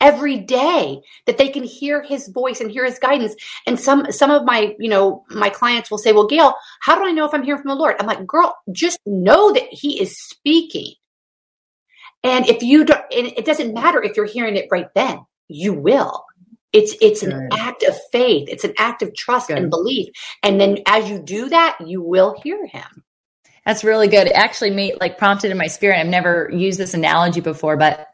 every 0.00 0.38
day 0.38 1.00
that 1.26 1.38
they 1.38 1.48
can 1.48 1.64
hear 1.64 2.02
his 2.02 2.28
voice 2.28 2.60
and 2.60 2.70
hear 2.70 2.84
his 2.84 2.98
guidance. 2.98 3.34
And 3.66 3.78
some 3.78 4.10
some 4.10 4.30
of 4.30 4.44
my 4.44 4.74
you 4.78 4.88
know 4.88 5.24
my 5.30 5.48
clients 5.48 5.90
will 5.90 5.98
say 5.98 6.12
well 6.12 6.26
gail 6.26 6.54
how 6.80 6.96
do 6.96 7.06
i 7.06 7.12
know 7.12 7.24
if 7.24 7.34
i'm 7.34 7.42
hearing 7.42 7.62
from 7.62 7.70
the 7.70 7.74
lord? 7.74 7.96
I'm 7.98 8.06
like 8.06 8.26
girl 8.26 8.56
just 8.72 8.98
know 9.06 9.52
that 9.52 9.68
he 9.70 10.00
is 10.00 10.18
speaking. 10.18 10.94
And 12.22 12.46
if 12.48 12.62
you 12.62 12.84
don't 12.84 13.04
and 13.14 13.26
it 13.26 13.44
doesn't 13.44 13.74
matter 13.74 14.02
if 14.02 14.16
you're 14.16 14.26
hearing 14.26 14.56
it 14.56 14.68
right 14.70 14.88
then 14.94 15.20
you 15.48 15.72
will. 15.72 16.24
It's 16.72 16.94
it's 17.00 17.22
an 17.22 17.48
act 17.52 17.84
of 17.84 17.96
faith. 18.12 18.48
It's 18.50 18.64
an 18.64 18.74
act 18.76 19.00
of 19.00 19.14
trust 19.14 19.48
Good. 19.48 19.58
and 19.58 19.70
belief. 19.70 20.08
And 20.42 20.60
then 20.60 20.78
as 20.86 21.08
you 21.08 21.20
do 21.20 21.48
that 21.48 21.78
you 21.84 22.02
will 22.02 22.38
hear 22.42 22.66
him. 22.66 23.04
That's 23.64 23.82
really 23.82 24.06
good. 24.06 24.28
It 24.28 24.34
actually 24.34 24.70
made 24.70 25.00
like 25.00 25.18
prompted 25.18 25.50
in 25.50 25.56
my 25.56 25.66
spirit. 25.66 25.98
I've 25.98 26.06
never 26.06 26.50
used 26.52 26.78
this 26.78 26.92
analogy 26.92 27.40
before 27.40 27.76
but 27.76 28.08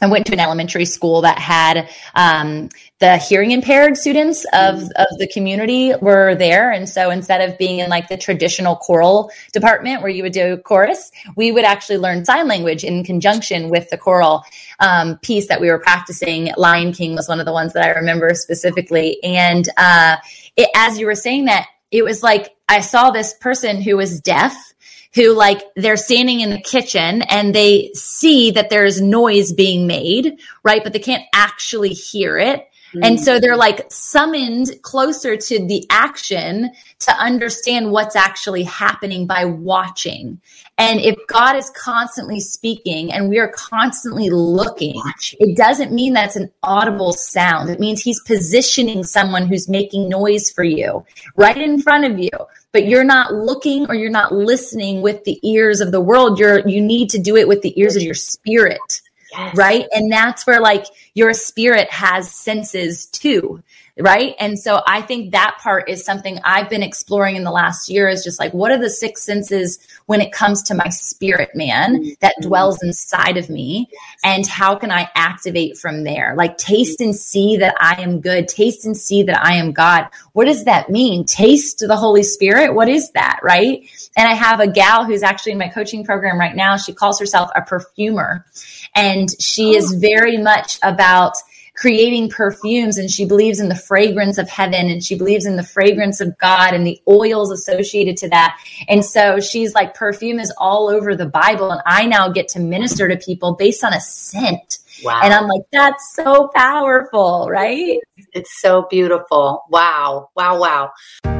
I 0.00 0.06
went 0.06 0.26
to 0.26 0.32
an 0.32 0.40
elementary 0.40 0.84
school 0.84 1.20
that 1.22 1.38
had 1.38 1.88
um, 2.14 2.68
the 3.00 3.16
hearing 3.16 3.50
impaired 3.50 3.96
students 3.96 4.44
of, 4.52 4.76
mm. 4.76 4.90
of 4.96 5.18
the 5.18 5.28
community 5.32 5.92
were 6.00 6.34
there. 6.34 6.70
And 6.70 6.88
so 6.88 7.10
instead 7.10 7.48
of 7.48 7.58
being 7.58 7.80
in 7.80 7.90
like 7.90 8.08
the 8.08 8.16
traditional 8.16 8.76
choral 8.76 9.30
department 9.52 10.02
where 10.02 10.10
you 10.10 10.22
would 10.22 10.32
do 10.32 10.56
chorus, 10.58 11.10
we 11.36 11.52
would 11.52 11.64
actually 11.64 11.98
learn 11.98 12.24
sign 12.24 12.48
language 12.48 12.84
in 12.84 13.04
conjunction 13.04 13.68
with 13.68 13.90
the 13.90 13.98
choral 13.98 14.44
um, 14.78 15.18
piece 15.18 15.48
that 15.48 15.60
we 15.60 15.68
were 15.68 15.78
practicing. 15.78 16.52
Lion 16.56 16.92
King 16.92 17.14
was 17.14 17.28
one 17.28 17.40
of 17.40 17.46
the 17.46 17.52
ones 17.52 17.72
that 17.74 17.84
I 17.84 17.90
remember 17.90 18.34
specifically. 18.34 19.22
And 19.22 19.68
uh, 19.76 20.16
it, 20.56 20.70
as 20.74 20.98
you 20.98 21.06
were 21.06 21.14
saying 21.14 21.46
that, 21.46 21.66
it 21.90 22.04
was 22.04 22.22
like 22.22 22.54
I 22.68 22.80
saw 22.80 23.10
this 23.10 23.34
person 23.34 23.82
who 23.82 23.96
was 23.96 24.20
deaf 24.20 24.69
who 25.14 25.34
like 25.34 25.62
they're 25.76 25.96
standing 25.96 26.40
in 26.40 26.50
the 26.50 26.60
kitchen 26.60 27.22
and 27.22 27.54
they 27.54 27.90
see 27.94 28.52
that 28.52 28.70
there's 28.70 29.00
noise 29.00 29.52
being 29.52 29.86
made, 29.86 30.38
right? 30.62 30.82
But 30.84 30.92
they 30.92 31.00
can't 31.00 31.24
actually 31.34 31.90
hear 31.90 32.38
it. 32.38 32.69
Mm-hmm. 32.90 33.04
And 33.04 33.20
so 33.20 33.38
they're 33.38 33.56
like 33.56 33.86
summoned 33.90 34.82
closer 34.82 35.36
to 35.36 35.66
the 35.66 35.86
action 35.90 36.70
to 37.00 37.12
understand 37.12 37.92
what's 37.92 38.16
actually 38.16 38.64
happening 38.64 39.26
by 39.26 39.44
watching. 39.44 40.40
And 40.76 40.98
if 41.00 41.16
God 41.28 41.56
is 41.56 41.70
constantly 41.70 42.40
speaking 42.40 43.12
and 43.12 43.28
we 43.28 43.38
are 43.38 43.48
constantly 43.48 44.30
looking, 44.30 45.00
it 45.38 45.56
doesn't 45.56 45.92
mean 45.92 46.14
that's 46.14 46.36
an 46.36 46.50
audible 46.62 47.12
sound. 47.12 47.70
It 47.70 47.78
means 47.78 48.00
he's 48.00 48.20
positioning 48.22 49.04
someone 49.04 49.46
who's 49.46 49.68
making 49.68 50.08
noise 50.08 50.50
for 50.50 50.64
you 50.64 51.04
right 51.36 51.56
in 51.56 51.80
front 51.80 52.04
of 52.10 52.18
you. 52.18 52.30
But 52.72 52.86
you're 52.86 53.04
not 53.04 53.34
looking 53.34 53.86
or 53.88 53.94
you're 53.94 54.10
not 54.10 54.32
listening 54.32 55.02
with 55.02 55.24
the 55.24 55.40
ears 55.48 55.80
of 55.80 55.90
the 55.90 56.00
world. 56.00 56.38
You're 56.38 56.66
you 56.68 56.80
need 56.80 57.10
to 57.10 57.18
do 57.18 57.36
it 57.36 57.48
with 57.48 57.62
the 57.62 57.78
ears 57.80 57.96
of 57.96 58.02
your 58.02 58.14
spirit. 58.14 59.02
Yes. 59.32 59.56
Right. 59.56 59.86
And 59.92 60.10
that's 60.10 60.46
where 60.46 60.60
like 60.60 60.86
your 61.14 61.32
spirit 61.32 61.90
has 61.90 62.30
senses 62.30 63.06
too 63.06 63.62
right? 64.00 64.34
And 64.38 64.58
so 64.58 64.82
I 64.86 65.02
think 65.02 65.32
that 65.32 65.58
part 65.60 65.88
is 65.88 66.04
something 66.04 66.38
I've 66.44 66.68
been 66.68 66.82
exploring 66.82 67.36
in 67.36 67.44
the 67.44 67.50
last 67.50 67.88
year 67.88 68.08
is 68.08 68.24
just 68.24 68.38
like, 68.38 68.52
what 68.52 68.70
are 68.70 68.78
the 68.78 68.90
six 68.90 69.22
senses 69.22 69.78
when 70.06 70.20
it 70.20 70.32
comes 70.32 70.62
to 70.64 70.74
my 70.74 70.88
spirit 70.88 71.50
man 71.54 72.14
that 72.20 72.34
mm-hmm. 72.34 72.48
dwells 72.48 72.82
inside 72.82 73.36
of 73.36 73.50
me? 73.50 73.88
And 74.24 74.46
how 74.46 74.76
can 74.76 74.90
I 74.90 75.08
activate 75.14 75.78
from 75.78 76.04
there? 76.04 76.34
Like, 76.36 76.58
taste 76.58 77.00
and 77.00 77.14
see 77.14 77.56
that 77.58 77.74
I 77.80 78.00
am 78.00 78.20
good, 78.20 78.48
taste 78.48 78.84
and 78.84 78.96
see 78.96 79.22
that 79.24 79.44
I 79.44 79.54
am 79.54 79.72
God. 79.72 80.08
What 80.32 80.46
does 80.46 80.64
that 80.64 80.90
mean? 80.90 81.24
Taste 81.24 81.84
the 81.86 81.96
Holy 81.96 82.22
Spirit? 82.22 82.74
What 82.74 82.88
is 82.88 83.10
that, 83.12 83.40
right? 83.42 83.88
And 84.16 84.28
I 84.28 84.34
have 84.34 84.60
a 84.60 84.70
gal 84.70 85.04
who's 85.04 85.22
actually 85.22 85.52
in 85.52 85.58
my 85.58 85.68
coaching 85.68 86.04
program 86.04 86.38
right 86.38 86.56
now. 86.56 86.76
She 86.76 86.92
calls 86.92 87.18
herself 87.18 87.50
a 87.54 87.62
perfumer, 87.62 88.46
and 88.94 89.28
she 89.40 89.76
is 89.76 89.92
oh. 89.94 89.98
very 89.98 90.36
much 90.36 90.78
about 90.82 91.34
creating 91.80 92.28
perfumes 92.28 92.98
and 92.98 93.10
she 93.10 93.24
believes 93.24 93.58
in 93.58 93.70
the 93.70 93.74
fragrance 93.74 94.36
of 94.36 94.48
heaven 94.50 94.90
and 94.90 95.02
she 95.02 95.16
believes 95.16 95.46
in 95.46 95.56
the 95.56 95.62
fragrance 95.62 96.20
of 96.20 96.36
God 96.36 96.74
and 96.74 96.86
the 96.86 97.00
oils 97.08 97.50
associated 97.50 98.18
to 98.18 98.28
that. 98.28 98.60
And 98.86 99.02
so 99.02 99.40
she's 99.40 99.74
like, 99.74 99.94
perfume 99.94 100.40
is 100.40 100.52
all 100.58 100.90
over 100.90 101.16
the 101.16 101.24
Bible. 101.24 101.70
And 101.70 101.80
I 101.86 102.04
now 102.04 102.28
get 102.28 102.48
to 102.48 102.60
minister 102.60 103.08
to 103.08 103.16
people 103.16 103.56
based 103.56 103.82
on 103.82 103.94
a 103.94 104.00
scent. 104.00 104.78
Wow. 105.02 105.20
And 105.24 105.32
I'm 105.32 105.46
like, 105.46 105.62
that's 105.72 106.14
so 106.14 106.50
powerful, 106.54 107.48
right? 107.48 107.98
It's 108.34 108.60
so 108.60 108.86
beautiful. 108.90 109.64
Wow. 109.70 110.28
Wow. 110.36 110.60
Wow. 110.60 111.39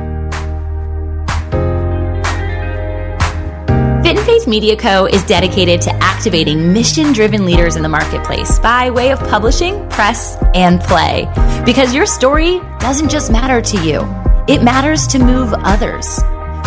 Fit 4.11 4.19
in 4.19 4.25
Faith 4.25 4.49
Media 4.49 4.77
Co. 4.77 5.07
is 5.07 5.23
dedicated 5.23 5.81
to 5.83 5.93
activating 6.03 6.73
mission 6.73 7.13
driven 7.13 7.45
leaders 7.45 7.77
in 7.77 7.83
the 7.85 7.89
marketplace 7.89 8.59
by 8.59 8.91
way 8.91 9.13
of 9.13 9.21
publishing, 9.21 9.89
press, 9.89 10.37
and 10.53 10.81
play. 10.81 11.33
Because 11.65 11.95
your 11.95 12.07
story 12.07 12.59
doesn't 12.81 13.09
just 13.09 13.31
matter 13.31 13.63
to 13.63 13.87
you, 13.87 14.01
it 14.49 14.65
matters 14.65 15.07
to 15.07 15.21
move 15.21 15.55
others. 15.59 16.19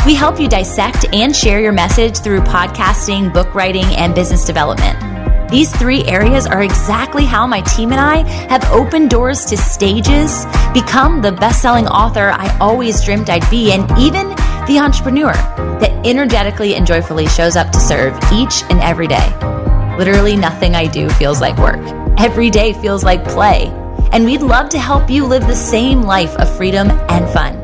We 0.05 0.15
help 0.15 0.39
you 0.39 0.47
dissect 0.47 1.05
and 1.13 1.35
share 1.35 1.59
your 1.59 1.73
message 1.73 2.19
through 2.19 2.43
podcasting, 2.43 3.33
book 3.33 3.53
writing, 3.53 3.87
and 3.97 4.15
business 4.15 4.45
development. 4.45 5.12
These 5.53 5.71
three 5.77 6.03
areas 6.05 6.47
are 6.47 6.63
exactly 6.63 7.25
how 7.25 7.45
my 7.45 7.61
team 7.61 7.91
and 7.91 8.01
I 8.01 8.27
have 8.47 8.63
opened 8.71 9.11
doors 9.11 9.45
to 9.45 9.55
stages, 9.55 10.47
become 10.73 11.21
the 11.21 11.31
best 11.31 11.61
selling 11.61 11.85
author 11.85 12.31
I 12.31 12.57
always 12.57 13.03
dreamed 13.03 13.29
I'd 13.29 13.47
be, 13.51 13.71
and 13.71 13.83
even 13.99 14.29
the 14.65 14.79
entrepreneur 14.81 15.31
that 15.79 16.07
energetically 16.07 16.73
and 16.73 16.87
joyfully 16.87 17.27
shows 17.27 17.55
up 17.55 17.69
to 17.69 17.79
serve 17.79 18.17
each 18.33 18.63
and 18.71 18.79
every 18.79 19.05
day. 19.05 19.31
Literally 19.95 20.35
nothing 20.35 20.73
I 20.73 20.87
do 20.87 21.07
feels 21.11 21.39
like 21.39 21.55
work. 21.59 21.85
Every 22.17 22.49
day 22.49 22.73
feels 22.73 23.03
like 23.03 23.23
play. 23.23 23.67
And 24.11 24.25
we'd 24.25 24.41
love 24.41 24.69
to 24.69 24.79
help 24.79 25.07
you 25.07 25.23
live 25.23 25.45
the 25.45 25.55
same 25.55 26.01
life 26.01 26.35
of 26.37 26.57
freedom 26.57 26.89
and 27.09 27.29
fun. 27.29 27.59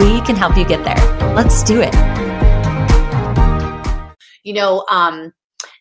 we 0.00 0.20
can 0.22 0.34
help 0.34 0.56
you 0.56 0.64
get 0.64 0.84
there. 0.84 0.96
Let's 1.34 1.62
do 1.62 1.80
it. 1.80 1.94
You 4.42 4.54
know, 4.54 4.84
um, 4.90 5.32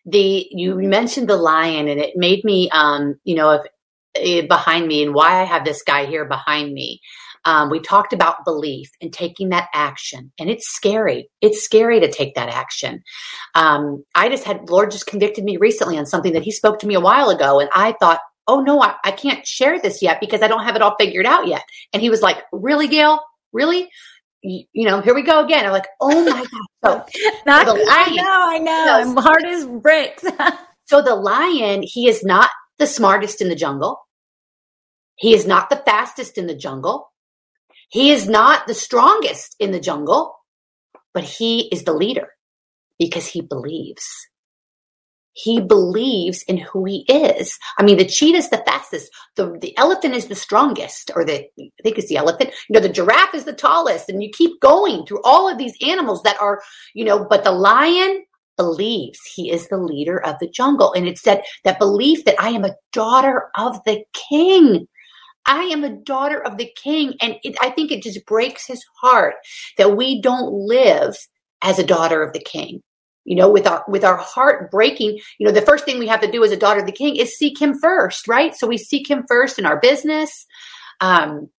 the 0.05 0.45
you 0.51 0.75
mentioned 0.75 1.27
the 1.27 1.35
lion, 1.35 1.87
and 1.87 1.99
it 1.99 2.15
made 2.15 2.43
me, 2.43 2.69
um, 2.69 3.15
you 3.23 3.33
know, 3.33 3.53
if, 3.53 3.61
if, 4.13 4.47
behind 4.47 4.85
me, 4.85 5.03
and 5.03 5.15
why 5.15 5.41
I 5.41 5.45
have 5.45 5.65
this 5.65 5.81
guy 5.81 6.05
here 6.05 6.25
behind 6.25 6.71
me. 6.71 7.01
Um, 7.45 7.69
we 7.69 7.79
talked 7.79 8.13
about 8.13 8.45
belief 8.45 8.91
and 9.01 9.11
taking 9.13 9.49
that 9.49 9.69
action, 9.73 10.31
and 10.39 10.49
it's 10.49 10.67
scary. 10.67 11.29
It's 11.41 11.63
scary 11.63 11.99
to 11.99 12.11
take 12.11 12.35
that 12.35 12.49
action. 12.49 13.03
Um, 13.55 14.03
I 14.15 14.29
just 14.29 14.43
had 14.43 14.69
Lord 14.69 14.91
just 14.91 15.07
convicted 15.07 15.43
me 15.43 15.57
recently 15.57 15.97
on 15.97 16.05
something 16.05 16.33
that 16.33 16.43
He 16.43 16.51
spoke 16.51 16.79
to 16.79 16.87
me 16.87 16.95
a 16.95 16.99
while 16.99 17.29
ago, 17.29 17.59
and 17.59 17.69
I 17.73 17.93
thought, 17.99 18.19
oh 18.49 18.59
no, 18.61 18.81
I, 18.81 18.95
I 19.05 19.11
can't 19.11 19.45
share 19.45 19.79
this 19.79 20.01
yet 20.01 20.19
because 20.19 20.41
I 20.41 20.47
don't 20.47 20.63
have 20.63 20.75
it 20.75 20.81
all 20.81 20.95
figured 20.99 21.27
out 21.27 21.47
yet. 21.47 21.63
And 21.93 22.01
he 22.01 22.09
was 22.09 22.21
like, 22.21 22.39
really, 22.51 22.87
Gail? 22.87 23.19
Really? 23.53 23.87
You, 24.41 24.65
know, 24.73 25.01
here 25.01 25.13
we 25.13 25.21
go 25.21 25.45
again. 25.45 25.65
I'm 25.65 25.71
like, 25.71 25.87
oh 26.01 26.25
my 26.25 26.45
God. 26.81 27.05
So, 27.13 27.19
Not, 27.45 27.67
so 27.67 27.73
I 27.89 28.09
know, 28.15 28.23
I 28.25 28.57
know. 28.57 28.87
I'm 28.89 29.15
hard 29.15 29.45
as 29.45 29.65
bricks. 29.67 30.23
so 30.85 31.01
the 31.01 31.15
lion, 31.15 31.83
he 31.83 32.09
is 32.09 32.23
not 32.23 32.49
the 32.79 32.87
smartest 32.87 33.39
in 33.39 33.49
the 33.49 33.55
jungle. 33.55 33.99
He 35.15 35.35
is 35.35 35.45
not 35.45 35.69
the 35.69 35.75
fastest 35.85 36.37
in 36.37 36.47
the 36.47 36.55
jungle. 36.55 37.08
He 37.89 38.11
is 38.11 38.27
not 38.27 38.67
the 38.67 38.73
strongest 38.73 39.55
in 39.59 39.71
the 39.71 39.79
jungle, 39.79 40.35
but 41.13 41.23
he 41.23 41.67
is 41.69 41.83
the 41.83 41.93
leader 41.93 42.29
because 42.97 43.27
he 43.27 43.41
believes 43.41 44.05
he 45.43 45.61
believes 45.61 46.43
in 46.43 46.57
who 46.57 46.85
he 46.85 47.05
is. 47.07 47.57
I 47.77 47.83
mean, 47.83 47.97
the 47.97 48.05
cheetah 48.05 48.37
is 48.37 48.49
the 48.49 48.63
fastest. 48.65 49.11
The, 49.35 49.57
the 49.61 49.77
elephant 49.77 50.15
is 50.15 50.27
the 50.27 50.35
strongest, 50.35 51.11
or 51.15 51.23
the, 51.23 51.45
I 51.59 51.69
think 51.83 51.97
it's 51.97 52.09
the 52.09 52.17
elephant. 52.17 52.51
You 52.67 52.73
know, 52.73 52.79
the 52.79 52.93
giraffe 52.93 53.33
is 53.33 53.45
the 53.45 53.53
tallest. 53.53 54.09
And 54.09 54.21
you 54.21 54.29
keep 54.31 54.59
going 54.59 55.05
through 55.05 55.21
all 55.23 55.49
of 55.49 55.57
these 55.57 55.77
animals 55.81 56.23
that 56.23 56.39
are, 56.41 56.61
you 56.93 57.05
know, 57.05 57.25
but 57.29 57.43
the 57.43 57.51
lion 57.51 58.25
believes 58.57 59.19
he 59.33 59.49
is 59.51 59.67
the 59.69 59.77
leader 59.77 60.21
of 60.25 60.35
the 60.39 60.49
jungle. 60.49 60.91
And 60.93 61.07
it's 61.07 61.21
that, 61.21 61.43
that 61.63 61.79
belief 61.79 62.25
that 62.25 62.35
I 62.39 62.49
am 62.49 62.65
a 62.65 62.75
daughter 62.91 63.49
of 63.57 63.81
the 63.85 64.03
king. 64.29 64.87
I 65.49 65.63
am 65.63 65.83
a 65.83 65.89
daughter 65.89 66.39
of 66.39 66.57
the 66.57 66.71
king. 66.81 67.15
And 67.21 67.35
it, 67.43 67.57
I 67.59 67.71
think 67.71 67.91
it 67.91 68.03
just 68.03 68.25
breaks 68.25 68.67
his 68.67 68.85
heart 69.01 69.35
that 69.77 69.97
we 69.97 70.21
don't 70.21 70.53
live 70.53 71.15
as 71.61 71.79
a 71.79 71.85
daughter 71.85 72.23
of 72.23 72.31
the 72.31 72.39
king 72.39 72.81
you 73.25 73.35
know 73.35 73.49
with 73.49 73.67
our 73.67 73.83
with 73.89 74.05
our 74.05 74.15
heart 74.15 74.71
breaking 74.71 75.19
you 75.37 75.45
know 75.45 75.51
the 75.51 75.61
first 75.61 75.83
thing 75.83 75.99
we 75.99 76.07
have 76.07 76.21
to 76.21 76.31
do 76.31 76.41
as 76.43 76.51
a 76.51 76.57
daughter 76.57 76.79
of 76.79 76.85
the 76.85 76.91
king 76.91 77.17
is 77.17 77.37
seek 77.37 77.61
him 77.61 77.77
first 77.77 78.29
right 78.29 78.55
so 78.55 78.65
we 78.65 78.77
seek 78.77 79.09
him 79.09 79.25
first 79.27 79.59
in 79.59 79.65
our 79.65 79.77
business 79.81 80.45
um 81.01 81.49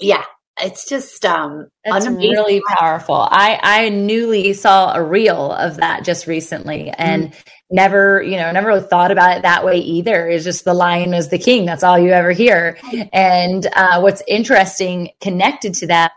yeah 0.00 0.24
it's 0.62 0.88
just 0.88 1.24
um 1.24 1.66
it's 1.84 2.06
really 2.06 2.62
powerful 2.68 3.28
i 3.30 3.60
i 3.62 3.88
newly 3.90 4.54
saw 4.54 4.94
a 4.94 5.02
reel 5.02 5.52
of 5.52 5.76
that 5.76 6.04
just 6.04 6.26
recently 6.26 6.90
and 6.90 7.30
mm-hmm. 7.30 7.38
Never 7.70 8.22
you 8.22 8.36
know 8.36 8.52
never 8.52 8.68
really 8.68 8.86
thought 8.86 9.10
about 9.10 9.36
it 9.36 9.42
that 9.42 9.64
way 9.64 9.78
either 9.78 10.28
it's 10.28 10.44
just 10.44 10.64
the 10.64 10.74
lion 10.74 11.14
is 11.14 11.28
the 11.28 11.38
king 11.38 11.64
that's 11.64 11.82
all 11.82 11.98
you 11.98 12.10
ever 12.10 12.30
hear 12.30 12.78
and 13.12 13.66
uh 13.74 14.00
what's 14.00 14.22
interesting 14.28 15.10
connected 15.20 15.72
to 15.74 15.86
that 15.86 16.12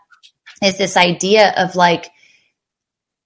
is 0.62 0.78
this 0.78 0.98
idea 0.98 1.54
of 1.58 1.76
like 1.76 2.12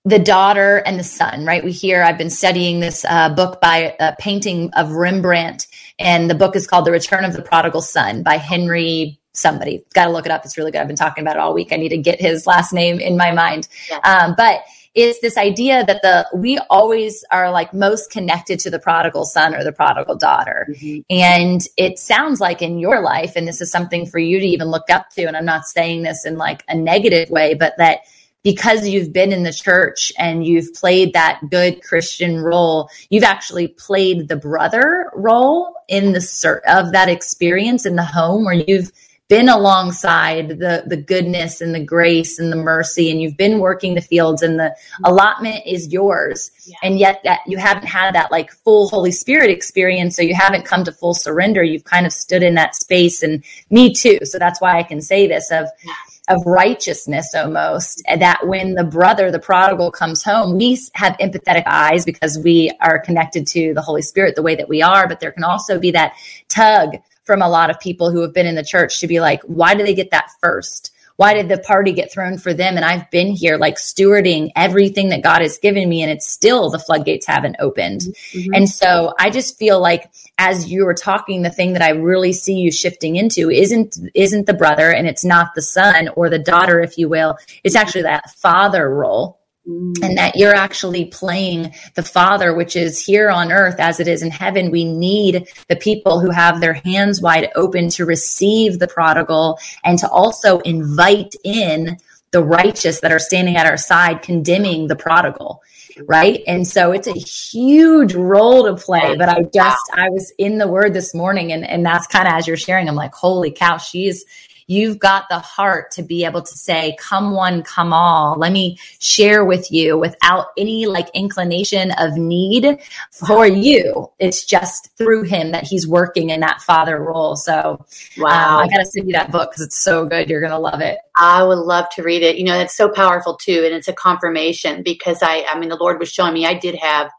the 0.04 0.20
daughter 0.20 0.78
and 0.78 1.00
the 1.00 1.04
son, 1.04 1.46
right? 1.46 1.64
We 1.64 1.72
hear, 1.72 2.02
I've 2.02 2.18
been 2.18 2.32
studying 2.32 2.80
this 2.80 3.06
uh, 3.06 3.30
book 3.30 3.62
by 3.62 3.96
a 4.00 4.16
painting 4.18 4.72
of 4.74 4.92
Rembrandt, 4.94 5.68
and 6.00 6.30
the 6.30 6.36
book 6.36 6.56
is 6.56 6.66
called 6.66 6.86
The 6.86 6.92
Return 6.92 7.24
of 7.24 7.34
the 7.34 7.42
Prodigal 7.42 7.82
Son 7.82 8.24
by 8.24 8.38
Henry 8.38 9.20
somebody. 9.34 9.84
Got 9.94 10.06
to 10.06 10.12
look 10.12 10.26
it 10.26 10.32
up. 10.32 10.44
It's 10.44 10.58
really 10.58 10.72
good. 10.72 10.82
I've 10.82 10.88
been 10.88 10.96
talking 10.96 11.24
about 11.24 11.36
it 11.36 11.40
all 11.40 11.54
week. 11.54 11.72
I 11.72 11.78
need 11.78 11.90
to 11.90 11.98
get 11.98 12.20
his 12.20 12.46
last 12.48 12.74
name 12.74 13.00
in 13.00 13.16
my 13.16 13.32
mind. 13.32 13.68
Yeah. 13.90 14.00
Um, 14.00 14.34
but 14.36 14.62
it's 14.94 15.20
this 15.22 15.38
idea 15.38 15.86
that 15.86 16.02
the 16.02 16.28
we 16.36 16.58
always 16.70 17.24
are 17.32 17.50
like 17.52 17.74
most 17.74 18.12
connected 18.12 18.60
to 18.60 18.70
the 18.70 18.80
prodigal 18.80 19.26
son 19.26 19.56
or 19.56 19.64
the 19.64 19.72
prodigal 19.72 20.16
daughter. 20.16 20.68
Mm-hmm. 20.70 21.00
And 21.10 21.62
it 21.78 21.98
sounds 21.98 22.42
like 22.42 22.62
in 22.62 22.78
your 22.78 23.02
life, 23.02 23.34
and 23.36 23.48
this 23.48 23.62
is 23.62 23.72
something 23.72 24.06
for 24.06 24.20
you 24.20 24.40
to 24.40 24.46
even 24.46 24.68
look 24.68 24.90
up 24.90 25.10
to, 25.12 25.24
and 25.24 25.38
I'm 25.38 25.46
not 25.46 25.66
saying 25.66 26.04
this 26.04 26.26
in 26.26 26.38
like 26.38 26.64
a 26.68 26.76
negative 26.76 27.30
way, 27.30 27.54
but 27.54 27.74
that 27.78 28.00
because 28.44 28.88
you've 28.88 29.14
been 29.14 29.32
in 29.32 29.44
the 29.44 29.54
church 29.54 30.12
and 30.18 30.46
you've 30.46 30.74
played 30.74 31.14
that 31.14 31.40
good 31.50 31.82
Christian 31.84 32.40
role, 32.40 32.90
you've 33.10 33.24
actually 33.24 33.68
played 33.68 34.28
the 34.28 34.36
brother 34.36 35.12
role 35.14 35.76
in 35.88 36.14
the 36.14 36.62
of 36.68 36.92
that 36.92 37.08
experience 37.08 37.86
in 37.86 37.96
the 37.96 38.04
home 38.04 38.44
where 38.44 38.56
you've 38.56 38.92
been 39.32 39.48
alongside 39.48 40.50
the 40.60 40.84
the 40.86 40.98
goodness 40.98 41.62
and 41.62 41.74
the 41.74 41.80
grace 41.80 42.38
and 42.38 42.52
the 42.52 42.58
mercy 42.58 43.10
and 43.10 43.22
you've 43.22 43.38
been 43.38 43.60
working 43.60 43.96
the 43.96 44.02
fields 44.02 44.42
and 44.42 44.60
the 44.60 44.76
allotment 45.06 45.64
is 45.66 45.88
yours. 45.88 46.52
Yeah. 46.66 46.76
and 46.84 47.00
yet 47.00 47.22
that 47.24 47.40
you 47.48 47.58
haven't 47.58 47.86
had 47.86 48.14
that 48.14 48.30
like 48.30 48.52
full 48.52 48.90
holy 48.90 49.14
spirit 49.14 49.50
experience 49.50 50.18
so 50.18 50.22
you 50.22 50.36
haven't 50.36 50.66
come 50.66 50.84
to 50.84 50.92
full 50.92 51.14
surrender. 51.14 51.64
You've 51.64 51.86
kind 51.86 52.06
of 52.06 52.12
stood 52.12 52.44
in 52.44 52.56
that 52.56 52.76
space 52.76 53.24
and 53.24 53.42
me 53.70 53.94
too. 53.94 54.20
So 54.24 54.38
that's 54.38 54.60
why 54.60 54.78
i 54.78 54.84
can 54.84 55.00
say 55.00 55.28
this 55.28 55.50
of 55.50 55.68
yeah. 55.86 56.36
of 56.36 56.46
righteousness 56.46 57.34
almost 57.34 58.04
that 58.14 58.46
when 58.46 58.74
the 58.74 58.84
brother 58.84 59.32
the 59.32 59.40
prodigal 59.40 59.92
comes 59.92 60.26
home 60.26 60.58
we 60.58 60.78
have 60.94 61.16
empathetic 61.20 61.64
eyes 61.68 62.04
because 62.04 62.38
we 62.44 62.70
are 62.82 63.00
connected 63.00 63.48
to 63.48 63.74
the 63.74 63.82
holy 63.82 64.02
spirit 64.02 64.36
the 64.36 64.42
way 64.42 64.56
that 64.56 64.68
we 64.68 64.82
are 64.82 65.08
but 65.08 65.22
there 65.22 65.32
can 65.32 65.46
also 65.46 65.80
be 65.80 65.92
that 65.92 66.12
tug 66.50 66.98
from 67.32 67.42
a 67.42 67.48
lot 67.48 67.70
of 67.70 67.80
people 67.80 68.12
who 68.12 68.20
have 68.20 68.34
been 68.34 68.46
in 68.46 68.56
the 68.56 68.64
church 68.64 69.00
to 69.00 69.08
be 69.08 69.22
like, 69.22 69.42
why 69.44 69.74
do 69.74 69.86
they 69.86 69.94
get 69.94 70.12
that 70.12 70.30
first? 70.42 70.92
Why 71.16 71.34
did 71.34 71.48
the 71.48 71.60
party 71.60 71.94
get 71.94 72.12
thrown 72.12 72.38
for 72.38 72.54
them? 72.54 72.76
And 72.76 72.84
I've 72.84 73.10
been 73.10 73.28
here 73.32 73.56
like 73.58 73.78
stewarding 73.78 74.52
everything 74.54 75.08
that 75.10 75.24
God 75.24 75.42
has 75.42 75.58
given 75.58 75.88
me, 75.88 76.02
and 76.02 76.12
it's 76.12 76.28
still 76.28 76.70
the 76.70 76.78
floodgates 76.78 77.26
haven't 77.26 77.56
opened. 77.60 78.02
Mm-hmm. 78.02 78.54
And 78.54 78.70
so 78.70 79.14
I 79.18 79.30
just 79.30 79.58
feel 79.58 79.80
like 79.80 80.12
as 80.38 80.70
you 80.70 80.84
were 80.84 80.94
talking, 80.94 81.42
the 81.42 81.50
thing 81.50 81.72
that 81.72 81.82
I 81.82 81.92
really 81.92 82.34
see 82.34 82.56
you 82.56 82.70
shifting 82.70 83.16
into 83.16 83.50
isn't 83.50 83.98
isn't 84.14 84.46
the 84.46 84.54
brother 84.54 84.92
and 84.92 85.08
it's 85.08 85.24
not 85.24 85.56
the 85.56 85.62
son 85.62 86.10
or 86.18 86.30
the 86.30 86.38
daughter, 86.38 86.82
if 86.82 86.98
you 86.98 87.08
will. 87.08 87.38
It's 87.64 87.78
actually 87.78 88.02
that 88.02 88.30
father 88.32 88.94
role 88.94 89.40
Mm. 89.68 89.94
and 90.02 90.18
that 90.18 90.36
you're 90.36 90.56
actually 90.56 91.06
playing 91.06 91.72
the 91.94 92.02
Father, 92.02 92.52
which 92.52 92.76
is 92.76 93.00
here 93.00 93.30
on 93.30 93.52
earth 93.52 93.80
as 93.80 94.00
it 94.00 94.08
is 94.08 94.24
in 94.24 94.32
heaven. 94.32 94.72
We 94.72 94.86
need 94.86 95.48
the 95.68 95.76
people 95.76 96.20
who 96.20 96.32
have 96.32 96.60
their 96.60 96.74
hands 96.74 97.22
wide 97.22 97.52
open 97.56 97.90
to 97.90 98.06
receive 98.06 98.80
the 98.80 98.88
prodigal 98.88 99.60
and 99.84 100.00
to 100.00 100.10
also 100.10 100.62
invite 100.62 101.36
in 101.44 101.98
the 102.32 102.44
righteous 102.44 103.02
that 103.02 103.12
are 103.12 103.20
standing 103.20 103.56
at 103.56 103.68
our 103.68 103.78
side, 103.78 104.24
condemning 104.24 104.88
the 104.88 104.96
prodigal. 104.96 105.62
Right. 106.08 106.42
And 106.48 106.68
so 106.68 106.92
it's 106.92 107.08
a 107.08 107.14
huge 107.14 108.16
role 108.16 108.64
to 108.64 108.84
play. 108.84 109.16
But 109.16 109.30
I 109.30 109.44
just, 109.44 109.84
I 109.94 110.10
was 110.10 110.34
in 110.40 110.58
the 110.58 110.68
word 110.68 110.96
this 110.96 111.14
morning 111.14 111.52
and, 111.52 111.68
and 111.68 111.86
that's 111.86 112.08
kind 112.08 112.28
of 112.28 112.34
as 112.34 112.48
you're 112.48 112.58
sharing, 112.58 112.90
I'm 112.90 112.96
like, 112.96 113.14
holy 113.14 113.52
cow, 113.52 113.78
she's, 113.78 114.26
You've 114.68 115.00
got 115.00 115.30
the 115.30 115.40
heart 115.40 115.92
to 115.92 116.04
be 116.04 116.26
able 116.26 116.42
to 116.42 116.58
say, 116.58 116.96
come 117.00 117.32
one, 117.32 117.64
come 117.64 117.94
all. 117.94 118.36
Let 118.38 118.52
me 118.52 118.78
share 119.00 119.46
with 119.46 119.72
you 119.72 119.98
without 119.98 120.48
any 120.58 120.86
like 120.86 121.10
inclination 121.14 121.92
of 121.92 122.18
need 122.18 122.80
for 123.12 123.46
you. 123.46 124.12
It's 124.20 124.46
just 124.46 124.90
through 124.98 125.24
him 125.24 125.52
that 125.52 125.64
he's 125.64 125.88
working 125.88 126.30
in 126.30 126.40
that 126.42 126.62
father 126.62 127.02
role. 127.02 127.36
So 127.36 127.86
wow. 128.18 128.60
Um, 128.60 128.64
I 128.64 128.68
got 128.68 128.80
to 128.80 128.86
send 128.86 129.08
you 129.08 129.14
that 129.14 129.32
book 129.32 129.52
because 129.52 129.66
it's 129.66 129.78
so 129.78 130.06
good. 130.06 130.30
You're 130.30 130.42
going 130.42 130.52
to 130.52 130.60
love 130.60 130.82
it. 130.82 130.98
I 131.16 131.44
would 131.44 131.60
love 131.60 131.86
to 131.96 132.04
read 132.04 132.24
it. 132.24 132.38
You 132.38 132.46
know, 132.46 132.60
it's 132.60 132.76
so 132.76 132.90
powerful 132.90 133.36
too. 133.36 133.64
And 133.66 133.74
it's 133.74 133.88
a 133.88 133.94
confirmation 133.94 134.84
because 134.84 135.22
I, 135.22 135.46
I 135.50 135.60
mean, 135.60 135.70
the 135.70 135.78
Lord 135.78 136.00
was 136.00 136.12
showing 136.12 136.34
me 136.34 136.46
I 136.46 136.54
did 136.54 136.76
have 136.76 137.12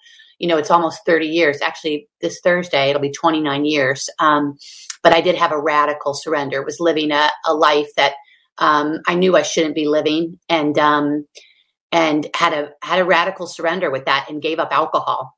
you 0.42 0.48
know, 0.48 0.58
it's 0.58 0.72
almost 0.72 1.06
30 1.06 1.28
years. 1.28 1.62
Actually, 1.62 2.08
this 2.20 2.40
Thursday, 2.40 2.90
it'll 2.90 3.00
be 3.00 3.12
29 3.12 3.64
years. 3.64 4.10
Um, 4.18 4.58
but 5.02 5.12
I 5.12 5.20
did 5.20 5.36
have 5.36 5.52
a 5.52 5.60
radical 5.60 6.14
surrender. 6.14 6.64
Was 6.64 6.80
living 6.80 7.10
a, 7.10 7.30
a 7.44 7.54
life 7.54 7.88
that 7.96 8.14
um, 8.58 8.98
I 9.06 9.14
knew 9.14 9.36
I 9.36 9.42
shouldn't 9.42 9.74
be 9.74 9.86
living, 9.86 10.38
and 10.48 10.78
um, 10.78 11.26
and 11.90 12.28
had 12.34 12.52
a 12.52 12.70
had 12.82 13.00
a 13.00 13.04
radical 13.04 13.46
surrender 13.46 13.90
with 13.90 14.06
that, 14.06 14.26
and 14.28 14.42
gave 14.42 14.58
up 14.58 14.72
alcohol, 14.72 15.34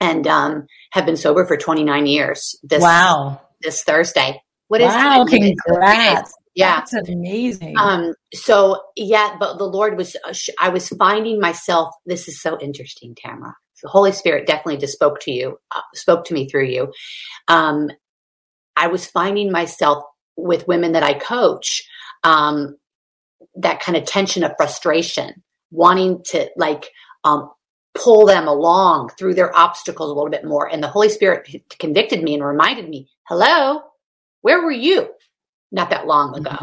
and 0.00 0.26
um, 0.26 0.66
have 0.92 1.06
been 1.06 1.16
sober 1.16 1.46
for 1.46 1.56
29 1.56 2.06
years. 2.06 2.56
This 2.62 2.82
wow, 2.82 3.40
this 3.60 3.82
Thursday. 3.82 4.40
What 4.68 4.80
is 4.80 4.88
wow? 4.88 5.24
Congrats. 5.28 6.32
Yeah, 6.54 6.76
that's 6.76 7.08
amazing. 7.08 7.74
Um, 7.78 8.14
so 8.34 8.82
yeah, 8.96 9.36
but 9.40 9.58
the 9.58 9.64
Lord 9.64 9.96
was, 9.96 10.16
uh, 10.26 10.34
I 10.60 10.68
was 10.68 10.88
finding 10.90 11.40
myself. 11.40 11.94
This 12.04 12.28
is 12.28 12.40
so 12.42 12.58
interesting, 12.60 13.14
Tamara. 13.14 13.54
The 13.82 13.88
Holy 13.88 14.12
Spirit 14.12 14.46
definitely 14.46 14.76
just 14.76 14.92
spoke 14.92 15.18
to 15.20 15.32
you, 15.32 15.58
uh, 15.74 15.80
spoke 15.94 16.24
to 16.26 16.34
me 16.34 16.48
through 16.48 16.66
you. 16.66 16.92
Um, 17.48 17.88
I 18.76 18.88
was 18.88 19.06
finding 19.06 19.52
myself 19.52 20.04
with 20.36 20.68
women 20.68 20.92
that 20.92 21.02
I 21.02 21.14
coach, 21.14 21.82
um, 22.24 22.76
that 23.56 23.80
kind 23.80 23.96
of 23.96 24.04
tension 24.04 24.44
of 24.44 24.52
frustration, 24.56 25.42
wanting 25.70 26.22
to 26.24 26.48
like 26.56 26.90
um, 27.24 27.50
pull 27.94 28.26
them 28.26 28.48
along 28.48 29.10
through 29.18 29.34
their 29.34 29.54
obstacles 29.56 30.10
a 30.10 30.14
little 30.14 30.30
bit 30.30 30.44
more. 30.44 30.66
And 30.70 30.82
the 30.82 30.88
Holy 30.88 31.08
Spirit 31.08 31.48
convicted 31.78 32.22
me 32.22 32.34
and 32.34 32.44
reminded 32.44 32.88
me, 32.88 33.08
hello, 33.24 33.82
where 34.40 34.62
were 34.62 34.72
you 34.72 35.10
not 35.70 35.90
that 35.90 36.06
long 36.06 36.34
ago? 36.36 36.56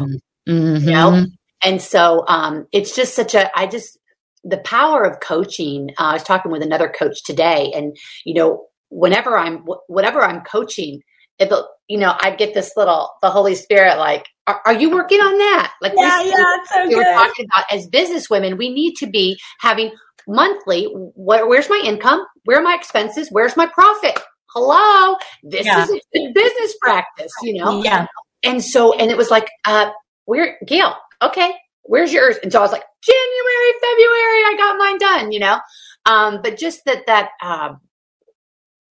Mm-hmm. 0.48 0.88
You 0.88 0.94
know? 0.94 1.26
And 1.62 1.80
so 1.80 2.24
um, 2.26 2.66
it's 2.72 2.94
just 2.94 3.14
such 3.14 3.34
a, 3.34 3.56
I 3.56 3.66
just, 3.66 3.98
the 4.42 4.58
power 4.58 5.04
of 5.04 5.20
coaching. 5.20 5.90
Uh, 5.98 6.04
I 6.04 6.12
was 6.14 6.22
talking 6.22 6.50
with 6.50 6.62
another 6.62 6.88
coach 6.88 7.22
today, 7.22 7.72
and, 7.74 7.96
you 8.24 8.34
know, 8.34 8.66
whenever 8.88 9.36
I'm, 9.36 9.64
whatever 9.86 10.22
I'm 10.22 10.40
coaching, 10.40 11.02
it, 11.40 11.52
you 11.88 11.98
know, 11.98 12.14
I'd 12.20 12.38
get 12.38 12.54
this 12.54 12.72
little, 12.76 13.10
the 13.22 13.30
Holy 13.30 13.54
Spirit, 13.54 13.98
like, 13.98 14.26
are, 14.46 14.60
are 14.66 14.74
you 14.74 14.90
working 14.90 15.20
on 15.20 15.38
that? 15.38 15.72
Like, 15.80 15.92
yeah, 15.96 16.22
we, 16.22 16.30
yeah, 16.30 16.56
so 16.72 16.88
we 16.88 16.94
were 16.94 17.04
talking 17.04 17.46
about 17.46 17.64
as 17.72 17.88
business 17.88 18.28
women, 18.30 18.56
we 18.56 18.72
need 18.72 18.94
to 18.96 19.06
be 19.06 19.38
having 19.60 19.90
monthly. 20.28 20.84
Where, 21.14 21.48
where's 21.48 21.68
my 21.68 21.82
income? 21.84 22.24
Where 22.44 22.58
are 22.58 22.62
my 22.62 22.74
expenses? 22.74 23.28
Where's 23.30 23.56
my 23.56 23.66
profit? 23.66 24.18
Hello, 24.54 25.16
this 25.42 25.64
yeah. 25.64 25.84
is 25.84 25.90
a 25.90 26.32
business 26.32 26.76
practice, 26.80 27.32
you 27.42 27.62
know. 27.62 27.82
Yeah. 27.82 28.06
And 28.42 28.62
so, 28.62 28.92
and 28.98 29.10
it 29.10 29.16
was 29.16 29.30
like, 29.30 29.48
uh, 29.64 29.90
where, 30.24 30.58
Gail? 30.66 30.94
Okay, 31.22 31.52
where's 31.82 32.12
yours? 32.12 32.36
And 32.42 32.50
so 32.50 32.58
I 32.58 32.62
was 32.62 32.72
like, 32.72 32.84
January, 33.02 33.72
February, 33.80 34.42
I 34.44 34.54
got 34.56 34.78
mine 34.78 34.98
done, 34.98 35.32
you 35.32 35.38
know. 35.38 35.60
Um, 36.06 36.40
but 36.42 36.58
just 36.58 36.84
that 36.86 37.06
that 37.06 37.30
uh, 37.42 37.74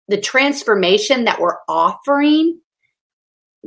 the 0.09 0.20
transformation 0.20 1.24
that 1.24 1.40
we're 1.40 1.59
offering 1.68 2.61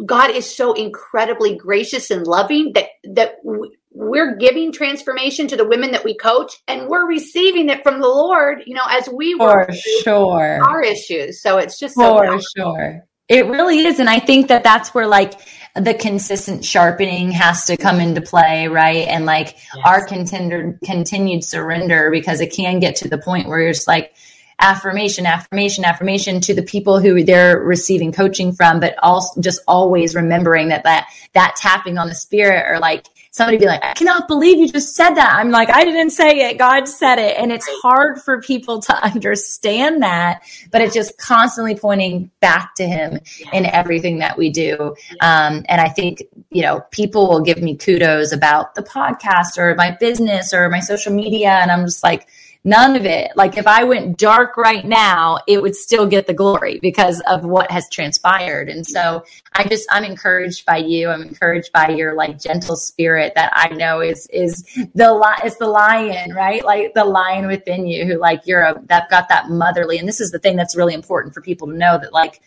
God 0.06 0.32
is 0.32 0.54
so 0.54 0.74
incredibly 0.74 1.56
gracious 1.56 2.12
and 2.12 2.26
loving 2.26 2.74
that 2.74 2.88
that 3.14 3.36
we're 3.44 4.36
giving 4.38 4.72
transformation 4.72 5.48
to 5.50 5.58
the 5.58 5.68
women 5.68 5.92
that 5.92 6.06
we 6.06 6.16
coach, 6.16 6.54
and 6.68 6.88
we're 6.88 7.08
receiving 7.08 7.70
it 7.70 7.84
from 7.84 8.00
the 8.00 8.08
Lord. 8.08 8.64
You 8.66 8.76
know, 8.76 8.86
as 8.90 9.10
we 9.10 9.36
for 9.38 9.68
sure 10.04 10.60
our 10.64 10.82
issues. 10.82 11.42
So 11.42 11.58
it's 11.58 11.78
just 11.78 11.96
for 11.96 12.40
so 12.40 12.42
sure. 12.58 13.06
It 13.28 13.48
really 13.48 13.80
is, 13.80 14.00
and 14.00 14.10
I 14.10 14.20
think 14.20 14.48
that 14.48 14.64
that's 14.64 14.94
where 14.94 15.08
like 15.08 15.34
the 15.76 15.94
consistent 15.94 16.66
sharpening 16.66 17.32
has 17.32 17.66
to 17.66 17.78
come 17.78 18.00
into 18.00 18.22
play, 18.22 18.68
right? 18.68 19.08
And 19.08 19.26
like 19.26 19.58
yes. 19.76 19.86
our 19.86 20.06
contender 20.06 20.80
continued 20.84 21.44
surrender 21.44 22.12
because 22.12 22.42
it 22.42 22.54
can 22.54 22.80
get 22.80 22.96
to 22.98 23.10
the 23.10 23.18
point 23.18 23.48
where 23.48 23.62
you're 23.62 23.74
just 23.74 23.88
like 23.88 24.14
affirmation, 24.62 25.26
affirmation, 25.26 25.84
affirmation 25.84 26.40
to 26.42 26.54
the 26.54 26.64
people 26.64 27.00
who 27.00 27.24
they're 27.24 27.60
receiving 27.60 28.12
coaching 28.12 28.54
from, 28.54 28.80
but 28.80 28.96
also 29.00 29.42
just 29.42 29.62
always 29.68 30.16
remembering 30.16 30.70
that 30.70 30.84
that 30.84 31.08
that 31.34 31.56
tapping 31.58 31.98
on 31.98 32.08
the 32.08 32.16
spirit 32.16 32.66
or 32.70 32.80
like 32.80 33.06
somebody 33.32 33.58
be 33.58 33.66
like, 33.66 33.84
I 33.84 33.94
cannot 33.94 34.28
believe 34.28 34.58
you 34.58 34.68
just 34.68 34.94
said 34.94 35.12
that. 35.12 35.34
I'm 35.38 35.52
like, 35.52 35.70
I 35.70 35.86
didn't 35.86 36.10
say 36.10 36.50
it. 36.50 36.58
God 36.58 36.88
said 36.88 37.18
it. 37.18 37.38
And 37.38 37.52
it's 37.52 37.68
hard 37.82 38.22
for 38.22 38.42
people 38.42 38.82
to 38.82 39.04
understand 39.04 40.04
that, 40.04 40.44
but 40.70 40.82
it's 40.82 40.94
just 40.94 41.18
constantly 41.18 41.76
pointing 41.76 42.30
back 42.42 42.76
to 42.76 42.86
him 42.86 43.20
in 43.54 43.66
everything 43.66 44.20
that 44.20 44.38
we 44.38 44.50
do. 44.50 44.96
Um, 45.22 45.66
and 45.70 45.80
I 45.80 45.88
think, 45.88 46.24
you 46.52 46.62
know, 46.62 46.82
people 46.92 47.30
will 47.30 47.42
give 47.42 47.62
me 47.62 47.78
kudos 47.78 48.34
about 48.34 48.76
the 48.76 48.84
podcast 48.84 49.58
or 49.58 49.76
my 49.76 49.92
business 49.92 50.54
or 50.54 50.70
my 50.70 50.82
social 50.82 51.14
media. 51.14 51.52
And 51.52 51.72
I'm 51.72 51.86
just 51.86 52.04
like, 52.04 52.28
None 52.64 52.96
of 52.96 53.06
it. 53.06 53.32
Like 53.36 53.58
if 53.58 53.66
I 53.66 53.84
went 53.84 54.20
dark 54.20 54.56
right 54.56 54.86
now, 54.86 55.40
it 55.48 55.64
would 55.64 55.76
still 55.76 56.06
get 56.06 56.28
the 56.28 56.34
glory 56.34 56.80
because 56.80 57.20
of 57.22 57.44
what 57.44 57.72
has 57.72 57.90
transpired. 57.90 58.70
And 58.70 58.86
so 58.86 59.26
I 59.54 59.64
just, 59.64 59.88
I'm 59.90 60.04
encouraged 60.04 60.64
by 60.66 60.78
you. 60.78 61.10
I'm 61.10 61.24
encouraged 61.24 61.72
by 61.72 61.90
your 61.90 62.14
like 62.14 62.40
gentle 62.40 62.76
spirit 62.76 63.34
that 63.36 63.52
I 63.56 63.70
know 63.70 64.02
is, 64.02 64.28
is 64.32 64.64
the, 64.94 65.12
li- 65.12 65.42
it's 65.44 65.58
the 65.58 65.68
lion, 65.68 66.36
right? 66.36 66.64
Like 66.64 66.94
the 66.94 67.06
lion 67.06 67.48
within 67.48 67.88
you 67.88 68.06
who 68.06 68.20
like 68.20 68.46
you're 68.46 68.64
a, 68.64 68.80
that 68.86 69.10
got 69.10 69.28
that 69.30 69.50
motherly. 69.50 69.98
And 69.98 70.08
this 70.08 70.22
is 70.22 70.30
the 70.30 70.40
thing 70.40 70.56
that's 70.56 70.76
really 70.76 70.94
important 70.94 71.34
for 71.34 71.42
people 71.42 71.68
to 71.68 71.74
know 71.74 71.98
that 71.98 72.14
like, 72.14 72.42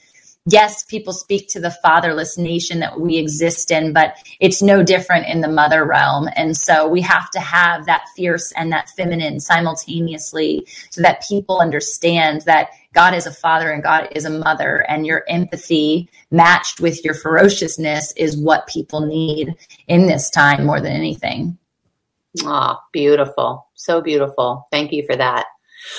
yes, 0.46 0.84
people 0.84 1.12
speak 1.12 1.48
to 1.48 1.60
the 1.60 1.70
fatherless 1.82 2.36
nation 2.36 2.80
that 2.80 3.00
we 3.00 3.16
exist 3.16 3.70
in, 3.70 3.92
but 3.92 4.16
it's 4.40 4.62
no 4.62 4.82
different 4.82 5.26
in 5.26 5.40
the 5.40 5.48
mother 5.48 5.84
realm. 5.84 6.28
And 6.36 6.56
so 6.56 6.86
we 6.88 7.00
have 7.02 7.30
to 7.30 7.40
have 7.40 7.86
that 7.86 8.04
fierce 8.16 8.52
and 8.52 8.70
that 8.72 8.90
feminine 8.90 9.40
simultaneously 9.40 10.66
so 10.90 11.02
that 11.02 11.24
people 11.26 11.60
understand 11.60 12.42
that 12.42 12.70
God 12.92 13.14
is 13.14 13.26
a 13.26 13.32
father 13.32 13.70
and 13.70 13.82
God 13.82 14.08
is 14.12 14.24
a 14.24 14.30
mother, 14.30 14.84
and 14.88 15.04
your 15.04 15.24
empathy 15.28 16.08
matched 16.30 16.80
with 16.80 17.04
your 17.04 17.14
ferociousness 17.14 18.12
is 18.16 18.36
what 18.36 18.68
people 18.68 19.00
need 19.00 19.54
in 19.88 20.06
this 20.06 20.30
time 20.30 20.64
more 20.64 20.80
than 20.80 20.92
anything. 20.92 21.58
Ah, 22.44 22.76
oh, 22.78 22.84
beautiful. 22.92 23.66
So 23.74 24.00
beautiful. 24.00 24.66
Thank 24.70 24.92
you 24.92 25.04
for 25.06 25.16
that. 25.16 25.46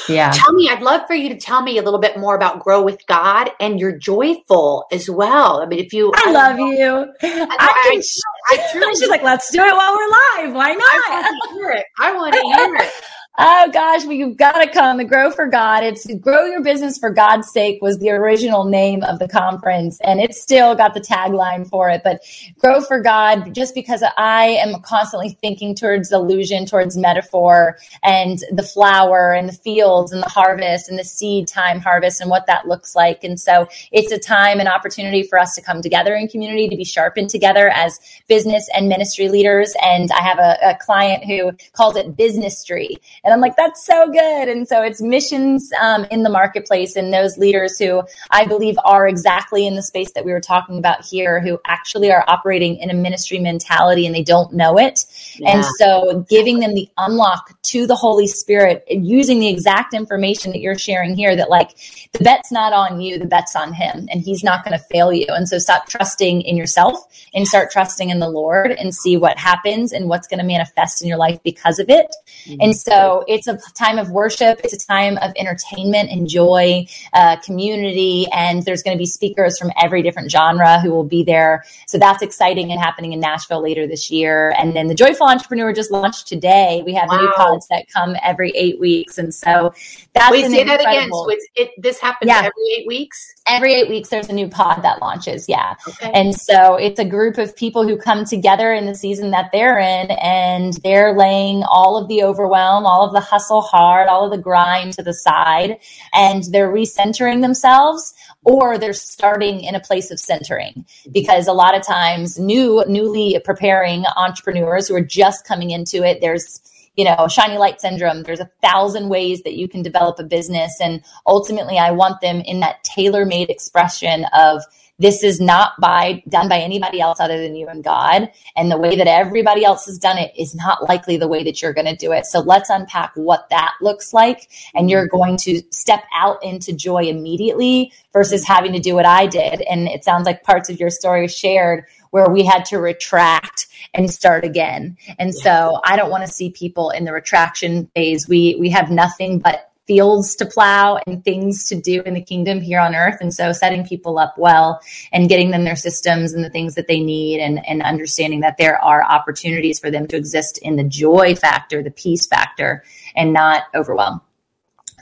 Yeah. 0.10 0.32
Tell 0.32 0.54
me, 0.54 0.70
I'd 0.70 0.82
love 0.82 1.02
for 1.08 1.16
you 1.16 1.30
to 1.30 1.38
tell 1.38 1.62
me 1.62 1.78
a 1.78 1.82
little 1.82 2.00
bit 2.00 2.18
more 2.18 2.36
about 2.36 2.60
Grow 2.60 2.84
with 2.84 3.06
God 3.08 3.52
and 3.60 3.80
you're 3.80 3.98
joyful 3.98 4.86
as 4.92 5.10
well. 5.10 5.62
I 5.62 5.66
mean, 5.66 5.80
if 5.80 5.94
you, 5.94 6.12
I, 6.16 6.24
I 6.28 6.32
love 6.32 6.58
know, 6.58 6.72
you. 6.72 7.14
I, 7.22 7.48
I, 7.60 7.92
can, 7.92 8.02
I, 8.50 8.68
truly, 8.72 8.96
she's 8.96 9.10
like, 9.10 9.24
let's 9.24 9.52
do 9.52 9.60
it 9.60 9.76
while 9.76 9.96
we're 9.96 10.48
live. 10.48 10.56
Why 10.56 10.74
not? 10.74 10.90
I 10.90 11.22
want 11.22 11.50
to 11.50 11.56
hear 11.56 11.70
it. 11.72 11.86
I 12.00 12.14
want 12.14 12.34
to 12.34 12.42
hear 12.42 12.76
it. 12.76 12.92
Oh 13.38 13.70
gosh, 13.74 14.06
well, 14.06 14.14
you've 14.14 14.38
got 14.38 14.64
to 14.64 14.72
come. 14.72 14.96
The 14.96 15.04
Grow 15.04 15.30
for 15.30 15.48
God. 15.48 15.84
It's 15.84 16.08
Grow 16.22 16.46
Your 16.46 16.64
Business 16.64 16.98
for 16.98 17.10
God's 17.10 17.52
Sake 17.52 17.82
was 17.82 17.98
the 17.98 18.12
original 18.12 18.64
name 18.64 19.04
of 19.04 19.20
the 19.20 19.28
conference, 19.28 20.00
and 20.06 20.22
it's 20.22 20.42
still 20.42 20.74
got 20.74 20.94
the 20.94 21.02
tagline 21.02 21.68
for 21.68 21.90
it. 21.90 22.00
But 22.02 22.22
Grow 22.60 22.80
for 22.80 23.02
God, 23.02 23.54
just 23.54 23.76
because 23.76 24.02
I 24.16 24.46
am 24.46 24.82
constantly 24.84 25.38
thinking 25.42 25.76
towards 25.76 26.14
allusion, 26.14 26.66
towards 26.66 26.96
metaphor, 26.96 27.78
and 28.04 28.40
the 28.54 28.64
flower, 28.64 29.34
and 29.34 29.50
the 29.50 29.54
fields, 29.54 30.14
and 30.14 30.24
the 30.24 30.30
harvest, 30.30 30.88
and 30.88 30.98
the 30.98 31.04
seed 31.04 31.50
time 31.50 31.82
harvest, 31.82 32.22
and 32.22 32.30
what 32.30 32.48
that 32.48 32.70
looks 32.70 32.96
like. 32.96 33.26
And 33.26 33.38
so 33.38 33.68
it's 33.92 34.14
a 34.14 34.20
time 34.20 34.62
and 34.62 34.70
opportunity 34.70 35.24
for 35.24 35.38
us 35.38 35.56
to 35.56 35.62
come 35.62 35.82
together 35.82 36.16
in 36.16 36.30
community, 36.30 36.70
to 36.70 36.78
be 36.78 36.86
sharpened 36.86 37.30
together 37.30 37.68
as 37.68 38.00
business 38.30 38.70
and 38.74 38.88
ministry 38.88 39.28
leaders. 39.28 39.74
And 39.82 40.10
I 40.14 40.22
have 40.22 40.40
a, 40.40 40.58
a 40.64 40.78
client 40.80 41.26
who 41.26 41.52
calls 41.74 41.98
it 41.98 42.16
business 42.16 42.58
street 42.60 43.02
and 43.26 43.34
I'm 43.34 43.42
like, 43.42 43.56
that's 43.56 43.84
so 43.84 44.10
good. 44.12 44.48
And 44.48 44.68
so 44.68 44.84
it's 44.84 45.02
missions 45.02 45.72
um, 45.82 46.06
in 46.12 46.22
the 46.22 46.30
marketplace 46.30 46.96
and 46.96 47.12
those 47.12 47.40
leaders 47.40 47.80
who 47.80 48.04
I 48.30 48.46
believe 48.46 48.78
are 48.86 49.08
exactly 49.08 49.66
in 49.66 49.76
the 49.76 49.82
space 49.82 50.12
that 50.12 50.24
we 50.24 50.32
were 50.32 50.40
talking 50.40 50.78
about 50.78 51.04
here, 51.04 51.42
who 51.42 51.60
actually 51.66 52.12
are 52.12 52.24
operating 52.28 52.78
in 52.78 52.92
a 52.92 52.94
ministry 52.94 53.40
mentality 53.40 54.06
and 54.06 54.14
they 54.14 54.22
don't 54.22 54.54
know 54.54 54.78
it. 54.78 55.06
Yeah. 55.38 55.56
And 55.56 55.66
so 55.80 56.24
giving 56.30 56.60
them 56.60 56.76
the 56.76 56.88
unlock 56.98 57.60
to 57.64 57.88
the 57.88 57.96
Holy 57.96 58.28
Spirit, 58.28 58.86
using 58.88 59.40
the 59.40 59.50
exact 59.50 59.96
information 59.96 60.52
that 60.52 60.60
you're 60.60 60.78
sharing 60.78 61.16
here 61.16 61.36
that 61.36 61.50
like 61.50 61.72
the 62.12 62.24
bet's 62.24 62.52
not 62.52 62.74
on 62.74 63.02
you, 63.02 63.18
the 63.18 63.26
bet's 63.26 63.56
on 63.56 63.74
him 63.74 64.08
and 64.12 64.22
he's 64.22 64.44
not 64.44 64.64
going 64.64 64.78
to 64.78 64.86
fail 64.86 65.12
you. 65.12 65.26
And 65.30 65.50
so 65.50 65.58
stop 65.58 65.90
trusting 65.90 66.42
in 66.42 66.56
yourself 66.56 66.96
and 67.34 67.48
start 67.48 67.72
trusting 67.72 68.12
in 68.12 68.20
the 68.20 68.30
Lord 68.30 68.72
and 68.72 68.94
see 68.94 69.18
what 69.18 69.40
happens 69.40 69.94
and 69.94 70.10
what's 70.10 70.28
going 70.28 70.40
to 70.40 70.46
manifest 70.46 71.02
in 71.02 71.08
your 71.08 71.18
life 71.18 71.40
because 71.44 71.80
of 71.80 71.90
it. 71.90 72.16
Mm-hmm. 72.46 72.62
And 72.62 72.76
so 72.76 73.24
it's 73.28 73.48
a 73.48 73.58
time 73.74 73.98
of 73.98 74.12
worship. 74.12 74.62
It's 74.64 74.74
a 74.74 74.88
time 74.88 75.18
of 75.18 75.32
entertainment 75.38 76.10
and 76.12 76.28
joy, 76.28 76.88
uh, 77.14 77.38
community. 77.38 78.28
And 78.34 78.64
there's 78.64 78.84
going 78.84 78.96
to 78.96 79.02
be 79.02 79.06
speakers 79.06 79.58
from 79.58 79.72
every 79.82 80.02
different 80.02 80.32
genre 80.32 80.80
who 80.80 80.92
will 80.92 81.04
be 81.04 81.24
there. 81.24 81.64
So 81.88 81.98
that's 81.98 82.22
exciting 82.22 82.72
and 82.72 82.80
happening 82.80 83.14
in 83.14 83.20
Nashville 83.20 83.62
later 83.62 83.88
this 83.88 84.12
year. 84.12 84.54
And 84.58 84.76
then 84.76 84.88
the 84.88 84.96
Joyful 84.96 85.28
Entrepreneur 85.28 85.74
just 85.74 85.92
launched 85.92 86.28
today. 86.28 86.82
We 86.86 86.94
have 86.94 87.10
wow. 87.10 87.22
new 87.22 87.32
pods 87.36 87.68
that 87.70 87.88
come 87.92 88.16
every 88.22 88.52
eight 88.52 88.80
weeks. 88.80 89.18
And 89.18 89.34
so 89.34 89.74
that's 90.14 90.32
Wait, 90.32 90.50
say 90.50 90.64
that 90.64 90.82
again. 90.82 91.10
So 91.12 91.30
it's, 91.30 91.48
it, 91.56 91.72
this 91.78 92.00
happens 92.00 92.30
yeah. 92.30 92.40
every 92.40 92.64
eight 92.78 92.88
weeks? 92.88 93.34
Every 93.48 93.74
eight 93.74 93.90
weeks, 93.90 94.10
there's 94.10 94.30
a 94.30 94.34
new 94.34 94.48
pod 94.48 94.84
that 94.84 95.02
launches. 95.02 95.48
Yeah. 95.48 95.76
Okay. 95.88 96.12
And 96.14 96.34
so 96.34 96.76
it's 96.76 97.00
a 97.00 97.06
group 97.06 97.38
of 97.38 97.56
people 97.56 97.88
who 97.88 97.98
come 97.98 98.26
together 98.26 98.74
in 98.74 98.86
the 98.86 98.96
season 98.96 99.32
that 99.32 99.52
they're 99.52 99.78
in 99.78 100.12
and 100.12 100.74
they're 100.84 101.16
laying 101.16 101.64
all 101.64 101.98
of 101.98 102.08
the 102.08 102.24
overwhelm, 102.36 102.86
all 102.86 103.06
of 103.06 103.14
the 103.14 103.22
hustle 103.22 103.62
hard, 103.62 104.08
all 104.08 104.26
of 104.26 104.32
the 104.32 104.38
grind 104.38 104.94
to 104.94 105.04
the 105.04 105.14
side, 105.14 105.78
and 106.14 106.44
they're 106.52 106.72
recentering 106.72 107.42
themselves 107.42 108.14
or 108.44 108.78
they're 108.78 108.94
starting 108.94 109.62
in 109.62 109.76
a 109.76 109.80
place 109.80 110.12
of 110.12 110.20
centering. 110.20 110.86
Because 111.12 111.48
a 111.48 111.54
lot 111.54 111.76
of 111.76 111.86
times 111.86 112.38
new 112.38 112.84
newly 112.88 113.40
preparing 113.44 114.06
entrepreneurs 114.18 114.88
who 114.88 114.96
are 114.96 115.04
just 115.04 115.46
coming 115.46 115.72
into 115.72 116.04
it 116.04 116.20
there's 116.22 116.62
you 116.96 117.06
know 117.06 117.28
shiny 117.30 117.58
light 117.58 117.80
syndrome. 117.80 118.24
There's 118.24 118.40
a 118.40 118.52
thousand 118.62 119.10
ways 119.10 119.44
that 119.44 119.56
you 119.56 119.68
can 119.68 119.82
develop 119.82 120.20
a 120.20 120.24
business. 120.24 120.74
And 120.82 121.02
ultimately 121.26 121.78
i 121.78 121.92
want 121.92 122.22
them 122.22 122.42
in 122.42 122.60
that 122.60 122.84
tailor-made 122.84 123.50
expression 123.50 124.26
of 124.34 124.62
this 124.98 125.24
is 125.24 125.42
not 125.42 125.74
by 125.80 126.24
done 126.30 126.48
by 126.48 126.60
anybody 126.60 127.02
else 127.02 127.20
other 127.20 127.42
than 127.42 127.56
you 127.56 127.68
and 127.68 127.84
God. 127.84 128.32
And 128.56 128.72
the 128.72 128.78
way 128.78 128.96
that 128.96 129.08
everybody 129.08 129.66
else 129.66 129.86
has 129.86 129.98
done 129.98 130.18
it 130.18 130.32
is 130.38 130.56
not 130.56 130.88
likely 130.88 131.18
the 131.18 131.28
way 131.28 131.44
that 131.44 131.62
you're 131.62 131.74
going 131.74 131.88
to 131.88 131.96
do 131.96 132.12
it. 132.12 132.26
So 132.26 132.40
let's 132.40 132.70
unpack 132.70 133.12
what 133.16 133.50
that 133.50 133.74
looks 133.82 134.14
like. 134.14 134.50
And 134.74 134.90
you're 134.90 135.08
going 135.08 135.38
to 135.38 135.62
step 135.72 136.04
out 136.14 136.44
into 136.44 136.74
joy 136.74 137.04
immediately 137.04 137.92
versus 138.14 138.46
having 138.46 138.72
to 138.74 138.80
do 138.80 138.96
what 138.96 139.06
I 139.06 139.28
did. 139.28 139.62
And 139.64 139.88
it 139.88 140.04
sounds 140.04 140.26
like 140.26 140.44
parts 140.44 140.70
of 140.70 140.80
your 140.80 140.90
story 140.90 141.28
shared 141.28 141.86
where 142.12 142.30
we 142.30 142.46
had 142.46 142.64
to 142.64 142.78
retract 142.78 143.68
and 143.94 144.10
start 144.10 144.46
again. 144.46 144.96
And 145.20 145.36
so 145.36 145.82
I 145.84 145.98
don't 145.98 146.10
want 146.10 146.26
to 146.26 146.32
see 146.32 146.52
people 146.52 146.90
in 146.90 147.04
the 147.04 147.12
retraction 147.12 147.88
phase. 147.94 148.28
We 148.28 148.56
we 148.58 148.70
have 148.70 148.90
nothing 148.90 149.40
but 149.40 149.72
fields 149.88 150.36
to 150.36 150.46
plow 150.46 151.00
and 151.06 151.24
things 151.24 151.66
to 151.66 151.76
do 151.76 152.02
in 152.04 152.14
the 152.14 152.22
kingdom 152.22 152.62
here 152.62 152.80
on 152.80 152.96
earth. 152.96 153.18
And 153.22 153.34
so 153.34 153.52
setting 153.52 153.86
people 153.86 154.18
up 154.18 154.38
well 154.38 154.82
and 155.12 155.30
getting 155.30 155.52
them 155.52 155.64
their 155.64 155.76
systems 155.76 156.34
and 156.34 156.44
the 156.44 156.50
things 156.50 156.76
that 156.76 156.88
they 156.88 157.00
need 157.00 157.40
and, 157.40 157.66
and 157.68 157.82
understanding 157.82 158.42
that 158.42 158.58
there 158.58 158.84
are 158.84 159.04
opportunities 159.04 159.80
for 159.80 159.92
them 159.92 160.08
to 160.08 160.18
exist 160.18 160.58
in 160.60 160.76
the 160.76 160.84
joy 160.84 161.36
factor, 161.36 161.84
the 161.84 161.92
peace 161.92 162.26
factor, 162.26 162.84
and 163.16 163.34
not 163.34 163.64
overwhelm. 163.74 164.22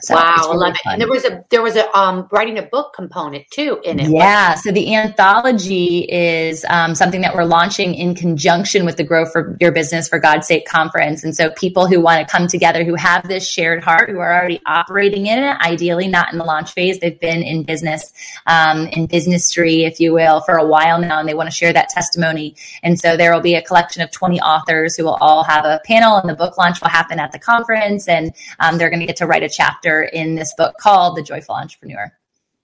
So 0.04 0.14
wow, 0.14 0.36
really 0.36 0.52
I 0.52 0.56
love 0.56 0.74
it. 0.74 0.80
And 0.86 1.00
there 1.00 1.08
was 1.08 1.24
a 1.24 1.44
there 1.50 1.62
was 1.62 1.76
a 1.76 1.98
um, 1.98 2.28
writing 2.30 2.58
a 2.58 2.62
book 2.62 2.92
component 2.94 3.44
too 3.50 3.80
in 3.84 4.00
it. 4.00 4.10
Yeah. 4.10 4.54
So 4.54 4.70
the 4.70 4.94
anthology 4.94 6.00
is 6.00 6.64
um, 6.68 6.94
something 6.94 7.22
that 7.22 7.34
we're 7.34 7.44
launching 7.44 7.94
in 7.94 8.14
conjunction 8.14 8.84
with 8.84 8.96
the 8.96 9.04
Grow 9.04 9.24
for 9.24 9.56
Your 9.60 9.72
Business 9.72 10.08
for 10.08 10.18
God's 10.18 10.46
Sake 10.46 10.66
conference. 10.66 11.24
And 11.24 11.34
so 11.34 11.50
people 11.50 11.86
who 11.86 12.00
want 12.00 12.26
to 12.26 12.30
come 12.30 12.46
together 12.46 12.84
who 12.84 12.94
have 12.94 13.26
this 13.26 13.46
shared 13.46 13.82
heart, 13.82 14.10
who 14.10 14.18
are 14.18 14.34
already 14.34 14.60
operating 14.66 15.26
in 15.26 15.42
it, 15.42 15.56
ideally 15.60 16.08
not 16.08 16.32
in 16.32 16.38
the 16.38 16.44
launch 16.44 16.72
phase, 16.72 16.98
they've 16.98 17.18
been 17.18 17.42
in 17.42 17.62
business, 17.62 18.12
um, 18.46 18.86
in 18.88 19.06
businessry, 19.06 19.86
if 19.86 20.00
you 20.00 20.12
will, 20.12 20.40
for 20.42 20.56
a 20.56 20.66
while 20.66 20.98
now, 20.98 21.18
and 21.18 21.28
they 21.28 21.34
want 21.34 21.48
to 21.48 21.54
share 21.54 21.72
that 21.72 21.88
testimony. 21.88 22.54
And 22.82 22.98
so 22.98 23.16
there 23.16 23.32
will 23.32 23.40
be 23.40 23.54
a 23.54 23.62
collection 23.62 24.02
of 24.02 24.10
20 24.10 24.40
authors 24.40 24.96
who 24.96 25.04
will 25.04 25.18
all 25.20 25.44
have 25.44 25.64
a 25.64 25.80
panel, 25.84 26.16
and 26.16 26.28
the 26.28 26.34
book 26.34 26.58
launch 26.58 26.80
will 26.80 26.88
happen 26.88 27.18
at 27.18 27.32
the 27.32 27.38
conference, 27.38 28.06
and 28.08 28.34
um, 28.60 28.76
they're 28.78 28.90
going 28.90 29.00
to 29.00 29.06
get 29.06 29.16
to 29.16 29.26
write 29.26 29.42
a 29.42 29.48
chapter 29.48 29.93
chapter 29.94 30.16
in 30.16 30.34
this 30.34 30.54
book 30.56 30.76
called 30.78 31.16
The 31.16 31.22
Joyful 31.22 31.54
Entrepreneur. 31.54 32.12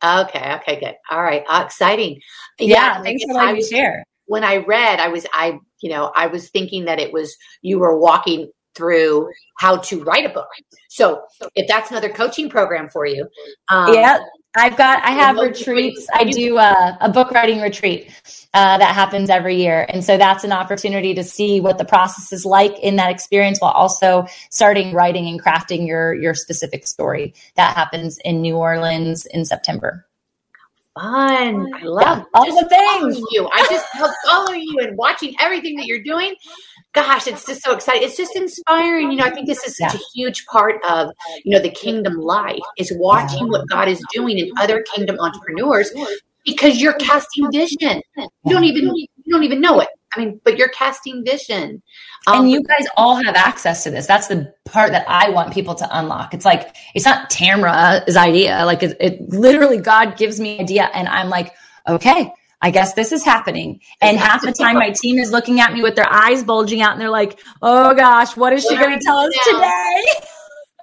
Okay. 0.03 0.55
Okay. 0.57 0.81
Good. 0.81 0.95
All 1.11 1.23
right. 1.23 1.45
Uh, 1.49 1.63
exciting. 1.65 2.21
Yeah. 2.59 2.97
yeah 2.97 3.03
thanks 3.03 3.25
for 3.25 3.35
letting 3.35 3.57
me 3.57 3.65
share. 3.65 4.05
When 4.27 4.45
I 4.45 4.59
read, 4.59 5.01
I 5.01 5.09
was, 5.09 5.27
I, 5.35 5.59
you 5.81 5.91
know, 5.91 6.13
I 6.15 6.29
was 6.29 6.51
thinking 6.51 6.85
that 6.85 6.99
it 6.99 7.13
was, 7.13 7.37
you 7.63 7.79
were 7.79 7.99
walking 7.99 8.51
through 8.75 9.29
how 9.59 9.77
to 9.77 10.03
write 10.05 10.25
a 10.25 10.33
book. 10.33 10.49
So 10.89 11.23
if 11.55 11.67
that's 11.69 11.91
another 11.91 12.09
coaching 12.09 12.49
program 12.49 12.89
for 12.89 13.07
you. 13.07 13.27
Um, 13.69 13.93
yeah. 13.93 14.21
I've 14.57 14.77
got, 14.77 15.05
I 15.05 15.11
have 15.13 15.37
retreats. 15.37 16.09
I 16.13 16.25
do 16.25 16.59
a, 16.59 16.99
a 17.01 17.09
book 17.09 17.31
writing 17.31 17.61
retreat 17.61 18.11
uh, 18.53 18.79
that 18.79 18.95
happens 18.95 19.31
every 19.31 19.55
year. 19.57 19.87
And 19.89 20.05
so 20.05 20.19
that's 20.19 20.43
an 20.43 20.51
opportunity 20.51 21.15
to 21.15 21.23
see 21.23 21.61
what 21.61 21.79
the 21.79 21.85
process 21.85 22.33
is 22.33 22.45
like 22.45 22.77
in 22.81 22.97
that 22.97 23.11
experience 23.11 23.61
while 23.61 23.71
also 23.71 24.27
starting 24.51 24.93
writing 24.93 25.29
and 25.29 25.41
crafting 25.41 25.87
your, 25.87 26.15
your 26.15 26.35
specific 26.35 26.87
story. 26.87 27.33
That 27.55 27.77
happens 27.77 28.19
in 28.25 28.41
New 28.41 28.57
Orleans 28.57 29.25
in 29.27 29.45
September. 29.45 30.05
Fun. 30.99 31.73
I 31.73 31.85
love 31.85 32.19
yeah, 32.19 32.25
all 32.35 32.61
the 32.61 32.69
things. 32.69 33.21
You. 33.31 33.49
I 33.53 33.67
just 33.71 33.87
love 34.01 34.11
following 34.27 34.63
you 34.63 34.79
and 34.81 34.97
watching 34.97 35.35
everything 35.39 35.77
that 35.77 35.87
you're 35.87 36.03
doing. 36.03 36.35
Gosh, 36.93 37.29
it's 37.29 37.47
just 37.47 37.63
so 37.63 37.73
exciting. 37.73 38.03
It's 38.03 38.17
just 38.17 38.35
inspiring. 38.35 39.11
You 39.11 39.19
know, 39.19 39.25
I 39.25 39.31
think 39.31 39.47
this 39.47 39.65
is 39.65 39.77
such 39.77 39.95
yeah. 39.95 40.01
a 40.01 40.03
huge 40.15 40.47
part 40.47 40.77
of, 40.89 41.11
you 41.45 41.55
know, 41.55 41.63
the 41.63 41.71
kingdom 41.71 42.15
life 42.15 42.59
is 42.77 42.93
watching 42.97 43.49
what 43.49 43.69
God 43.69 43.89
is 43.89 44.05
doing 44.13 44.39
in 44.39 44.51
other 44.59 44.85
kingdom 44.95 45.17
entrepreneurs 45.21 45.93
because 46.45 46.81
you're 46.81 46.95
casting 46.95 47.51
vision. 47.53 48.03
You 48.17 48.29
don't 48.53 48.65
even 48.65 48.93
you 49.31 49.37
don't 49.37 49.45
even 49.45 49.61
know 49.61 49.81
it. 49.81 49.89
I 50.15 50.19
mean, 50.19 50.41
but 50.45 50.59
you're 50.59 50.71
casting 50.71 51.25
vision. 51.25 51.83
Um, 52.27 52.41
and 52.41 52.51
you 52.51 52.63
guys 52.65 52.87
all 52.97 53.15
have 53.23 53.37
access 53.37 53.85
to 53.85 53.91
this. 53.91 54.09
That's 54.09 54.27
the 54.27 54.53
part 54.65 54.91
that 54.91 55.09
I 55.09 55.31
want 55.31 55.55
people 55.55 55.77
to 55.77 55.89
unlock. 55.91 56.35
It's 56.35 56.45
like 56.45 56.75
it's 56.97 57.05
not 57.05 57.31
Tamra's 57.31 58.17
idea. 58.17 58.65
Like 58.67 58.83
it, 58.83 58.97
it 58.99 59.21
literally 59.29 59.79
God 59.79 60.17
gives 60.17 60.41
me 60.41 60.59
idea, 60.59 60.91
and 60.93 61.07
I'm 61.07 61.29
like, 61.29 61.55
okay, 61.87 62.33
I 62.61 62.73
guess 62.73 62.95
this 62.95 63.13
is 63.13 63.25
happening. 63.25 63.81
And 64.01 64.19
half 64.19 64.43
the 64.43 64.53
time 64.53 64.75
my 64.75 64.91
team 64.91 65.19
is 65.19 65.31
looking 65.31 65.61
at 65.61 65.73
me 65.73 65.83
with 65.83 65.95
their 65.95 66.13
eyes 66.13 66.43
bulging 66.43 66.83
out 66.83 66.93
and 66.93 67.01
they're 67.01 67.09
like, 67.09 67.39
oh 67.63 67.95
gosh, 67.95 68.37
what 68.37 68.53
is 68.53 68.65
she 68.65 68.77
going 68.77 68.99
to 68.99 69.05
tell 69.05 69.19
us 69.19 69.33
today? 69.45 70.03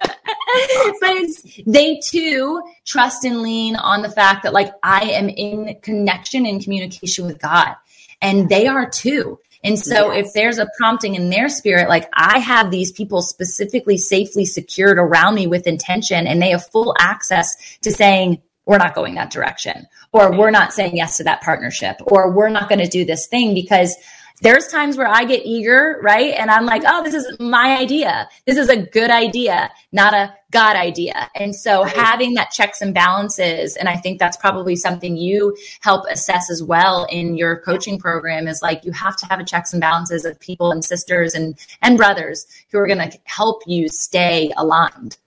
but 0.00 1.10
it's 1.10 1.60
they 1.66 2.00
too 2.02 2.62
trust 2.86 3.24
and 3.24 3.42
lean 3.42 3.76
on 3.76 4.00
the 4.00 4.10
fact 4.10 4.44
that 4.44 4.52
like 4.52 4.72
I 4.82 5.10
am 5.10 5.28
in 5.28 5.76
connection 5.82 6.46
and 6.46 6.62
communication 6.62 7.26
with 7.26 7.40
God 7.40 7.74
and 8.20 8.48
they 8.48 8.66
are 8.66 8.88
too. 8.88 9.38
And 9.64 9.78
so 9.78 10.12
yes. 10.12 10.26
if 10.26 10.32
there's 10.34 10.58
a 10.58 10.68
prompting 10.76 11.14
in 11.14 11.30
their 11.30 11.48
spirit, 11.48 11.88
like 11.88 12.08
I 12.14 12.38
have 12.38 12.70
these 12.70 12.92
people 12.92 13.22
specifically 13.22 13.98
safely 13.98 14.44
secured 14.44 14.98
around 14.98 15.34
me 15.34 15.46
with 15.46 15.66
intention 15.66 16.26
and 16.26 16.40
they 16.40 16.50
have 16.50 16.66
full 16.70 16.94
access 16.98 17.56
to 17.82 17.90
saying, 17.90 18.40
we're 18.66 18.78
not 18.78 18.94
going 18.94 19.14
that 19.14 19.30
direction 19.30 19.86
or 20.12 20.36
we're 20.36 20.50
not 20.50 20.74
saying 20.74 20.94
yes 20.94 21.16
to 21.16 21.24
that 21.24 21.40
partnership 21.40 21.96
or 22.02 22.30
we're 22.30 22.50
not 22.50 22.68
going 22.68 22.78
to 22.78 22.86
do 22.86 23.04
this 23.04 23.26
thing 23.26 23.54
because 23.54 23.96
there's 24.40 24.68
times 24.68 24.96
where 24.96 25.08
I 25.08 25.24
get 25.24 25.44
eager, 25.44 25.98
right? 26.02 26.34
And 26.36 26.50
I'm 26.50 26.64
like, 26.64 26.82
oh, 26.86 27.02
this 27.02 27.14
is 27.14 27.26
my 27.40 27.76
idea. 27.76 28.28
This 28.46 28.56
is 28.56 28.68
a 28.68 28.76
good 28.76 29.10
idea, 29.10 29.70
not 29.92 30.14
a 30.14 30.34
God 30.50 30.76
idea. 30.76 31.30
And 31.34 31.54
so 31.54 31.82
right. 31.82 31.96
having 31.96 32.34
that 32.34 32.50
checks 32.50 32.80
and 32.80 32.94
balances, 32.94 33.76
and 33.76 33.88
I 33.88 33.96
think 33.96 34.18
that's 34.18 34.36
probably 34.36 34.76
something 34.76 35.16
you 35.16 35.56
help 35.80 36.04
assess 36.08 36.50
as 36.50 36.62
well 36.62 37.06
in 37.10 37.36
your 37.36 37.60
coaching 37.60 37.98
program 37.98 38.46
is 38.46 38.62
like 38.62 38.84
you 38.84 38.92
have 38.92 39.16
to 39.16 39.26
have 39.26 39.40
a 39.40 39.44
checks 39.44 39.72
and 39.72 39.80
balances 39.80 40.24
of 40.24 40.38
people 40.40 40.70
and 40.70 40.84
sisters 40.84 41.34
and 41.34 41.58
and 41.82 41.96
brothers 41.96 42.46
who 42.70 42.78
are 42.78 42.86
going 42.86 43.10
to 43.10 43.18
help 43.24 43.62
you 43.66 43.88
stay 43.88 44.52
aligned. 44.56 45.18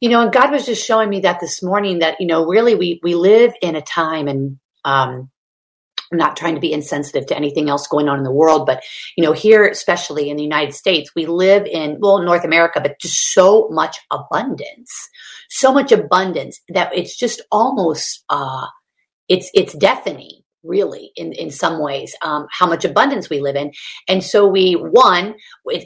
You 0.00 0.10
know, 0.10 0.20
and 0.20 0.32
God 0.32 0.50
was 0.50 0.66
just 0.66 0.84
showing 0.84 1.08
me 1.08 1.20
that 1.20 1.40
this 1.40 1.62
morning 1.62 2.00
that, 2.00 2.20
you 2.20 2.26
know, 2.26 2.46
really 2.46 2.74
we 2.74 3.00
we 3.02 3.14
live 3.14 3.52
in 3.60 3.74
a 3.74 3.82
time 3.82 4.28
and 4.28 4.58
um 4.84 5.30
I'm 6.12 6.18
not 6.18 6.36
trying 6.36 6.54
to 6.54 6.60
be 6.60 6.72
insensitive 6.72 7.26
to 7.26 7.36
anything 7.36 7.68
else 7.68 7.86
going 7.86 8.08
on 8.08 8.18
in 8.18 8.24
the 8.24 8.30
world, 8.30 8.66
but 8.66 8.82
you 9.16 9.24
know, 9.24 9.32
here, 9.32 9.66
especially 9.66 10.30
in 10.30 10.36
the 10.36 10.42
United 10.42 10.74
States, 10.74 11.10
we 11.16 11.26
live 11.26 11.66
in, 11.66 11.98
well, 12.00 12.22
North 12.22 12.44
America, 12.44 12.80
but 12.80 13.00
just 13.00 13.32
so 13.32 13.68
much 13.70 13.98
abundance, 14.10 14.92
so 15.50 15.72
much 15.72 15.92
abundance 15.92 16.60
that 16.68 16.94
it's 16.96 17.16
just 17.16 17.42
almost, 17.50 18.24
uh, 18.28 18.66
it's, 19.28 19.50
it's 19.54 19.74
deafening 19.74 20.43
really 20.64 21.12
in, 21.16 21.32
in 21.32 21.50
some 21.50 21.80
ways 21.80 22.14
um, 22.22 22.46
how 22.50 22.66
much 22.66 22.84
abundance 22.84 23.30
we 23.30 23.40
live 23.40 23.56
in. 23.56 23.72
And 24.08 24.22
so 24.24 24.46
we 24.46 24.72
one 24.72 25.34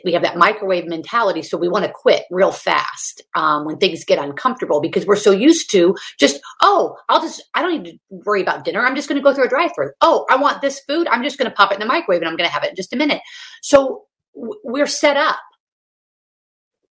we 0.05 0.13
have 0.13 0.23
that 0.23 0.37
microwave 0.37 0.87
mentality 0.87 1.43
so 1.43 1.57
we 1.57 1.69
want 1.69 1.85
to 1.85 1.93
quit 1.93 2.25
real 2.31 2.53
fast 2.53 3.23
um, 3.35 3.65
when 3.65 3.77
things 3.77 4.05
get 4.05 4.19
uncomfortable 4.19 4.81
because 4.81 5.07
we're 5.07 5.17
so 5.17 5.31
used 5.31 5.71
to 5.71 5.97
just 6.19 6.41
oh 6.63 6.97
i'll 7.09 7.21
just 7.21 7.43
i 7.55 7.63
don't 7.63 7.83
need 7.83 7.93
to 7.93 7.99
worry 8.11 8.43
about 8.43 8.65
dinner. 8.65 8.85
I'm 8.85 8.95
just 8.95 9.09
going 9.09 9.21
to 9.21 9.23
go 9.23 9.35
through 9.35 9.47
a 9.47 9.49
drive 9.49 9.71
through 9.75 9.91
oh 10.01 10.27
i 10.31 10.37
want 10.37 10.61
this 10.61 10.81
food. 10.81 11.07
I'm 11.09 11.23
just 11.23 11.39
going 11.39 11.51
to 11.51 11.55
pop 11.55 11.71
it 11.71 11.75
in 11.75 11.81
the 11.81 11.87
microwave 11.87 12.21
and 12.21 12.29
i'm 12.29 12.37
going 12.37 12.49
to 12.49 12.53
have 12.53 12.65
it 12.65 12.71
in 12.71 12.77
just 12.77 12.93
a 12.93 12.97
minute. 12.97 13.21
So 13.63 14.05
we're 14.35 14.87
set 14.87 15.17
up 15.17 15.39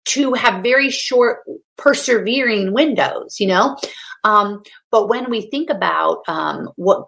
to 0.06 0.34
have 0.34 0.62
very 0.62 0.90
short 0.90 1.40
persevering 1.76 2.72
windows 2.72 3.38
you 3.40 3.46
know? 3.46 3.76
Um, 4.24 4.62
but 4.90 5.08
when 5.08 5.30
we 5.30 5.42
think 5.50 5.70
about 5.70 6.22
um, 6.28 6.70
what 6.76 7.04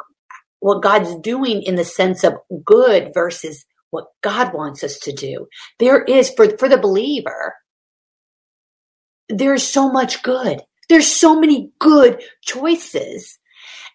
what 0.62 0.82
God's 0.82 1.16
doing 1.16 1.62
in 1.62 1.74
the 1.74 1.84
sense 1.84 2.22
of 2.22 2.34
good 2.64 3.10
versus 3.12 3.66
what 3.90 4.06
God 4.22 4.54
wants 4.54 4.84
us 4.84 4.98
to 5.00 5.12
do. 5.12 5.48
There 5.80 6.02
is 6.02 6.30
for, 6.30 6.56
for 6.56 6.68
the 6.68 6.78
believer, 6.78 7.54
there's 9.28 9.66
so 9.66 9.90
much 9.90 10.22
good. 10.22 10.62
There's 10.88 11.08
so 11.08 11.38
many 11.38 11.72
good 11.80 12.22
choices. 12.42 13.38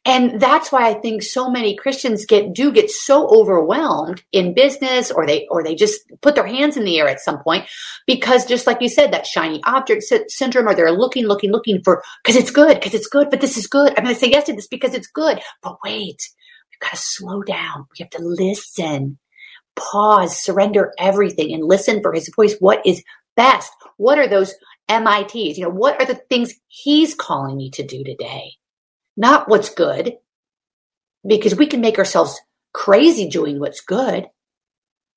And 0.06 0.40
that's 0.42 0.72
why 0.72 0.90
I 0.90 0.96
think 0.96 1.24
so 1.24 1.50
many 1.50 1.76
Christians 1.76 2.26
get 2.26 2.54
do 2.54 2.72
get 2.72 2.90
so 2.90 3.28
overwhelmed 3.30 4.24
in 4.32 4.54
business 4.54 5.12
or 5.12 5.26
they 5.26 5.48
or 5.50 5.64
they 5.64 5.76
just 5.76 6.02
put 6.22 6.36
their 6.36 6.48
hands 6.48 6.78
in 6.78 6.86
the 6.86 6.98
air 6.98 7.08
at 7.08 7.20
some 7.20 7.40
point 7.44 7.66
because 8.06 8.46
just 8.46 8.68
like 8.68 8.82
you 8.82 8.90
said 8.90 9.12
that 9.12 9.26
shiny 9.26 9.62
object 9.66 10.04
syndrome 10.30 10.68
or 10.68 10.76
they're 10.76 10.92
looking 10.92 11.26
looking 11.26 11.52
looking 11.52 11.82
for 11.84 12.04
cuz 12.24 12.38
it's 12.38 12.52
good 12.52 12.82
cuz 12.82 12.94
it's 12.94 13.08
good 13.08 13.30
but 13.30 13.42
this 13.42 13.58
is 13.58 13.68
good. 13.68 13.94
I'm 13.98 14.04
going 14.06 14.16
to 14.16 14.20
say 14.20 14.30
yes 14.30 14.46
to 14.46 14.54
this 14.54 14.68
because 14.68 14.94
it's 14.94 15.08
good. 15.08 15.42
But 15.62 15.78
wait, 15.84 16.22
got 16.80 16.92
to 16.92 16.98
slow 16.98 17.42
down. 17.42 17.86
We 17.92 18.04
have 18.04 18.10
to 18.12 18.22
listen, 18.22 19.18
pause, 19.76 20.42
surrender 20.42 20.94
everything 21.00 21.54
and 21.54 21.64
listen 21.64 22.02
for 22.02 22.14
his 22.14 22.32
voice. 22.36 22.56
What 22.60 22.86
is 22.86 23.04
best? 23.36 23.72
What 23.98 24.20
are 24.20 24.28
those 24.28 24.54
MITs? 24.90 25.58
You 25.58 25.64
know, 25.64 25.70
what 25.70 26.00
are 26.02 26.06
the 26.06 26.16
things 26.16 26.54
he's 26.68 27.16
calling 27.16 27.58
me 27.58 27.70
to 27.72 27.86
do 27.86 28.04
today? 28.04 28.54
Not 29.16 29.50
what's 29.50 29.70
good, 29.70 30.14
because 31.26 31.56
we 31.56 31.68
can 31.68 31.82
make 31.82 31.98
ourselves 31.98 32.40
crazy 32.74 33.28
doing 33.28 33.60
what's 33.60 33.82
good. 33.82 34.28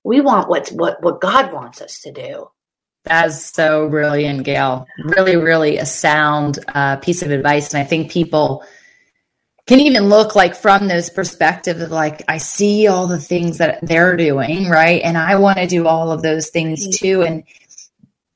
We 0.02 0.20
want 0.20 0.48
what's 0.48 0.72
what, 0.72 1.02
what 1.02 1.20
God 1.20 1.52
wants 1.52 1.82
us 1.82 2.00
to 2.00 2.12
do. 2.12 2.48
That's 3.04 3.44
so 3.54 3.88
brilliant, 3.88 4.44
Gail. 4.44 4.86
Really, 5.04 5.36
really 5.36 5.78
a 5.78 5.86
sound 5.86 6.58
uh, 6.68 6.96
piece 6.96 7.22
of 7.22 7.30
advice. 7.30 7.72
And 7.72 7.82
I 7.82 7.86
think 7.86 8.10
people 8.10 8.64
can 9.70 9.86
even 9.86 10.08
look 10.08 10.34
like 10.34 10.56
from 10.56 10.88
this 10.88 11.10
perspective 11.10 11.80
of 11.80 11.92
like 11.92 12.24
I 12.26 12.38
see 12.38 12.88
all 12.88 13.06
the 13.06 13.20
things 13.20 13.58
that 13.58 13.78
they're 13.86 14.16
doing, 14.16 14.68
right? 14.68 15.00
And 15.00 15.16
I 15.16 15.36
want 15.36 15.58
to 15.58 15.66
do 15.68 15.86
all 15.86 16.10
of 16.10 16.22
those 16.22 16.50
things 16.50 16.82
mm-hmm. 16.82 16.90
too. 16.90 17.22
And 17.22 17.44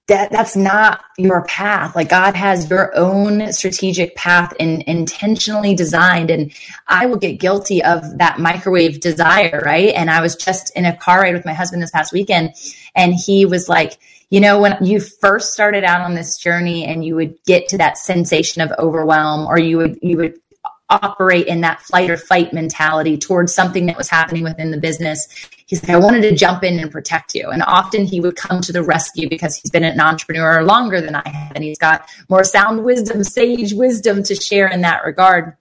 that 0.07 0.30
that's 0.30 0.55
not 0.55 1.03
your 1.18 1.45
path. 1.47 1.97
Like 1.97 2.09
God 2.09 2.37
has 2.37 2.70
your 2.70 2.97
own 2.97 3.53
strategic 3.53 4.14
path 4.14 4.55
and 4.61 4.82
intentionally 4.82 5.74
designed. 5.74 6.30
And 6.30 6.53
I 6.87 7.07
will 7.07 7.16
get 7.16 7.41
guilty 7.41 7.82
of 7.82 8.18
that 8.18 8.39
microwave 8.39 9.01
desire, 9.01 9.61
right? 9.66 9.93
And 9.93 10.11
I 10.11 10.20
was 10.20 10.37
just 10.37 10.70
in 10.76 10.85
a 10.85 10.97
car 10.97 11.22
ride 11.22 11.35
with 11.35 11.45
my 11.45 11.55
husband 11.55 11.82
this 11.82 11.91
past 11.91 12.12
weekend, 12.12 12.55
and 12.95 13.12
he 13.12 13.45
was 13.45 13.68
like, 13.68 13.99
you 14.30 14.41
know, 14.41 14.61
when 14.61 14.76
you 14.85 15.01
first 15.01 15.53
started 15.53 15.85
out 15.85 16.01
on 16.01 16.14
this 16.14 16.39
journey 16.39 16.85
and 16.85 17.05
you 17.05 17.14
would 17.14 17.37
get 17.45 17.68
to 17.68 17.78
that 17.78 17.99
sensation 17.99 18.62
of 18.62 18.72
overwhelm 18.78 19.47
or 19.47 19.59
you 19.59 19.76
would 19.76 19.99
you 20.03 20.16
would 20.16 20.35
operate 20.91 21.47
in 21.47 21.61
that 21.62 21.80
flight 21.80 22.11
or 22.11 22.16
fight 22.16 22.53
mentality 22.53 23.16
towards 23.16 23.55
something 23.55 23.87
that 23.87 23.97
was 23.97 24.09
happening 24.09 24.45
within 24.45 24.70
the 24.70 24.78
business. 24.78 25.26
He's 25.66 25.82
like, 25.82 25.91
I 25.91 25.99
wanted 25.99 26.20
to 26.22 26.35
jump 26.35 26.62
in 26.62 26.78
and 26.78 26.91
protect 26.91 27.35
you. 27.35 27.49
And 27.51 27.62
often 27.62 28.05
he 28.05 28.20
would 28.20 28.37
come 28.37 28.61
to 28.61 28.72
the 28.72 28.82
rescue 28.82 29.28
because 29.28 29.57
he's 29.57 29.70
been 29.70 29.85
an 29.85 29.99
entrepreneur 29.99 30.62
longer 30.62 31.01
than 31.01 31.14
I 31.14 31.26
have. 31.28 31.53
And 31.55 31.64
he's 31.64 31.78
got 31.78 32.09
more 32.28 32.45
sound 32.45 32.85
wisdom, 32.85 33.24
sage 33.24 33.72
wisdom 33.72 34.22
to 34.24 34.35
share 34.35 34.68
in 34.68 34.82
that 34.82 35.05
regard. 35.05 35.57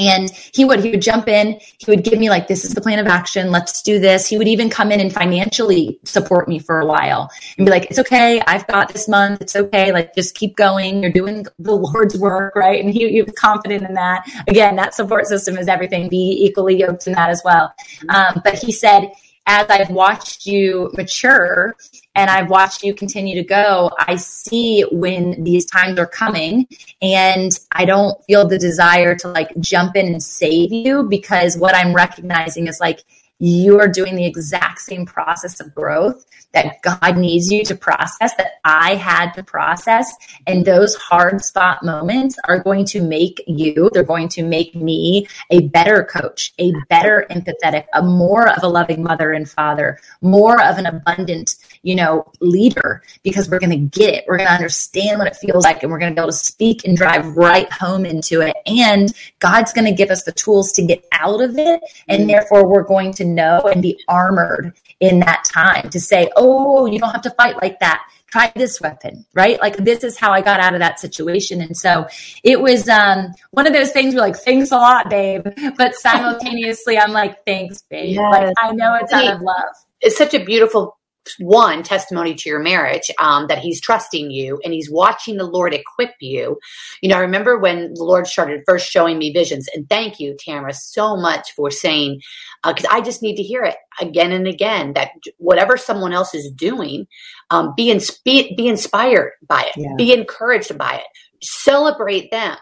And 0.00 0.30
he 0.54 0.64
would 0.64 0.80
he 0.80 0.90
would 0.90 1.02
jump 1.02 1.28
in, 1.28 1.60
he 1.78 1.90
would 1.90 2.02
give 2.04 2.18
me 2.18 2.30
like 2.30 2.48
this 2.48 2.64
is 2.64 2.74
the 2.74 2.80
plan 2.80 2.98
of 2.98 3.06
action, 3.06 3.50
let's 3.50 3.82
do 3.82 3.98
this. 3.98 4.26
He 4.26 4.38
would 4.38 4.48
even 4.48 4.70
come 4.70 4.90
in 4.90 4.98
and 4.98 5.12
financially 5.12 6.00
support 6.04 6.48
me 6.48 6.58
for 6.58 6.80
a 6.80 6.86
while 6.86 7.30
and 7.58 7.66
be 7.66 7.70
like, 7.70 7.84
It's 7.90 7.98
okay, 7.98 8.40
I've 8.46 8.66
got 8.66 8.92
this 8.92 9.08
month, 9.08 9.42
it's 9.42 9.54
okay, 9.54 9.92
like 9.92 10.14
just 10.14 10.34
keep 10.34 10.56
going. 10.56 11.02
You're 11.02 11.12
doing 11.12 11.44
the 11.58 11.76
Lord's 11.76 12.18
work, 12.18 12.56
right? 12.56 12.82
And 12.82 12.92
he, 12.92 13.10
he 13.10 13.22
was 13.22 13.34
confident 13.36 13.84
in 13.84 13.94
that. 13.94 14.24
Again, 14.48 14.76
that 14.76 14.94
support 14.94 15.26
system 15.26 15.58
is 15.58 15.68
everything. 15.68 16.08
Be 16.08 16.46
equally 16.46 16.78
yoked 16.78 17.06
in 17.06 17.12
that 17.12 17.28
as 17.28 17.42
well. 17.44 17.72
Um, 18.08 18.40
but 18.42 18.54
he 18.54 18.72
said 18.72 19.12
as 19.46 19.66
I've 19.68 19.90
watched 19.90 20.46
you 20.46 20.90
mature 20.94 21.74
and 22.14 22.28
I've 22.30 22.50
watched 22.50 22.82
you 22.82 22.92
continue 22.92 23.36
to 23.36 23.46
go, 23.46 23.90
I 23.98 24.16
see 24.16 24.82
when 24.90 25.44
these 25.44 25.64
times 25.64 25.98
are 25.98 26.06
coming 26.06 26.66
and 27.00 27.52
I 27.72 27.84
don't 27.84 28.22
feel 28.24 28.46
the 28.48 28.58
desire 28.58 29.14
to 29.16 29.28
like 29.28 29.50
jump 29.60 29.96
in 29.96 30.06
and 30.06 30.22
save 30.22 30.72
you 30.72 31.04
because 31.04 31.56
what 31.56 31.74
I'm 31.74 31.94
recognizing 31.94 32.66
is 32.66 32.80
like 32.80 33.04
you're 33.40 33.88
doing 33.88 34.14
the 34.14 34.26
exact 34.26 34.80
same 34.80 35.04
process 35.04 35.60
of 35.60 35.74
growth 35.74 36.24
that 36.52 36.82
God 36.82 37.16
needs 37.16 37.50
you 37.50 37.64
to 37.64 37.74
process, 37.74 38.34
that 38.34 38.60
I 38.64 38.96
had 38.96 39.32
to 39.32 39.42
process. 39.42 40.12
And 40.46 40.64
those 40.64 40.96
hard 40.96 41.44
spot 41.44 41.84
moments 41.84 42.38
are 42.48 42.58
going 42.58 42.84
to 42.86 43.00
make 43.00 43.42
you, 43.46 43.88
they're 43.92 44.02
going 44.02 44.28
to 44.30 44.42
make 44.42 44.74
me 44.74 45.28
a 45.50 45.68
better 45.68 46.04
coach, 46.04 46.52
a 46.58 46.72
better 46.88 47.26
empathetic, 47.30 47.86
a 47.94 48.02
more 48.02 48.48
of 48.48 48.62
a 48.62 48.68
loving 48.68 49.02
mother 49.02 49.32
and 49.32 49.48
father, 49.48 50.00
more 50.20 50.60
of 50.62 50.78
an 50.78 50.86
abundant, 50.86 51.54
you 51.82 51.94
know, 51.94 52.30
leader, 52.40 53.02
because 53.22 53.48
we're 53.48 53.60
going 53.60 53.70
to 53.70 53.98
get 53.98 54.14
it. 54.14 54.24
We're 54.26 54.38
going 54.38 54.48
to 54.48 54.54
understand 54.54 55.18
what 55.18 55.28
it 55.28 55.36
feels 55.36 55.64
like 55.64 55.82
and 55.82 55.90
we're 55.90 55.98
going 55.98 56.12
to 56.12 56.20
be 56.20 56.20
able 56.20 56.32
to 56.32 56.36
speak 56.36 56.84
and 56.84 56.96
drive 56.96 57.36
right 57.36 57.70
home 57.72 58.04
into 58.04 58.40
it. 58.40 58.56
And 58.66 59.14
God's 59.38 59.72
going 59.72 59.86
to 59.86 59.92
give 59.92 60.10
us 60.10 60.24
the 60.24 60.32
tools 60.32 60.72
to 60.72 60.82
get 60.82 61.04
out 61.12 61.40
of 61.40 61.58
it. 61.58 61.80
And 62.08 62.28
therefore, 62.28 62.66
we're 62.66 62.82
going 62.82 63.12
to 63.14 63.24
know 63.34 63.60
and 63.60 63.82
be 63.82 63.98
armored 64.08 64.74
in 65.00 65.20
that 65.20 65.44
time 65.44 65.90
to 65.90 66.00
say, 66.00 66.30
oh, 66.36 66.86
you 66.86 66.98
don't 66.98 67.12
have 67.12 67.22
to 67.22 67.30
fight 67.30 67.60
like 67.60 67.80
that. 67.80 68.02
Try 68.30 68.52
this 68.54 68.80
weapon, 68.80 69.26
right? 69.34 69.60
Like 69.60 69.76
this 69.78 70.04
is 70.04 70.16
how 70.16 70.30
I 70.30 70.40
got 70.40 70.60
out 70.60 70.74
of 70.74 70.80
that 70.80 71.00
situation. 71.00 71.60
And 71.60 71.76
so 71.76 72.06
it 72.44 72.60
was 72.60 72.88
um, 72.88 73.32
one 73.50 73.66
of 73.66 73.72
those 73.72 73.90
things 73.90 74.14
where 74.14 74.22
like, 74.22 74.36
thanks 74.36 74.70
a 74.70 74.76
lot, 74.76 75.10
babe. 75.10 75.46
But 75.76 75.96
simultaneously, 75.96 76.96
I'm 76.96 77.12
like, 77.12 77.44
thanks, 77.44 77.82
babe. 77.82 78.14
Yes. 78.14 78.32
Like 78.32 78.54
I 78.62 78.72
know 78.72 78.94
it's 79.00 79.12
out 79.12 79.34
of 79.34 79.40
love. 79.40 79.74
It's 80.00 80.16
such 80.16 80.34
a 80.34 80.44
beautiful 80.44 80.96
one 81.38 81.82
testimony 81.82 82.34
to 82.34 82.48
your 82.48 82.60
marriage 82.60 83.10
um, 83.20 83.46
that 83.48 83.58
he's 83.58 83.80
trusting 83.80 84.30
you 84.30 84.60
and 84.64 84.72
he's 84.72 84.90
watching 84.90 85.36
the 85.36 85.44
lord 85.44 85.74
equip 85.74 86.12
you. 86.20 86.58
You 87.02 87.08
know 87.10 87.16
i 87.16 87.20
remember 87.20 87.58
when 87.58 87.94
the 87.94 88.04
lord 88.04 88.26
started 88.26 88.62
first 88.66 88.90
showing 88.90 89.18
me 89.18 89.32
visions 89.32 89.68
and 89.74 89.88
thank 89.88 90.20
you 90.20 90.36
tamara 90.38 90.74
so 90.74 91.16
much 91.16 91.52
for 91.52 91.70
saying 91.70 92.20
because 92.66 92.84
uh, 92.86 92.88
i 92.92 93.00
just 93.00 93.22
need 93.22 93.36
to 93.36 93.42
hear 93.42 93.62
it 93.62 93.76
again 94.00 94.32
and 94.32 94.46
again 94.46 94.94
that 94.94 95.10
whatever 95.38 95.76
someone 95.76 96.12
else 96.12 96.34
is 96.34 96.50
doing 96.50 97.06
um, 97.50 97.74
be, 97.76 97.90
ins- 97.90 98.18
be, 98.24 98.54
be 98.56 98.68
inspired 98.68 99.32
by 99.46 99.62
it. 99.62 99.74
Yeah. 99.76 99.94
be 99.96 100.12
encouraged 100.12 100.76
by 100.78 100.96
it. 100.96 101.06
Celebrate 101.42 102.30
them. 102.30 102.56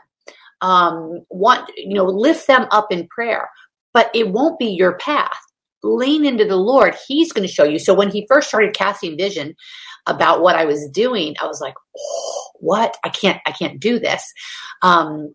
Um, 0.60 1.20
want 1.30 1.70
you 1.76 1.94
know 1.94 2.04
lift 2.04 2.48
them 2.48 2.66
up 2.72 2.90
in 2.90 3.06
prayer. 3.08 3.48
But 3.94 4.10
it 4.14 4.30
won't 4.30 4.58
be 4.58 4.66
your 4.66 4.98
path 4.98 5.38
lean 5.82 6.24
into 6.24 6.44
the 6.44 6.56
Lord, 6.56 6.96
He's 7.06 7.32
going 7.32 7.46
to 7.46 7.52
show 7.52 7.64
you. 7.64 7.78
So 7.78 7.94
when 7.94 8.10
he 8.10 8.26
first 8.28 8.48
started 8.48 8.74
casting 8.74 9.16
vision 9.16 9.54
about 10.06 10.42
what 10.42 10.56
I 10.56 10.64
was 10.64 10.88
doing, 10.92 11.36
I 11.40 11.46
was 11.46 11.60
like, 11.60 11.74
oh, 11.98 12.50
what? 12.60 12.96
I 13.04 13.10
can't, 13.10 13.40
I 13.46 13.52
can't 13.52 13.80
do 13.80 13.98
this. 13.98 14.24
Um, 14.82 15.34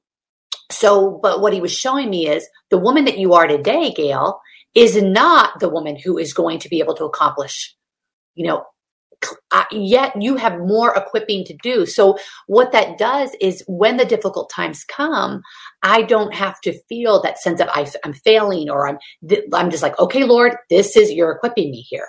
so, 0.72 1.20
but 1.22 1.41
what 1.41 1.54
he 1.54 1.62
was 1.62 1.74
showing 1.74 2.10
me 2.10 2.28
is 2.28 2.48
the 2.70 2.78
woman 2.78 3.06
that 3.06 3.20
you 3.20 3.34
are 3.34 3.48
today, 3.48 3.91
Gail, 3.91 4.39
is 4.74 5.02
not 5.02 5.60
the 5.60 5.70
woman 5.70 5.96
who 5.96 6.18
is 6.18 6.34
going 6.34 6.60
to 6.60 6.70
be 6.70 6.80
able 6.80 6.96
to 6.96 7.06
accomplish, 7.06 7.76
you 8.34 8.48
know, 8.48 8.64
uh, 9.52 9.64
yet 9.72 10.22
you 10.22 10.36
have 10.36 10.60
more 10.60 10.94
equipping 10.96 11.46
to 11.46 11.56
do. 11.62 11.86
So 11.86 12.18
what 12.48 12.72
that 12.72 12.98
does 12.98 13.32
is 13.39 13.64
when 13.68 13.98
the 13.98 14.06
difficult 14.06 14.50
times 14.50 14.84
come, 14.84 15.41
I 15.84 16.02
don't 16.02 16.34
have 16.34 16.60
to 16.62 16.80
feel 16.88 17.22
that 17.22 17.40
sense 17.40 17.60
of 17.60 17.68
I, 17.70 17.86
am 18.06 18.14
failing 18.14 18.70
or 18.70 18.88
I'm, 18.88 18.98
I'm 19.54 19.70
just 19.70 19.84
like, 19.84 20.00
okay, 20.00 20.24
Lord, 20.24 20.56
this 20.70 20.96
is, 20.96 21.12
you're 21.12 21.32
equipping 21.32 21.72
me 21.72 21.82
here. 21.82 22.08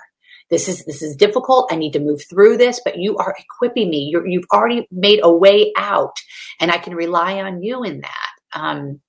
This 0.49 0.69
is, 0.69 0.85
this 0.85 1.01
is 1.01 1.15
difficult. 1.15 1.71
I 1.71 1.75
need 1.75 1.93
to 1.93 1.99
move 1.99 2.21
through 2.29 2.57
this, 2.57 2.79
but 2.85 2.97
you 2.97 3.17
are 3.17 3.35
equipping 3.37 3.89
me. 3.89 4.09
you 4.11 4.23
you've 4.25 4.45
already 4.53 4.87
made 4.91 5.19
a 5.23 5.31
way 5.31 5.73
out 5.77 6.15
and 6.59 6.71
I 6.71 6.77
can 6.77 6.95
rely 6.95 7.41
on 7.41 7.61
you 7.61 7.83
in 7.83 8.01
that. 8.01 8.29
Um, 8.53 9.01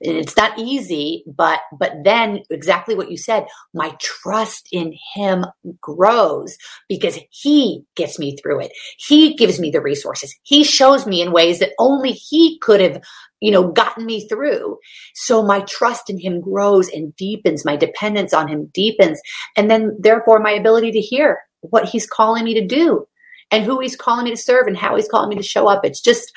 it's 0.00 0.36
not 0.36 0.58
easy 0.58 1.24
but 1.26 1.60
but 1.78 1.92
then 2.04 2.40
exactly 2.50 2.94
what 2.94 3.10
you 3.10 3.16
said 3.16 3.46
my 3.74 3.94
trust 4.00 4.68
in 4.72 4.94
him 5.14 5.44
grows 5.80 6.56
because 6.88 7.18
he 7.30 7.84
gets 7.96 8.18
me 8.18 8.36
through 8.36 8.60
it. 8.60 8.72
He 8.98 9.34
gives 9.34 9.60
me 9.60 9.70
the 9.70 9.80
resources. 9.80 10.34
He 10.42 10.64
shows 10.64 11.06
me 11.06 11.20
in 11.20 11.32
ways 11.32 11.58
that 11.58 11.72
only 11.78 12.12
he 12.12 12.58
could 12.60 12.80
have 12.80 13.02
you 13.40 13.50
know 13.50 13.70
gotten 13.70 14.06
me 14.06 14.26
through. 14.28 14.78
So 15.14 15.42
my 15.42 15.60
trust 15.60 16.10
in 16.10 16.18
him 16.18 16.40
grows 16.40 16.88
and 16.88 17.14
deepens. 17.16 17.64
My 17.64 17.76
dependence 17.76 18.32
on 18.32 18.48
him 18.48 18.70
deepens. 18.72 19.20
And 19.56 19.70
then 19.70 19.96
therefore 19.98 20.40
my 20.40 20.52
ability 20.52 20.92
to 20.92 21.00
hear 21.00 21.40
what 21.60 21.88
he's 21.88 22.06
calling 22.06 22.44
me 22.44 22.54
to 22.54 22.66
do 22.66 23.06
and 23.50 23.64
who 23.64 23.80
he's 23.80 23.96
calling 23.96 24.24
me 24.24 24.30
to 24.30 24.36
serve 24.36 24.66
and 24.66 24.76
how 24.76 24.96
he's 24.96 25.08
calling 25.08 25.28
me 25.28 25.36
to 25.36 25.42
show 25.42 25.68
up. 25.68 25.84
It's 25.84 26.00
just 26.00 26.32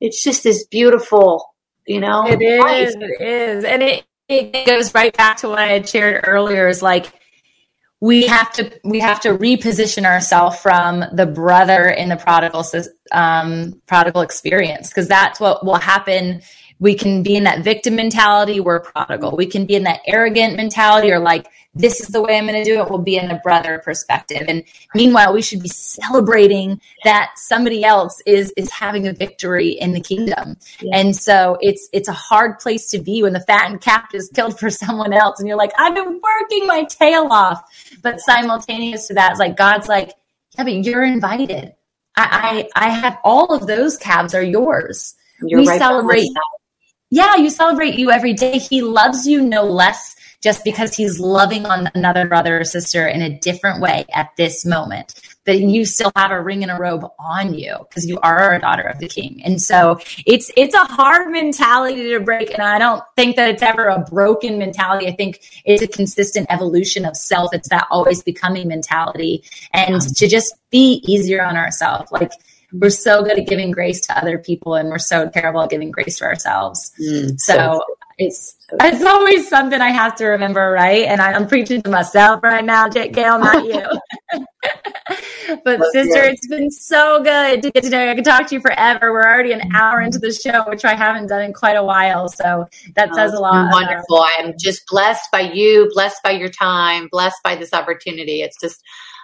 it's 0.00 0.22
just 0.22 0.44
this 0.44 0.66
beautiful 0.66 1.44
you 1.86 2.00
know? 2.00 2.26
It 2.26 2.42
is 2.42 2.94
it 2.96 3.20
is. 3.20 3.64
And 3.64 3.82
it 3.82 4.04
it 4.28 4.66
goes 4.66 4.92
right 4.94 5.16
back 5.16 5.36
to 5.38 5.48
what 5.48 5.58
i 5.58 5.68
had 5.68 5.88
shared 5.88 6.24
earlier 6.26 6.68
is 6.68 6.82
like 6.82 7.12
we 8.00 8.26
have 8.26 8.52
to 8.52 8.70
we 8.84 9.00
have 9.00 9.20
to 9.20 9.30
reposition 9.30 10.04
ourselves 10.04 10.58
from 10.58 11.04
the 11.12 11.26
brother 11.26 11.88
in 11.88 12.10
the 12.10 12.16
prodigal 12.16 12.64
um, 13.12 13.80
prodigal 13.86 14.20
experience 14.20 14.88
because 14.88 15.08
that's 15.08 15.40
what 15.40 15.64
will 15.64 15.76
happen 15.76 16.42
we 16.78 16.94
can 16.94 17.22
be 17.22 17.36
in 17.36 17.44
that 17.44 17.62
victim 17.62 17.96
mentality 17.96 18.60
we're 18.60 18.80
prodigal 18.80 19.34
we 19.36 19.46
can 19.46 19.66
be 19.66 19.74
in 19.74 19.84
that 19.84 20.00
arrogant 20.06 20.56
mentality 20.56 21.10
or 21.10 21.18
like 21.18 21.46
this 21.76 22.00
is 22.00 22.08
the 22.08 22.22
way 22.22 22.38
I'm 22.38 22.46
going 22.46 22.62
to 22.62 22.64
do 22.64 22.80
it 22.80 22.88
We'll 22.88 22.98
be 22.98 23.16
in 23.16 23.30
a 23.30 23.38
brother 23.40 23.80
perspective. 23.84 24.44
And 24.48 24.64
meanwhile, 24.94 25.32
we 25.34 25.42
should 25.42 25.62
be 25.62 25.68
celebrating 25.68 26.80
that 27.04 27.32
somebody 27.36 27.84
else 27.84 28.22
is 28.26 28.52
is 28.56 28.70
having 28.70 29.06
a 29.06 29.12
victory 29.12 29.70
in 29.70 29.92
the 29.92 30.00
kingdom. 30.00 30.56
Yeah. 30.80 30.98
And 30.98 31.14
so 31.14 31.58
it's 31.60 31.88
it's 31.92 32.08
a 32.08 32.14
hard 32.14 32.58
place 32.58 32.88
to 32.90 32.98
be 32.98 33.22
when 33.22 33.34
the 33.34 33.40
fattened 33.40 33.82
calf 33.82 34.14
is 34.14 34.30
killed 34.34 34.58
for 34.58 34.70
someone 34.70 35.12
else, 35.12 35.38
and 35.38 35.48
you're 35.48 35.58
like, 35.58 35.72
I've 35.78 35.94
been 35.94 36.20
working 36.22 36.66
my 36.66 36.84
tail 36.84 37.28
off. 37.30 37.62
But 38.02 38.20
simultaneous 38.20 39.08
to 39.08 39.14
that, 39.14 39.32
it's 39.32 39.40
like 39.40 39.56
God's 39.56 39.88
like, 39.88 40.12
yeah, 40.56 40.64
but 40.64 40.72
you're 40.72 41.04
invited. 41.04 41.74
I 42.16 42.68
I, 42.74 42.86
I 42.86 42.88
have 42.90 43.18
all 43.22 43.52
of 43.54 43.66
those 43.66 43.98
calves 43.98 44.34
are 44.34 44.42
yours. 44.42 45.14
You're 45.42 45.60
we 45.60 45.68
right 45.68 45.78
celebrate. 45.78 46.30
Yeah, 47.16 47.36
you 47.36 47.48
celebrate 47.48 47.94
you 47.94 48.10
every 48.10 48.34
day. 48.34 48.58
He 48.58 48.82
loves 48.82 49.26
you 49.26 49.40
no 49.40 49.64
less 49.64 50.16
just 50.42 50.62
because 50.64 50.94
he's 50.94 51.18
loving 51.18 51.64
on 51.64 51.90
another 51.94 52.26
brother 52.26 52.60
or 52.60 52.64
sister 52.64 53.08
in 53.08 53.22
a 53.22 53.38
different 53.38 53.80
way 53.80 54.04
at 54.12 54.28
this 54.36 54.66
moment. 54.66 55.18
That 55.46 55.60
you 55.60 55.86
still 55.86 56.12
have 56.14 56.30
a 56.30 56.42
ring 56.42 56.62
and 56.62 56.70
a 56.70 56.74
robe 56.74 57.06
on 57.18 57.54
you 57.54 57.74
because 57.88 58.04
you 58.04 58.18
are 58.20 58.52
a 58.52 58.60
daughter 58.60 58.82
of 58.82 58.98
the 58.98 59.08
king. 59.08 59.40
And 59.46 59.62
so 59.62 59.98
it's 60.26 60.50
it's 60.58 60.74
a 60.74 60.84
hard 60.84 61.32
mentality 61.32 62.10
to 62.10 62.20
break. 62.20 62.52
And 62.52 62.62
I 62.62 62.78
don't 62.78 63.02
think 63.16 63.36
that 63.36 63.48
it's 63.48 63.62
ever 63.62 63.86
a 63.86 64.00
broken 64.00 64.58
mentality. 64.58 65.06
I 65.06 65.16
think 65.16 65.40
it's 65.64 65.82
a 65.82 65.88
consistent 65.88 66.48
evolution 66.50 67.06
of 67.06 67.16
self. 67.16 67.54
It's 67.54 67.70
that 67.70 67.86
always 67.90 68.22
becoming 68.22 68.68
mentality. 68.68 69.42
And 69.72 70.02
to 70.02 70.28
just 70.28 70.54
be 70.70 71.02
easier 71.06 71.42
on 71.42 71.56
ourselves. 71.56 72.12
Like 72.12 72.32
we're 72.80 72.90
so 72.90 73.22
good 73.22 73.38
at 73.38 73.46
giving 73.46 73.70
grace 73.70 74.00
to 74.02 74.16
other 74.16 74.38
people 74.38 74.74
and 74.74 74.88
we're 74.88 74.98
so 74.98 75.28
terrible 75.28 75.62
at 75.62 75.70
giving 75.70 75.90
grace 75.90 76.18
to 76.18 76.24
ourselves. 76.24 76.92
Mm, 77.00 77.38
so, 77.38 77.54
so 77.54 77.84
it's 78.18 78.56
it's 78.80 79.04
always 79.04 79.48
something 79.48 79.80
I 79.80 79.90
have 79.90 80.16
to 80.16 80.26
remember, 80.26 80.70
right? 80.70 81.04
And 81.04 81.20
I, 81.20 81.32
am 81.32 81.46
preaching 81.46 81.82
to 81.82 81.90
myself 81.90 82.42
right 82.42 82.64
now, 82.64 82.88
Gail, 82.88 83.38
not 83.38 83.64
you. 83.66 83.82
but 85.64 85.80
sister, 85.92 86.24
it's 86.24 86.46
been 86.48 86.70
so 86.70 87.22
good 87.22 87.62
to 87.62 87.70
get 87.70 87.84
to 87.84 87.90
know 87.90 88.02
you. 88.02 88.10
I 88.10 88.14
could 88.14 88.24
talk 88.24 88.48
to 88.48 88.54
you 88.54 88.60
forever. 88.60 89.12
We're 89.12 89.22
already 89.22 89.52
an 89.52 89.70
hour 89.74 90.00
into 90.00 90.18
the 90.18 90.32
show, 90.32 90.64
which 90.68 90.84
I 90.84 90.94
haven't 90.94 91.28
done 91.28 91.42
in 91.42 91.52
quite 91.52 91.76
a 91.76 91.84
while. 91.84 92.28
So 92.28 92.66
that 92.94 93.14
says 93.14 93.34
a 93.34 93.38
lot. 93.38 93.70
Wonderful. 93.72 94.20
I 94.20 94.36
am 94.40 94.54
just 94.58 94.86
blessed 94.88 95.30
by 95.30 95.52
you, 95.52 95.90
blessed 95.92 96.22
by 96.24 96.32
your 96.32 96.48
time, 96.48 97.08
blessed 97.12 97.42
by 97.44 97.54
this 97.54 97.72
opportunity. 97.72 98.40
It's 98.40 98.58
just 98.60 98.82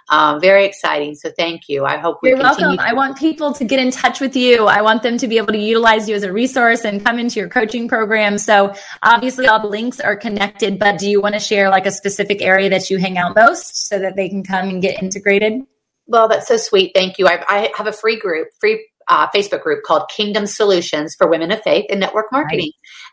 um, 0.09 0.39
very 0.39 0.65
exciting. 0.65 1.15
So 1.15 1.31
thank 1.37 1.67
you. 1.67 1.85
I 1.85 1.97
hope 1.97 2.19
we 2.21 2.29
You're 2.29 2.39
welcome. 2.39 2.77
I 2.79 2.93
want 2.93 3.17
people 3.17 3.53
to 3.53 3.63
get 3.63 3.79
in 3.79 3.91
touch 3.91 4.19
with 4.19 4.35
you. 4.35 4.67
I 4.67 4.81
want 4.81 5.03
them 5.03 5.17
to 5.17 5.27
be 5.27 5.37
able 5.37 5.53
to 5.53 5.59
utilize 5.59 6.09
you 6.09 6.15
as 6.15 6.23
a 6.23 6.31
resource 6.31 6.85
and 6.85 7.03
come 7.03 7.19
into 7.19 7.39
your 7.39 7.49
coaching 7.49 7.87
program. 7.87 8.37
So 8.37 8.73
obviously 9.01 9.47
all 9.47 9.61
the 9.61 9.67
links 9.67 9.99
are 9.99 10.15
connected, 10.15 10.79
but 10.79 10.99
do 10.99 11.09
you 11.09 11.21
want 11.21 11.35
to 11.35 11.39
share 11.39 11.69
like 11.69 11.85
a 11.85 11.91
specific 11.91 12.41
area 12.41 12.69
that 12.69 12.89
you 12.89 12.97
hang 12.97 13.17
out 13.17 13.35
most 13.35 13.87
so 13.87 13.99
that 13.99 14.15
they 14.15 14.29
can 14.29 14.43
come 14.43 14.69
and 14.69 14.81
get 14.81 15.01
integrated? 15.01 15.61
Well, 16.05 16.27
that's 16.27 16.47
so 16.47 16.57
sweet. 16.57 16.91
Thank 16.93 17.17
you. 17.17 17.27
I, 17.27 17.43
I 17.47 17.71
have 17.77 17.87
a 17.87 17.93
free 17.93 18.19
group, 18.19 18.49
free 18.59 18.85
uh, 19.07 19.27
Facebook 19.29 19.63
group 19.63 19.83
called 19.83 20.09
Kingdom 20.09 20.45
Solutions 20.45 21.15
for 21.17 21.27
Women 21.29 21.51
of 21.51 21.61
Faith 21.61 21.85
in 21.89 21.99
Network 21.99 22.31
Marketing. 22.31 22.71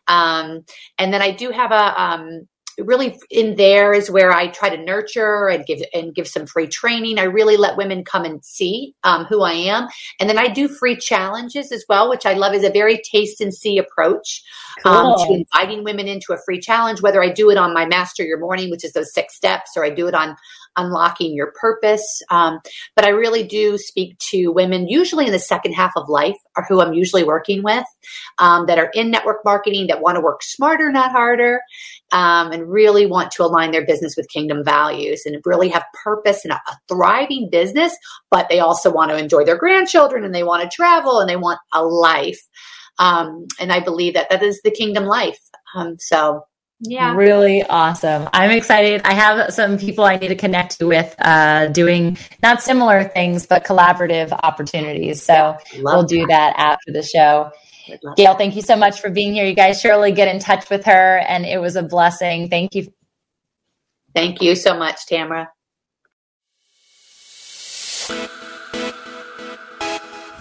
Right. 0.08 0.40
Um, 0.40 0.64
and 0.98 1.12
then 1.12 1.22
I 1.22 1.30
do 1.30 1.50
have 1.50 1.70
a 1.70 2.02
um, 2.02 2.48
really 2.84 3.18
in 3.30 3.56
there 3.56 3.92
is 3.92 4.10
where 4.10 4.32
I 4.32 4.48
try 4.48 4.74
to 4.74 4.82
nurture 4.82 5.48
and 5.48 5.64
give 5.66 5.82
and 5.94 6.14
give 6.14 6.28
some 6.28 6.46
free 6.46 6.66
training. 6.66 7.18
I 7.18 7.24
really 7.24 7.56
let 7.56 7.76
women 7.76 8.04
come 8.04 8.24
and 8.24 8.44
see 8.44 8.94
um, 9.04 9.24
who 9.24 9.42
I 9.42 9.52
am, 9.52 9.88
and 10.18 10.28
then 10.28 10.38
I 10.38 10.48
do 10.48 10.68
free 10.68 10.96
challenges 10.96 11.72
as 11.72 11.84
well, 11.88 12.08
which 12.08 12.26
I 12.26 12.34
love 12.34 12.54
is 12.54 12.64
a 12.64 12.70
very 12.70 13.00
taste 13.02 13.40
and 13.40 13.54
see 13.54 13.78
approach 13.78 14.42
cool. 14.82 14.92
um, 14.92 15.26
to 15.26 15.34
inviting 15.34 15.84
women 15.84 16.08
into 16.08 16.32
a 16.32 16.38
free 16.44 16.60
challenge. 16.60 17.02
Whether 17.02 17.22
I 17.22 17.30
do 17.30 17.50
it 17.50 17.56
on 17.56 17.74
my 17.74 17.86
Master 17.86 18.22
Your 18.22 18.38
Morning, 18.38 18.70
which 18.70 18.84
is 18.84 18.92
those 18.92 19.12
six 19.12 19.36
steps, 19.36 19.72
or 19.76 19.84
I 19.84 19.90
do 19.90 20.06
it 20.06 20.14
on 20.14 20.36
unlocking 20.76 21.34
your 21.34 21.52
purpose. 21.60 22.22
Um, 22.30 22.60
but 22.96 23.04
I 23.04 23.10
really 23.10 23.42
do 23.44 23.78
speak 23.78 24.18
to 24.30 24.48
women, 24.48 24.88
usually 24.88 25.26
in 25.26 25.32
the 25.32 25.38
second 25.38 25.72
half 25.72 25.92
of 25.96 26.08
life, 26.08 26.36
are 26.56 26.64
who 26.68 26.80
I'm 26.80 26.92
usually 26.92 27.24
working 27.24 27.62
with, 27.62 27.84
um, 28.38 28.66
that 28.66 28.78
are 28.78 28.90
in 28.94 29.10
network 29.10 29.44
marketing, 29.44 29.88
that 29.88 30.00
want 30.00 30.16
to 30.16 30.20
work 30.20 30.42
smarter, 30.42 30.90
not 30.90 31.12
harder, 31.12 31.60
um, 32.12 32.52
and 32.52 32.70
really 32.70 33.06
want 33.06 33.30
to 33.32 33.44
align 33.44 33.70
their 33.70 33.86
business 33.86 34.14
with 34.16 34.28
kingdom 34.28 34.64
values 34.64 35.22
and 35.26 35.40
really 35.44 35.68
have 35.68 35.84
purpose 36.02 36.44
and 36.44 36.52
a, 36.52 36.56
a 36.56 36.76
thriving 36.88 37.48
business, 37.50 37.96
but 38.30 38.48
they 38.48 38.60
also 38.60 38.92
want 38.92 39.10
to 39.10 39.18
enjoy 39.18 39.44
their 39.44 39.58
grandchildren 39.58 40.24
and 40.24 40.34
they 40.34 40.42
want 40.42 40.62
to 40.62 40.74
travel 40.74 41.20
and 41.20 41.28
they 41.28 41.36
want 41.36 41.60
a 41.72 41.84
life. 41.84 42.40
Um, 42.98 43.46
and 43.58 43.72
I 43.72 43.80
believe 43.80 44.14
that 44.14 44.28
that 44.30 44.42
is 44.42 44.60
the 44.62 44.70
kingdom 44.70 45.04
life. 45.04 45.38
Um, 45.74 45.96
so 45.98 46.44
yeah. 46.80 47.14
Really 47.14 47.62
awesome. 47.62 48.28
I'm 48.32 48.50
excited. 48.50 49.02
I 49.04 49.12
have 49.12 49.52
some 49.52 49.78
people 49.78 50.04
i 50.04 50.16
need 50.16 50.28
to 50.28 50.36
connect 50.36 50.78
with 50.80 51.14
uh, 51.18 51.66
doing 51.68 52.16
not 52.42 52.62
similar 52.62 53.04
things 53.04 53.46
but 53.46 53.64
collaborative 53.64 54.32
opportunities. 54.32 55.22
So 55.22 55.56
we'll 55.78 56.04
do 56.04 56.26
that. 56.26 56.54
after 56.56 56.92
the 56.92 57.02
show. 57.02 57.50
Gail 58.16 58.34
thank 58.34 58.56
you 58.56 58.62
so 58.62 58.76
much 58.76 59.00
for 59.00 59.10
being 59.10 59.34
here. 59.34 59.44
You 59.44 59.54
guys 59.54 59.80
surely 59.80 60.12
get 60.12 60.28
in 60.34 60.40
touch 60.40 60.70
with 60.70 60.84
her 60.86 61.18
and 61.18 61.44
it 61.44 61.60
was 61.60 61.76
a 61.76 61.82
blessing. 61.82 62.48
Thank 62.48 62.74
you. 62.74 62.92
Thank 64.14 64.40
you 64.40 64.54
so 64.54 64.76
much 64.76 65.06
tamara 65.06 65.48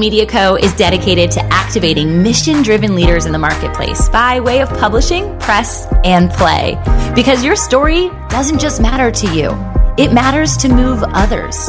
Media 0.00 0.24
Co. 0.26 0.56
is 0.56 0.72
dedicated 0.74 1.30
to 1.32 1.42
activating 1.52 2.22
mission 2.22 2.62
driven 2.62 2.94
leaders 2.94 3.26
in 3.26 3.32
the 3.32 3.38
marketplace 3.38 4.08
by 4.08 4.40
way 4.40 4.62
of 4.62 4.68
publishing, 4.70 5.38
press, 5.38 5.86
and 6.04 6.30
play. 6.30 6.80
Because 7.14 7.44
your 7.44 7.54
story 7.54 8.08
doesn't 8.30 8.58
just 8.58 8.80
matter 8.80 9.10
to 9.10 9.34
you, 9.36 9.50
it 9.98 10.14
matters 10.14 10.56
to 10.56 10.68
move 10.70 11.02
others. 11.08 11.68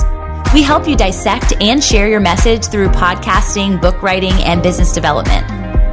We 0.53 0.63
help 0.63 0.87
you 0.87 0.95
dissect 0.95 1.53
and 1.61 1.83
share 1.83 2.07
your 2.07 2.21
message 2.21 2.67
through 2.67 2.87
podcasting, 2.89 3.81
book 3.81 4.01
writing, 4.01 4.33
and 4.45 4.63
business 4.63 4.93
development. 4.93 5.45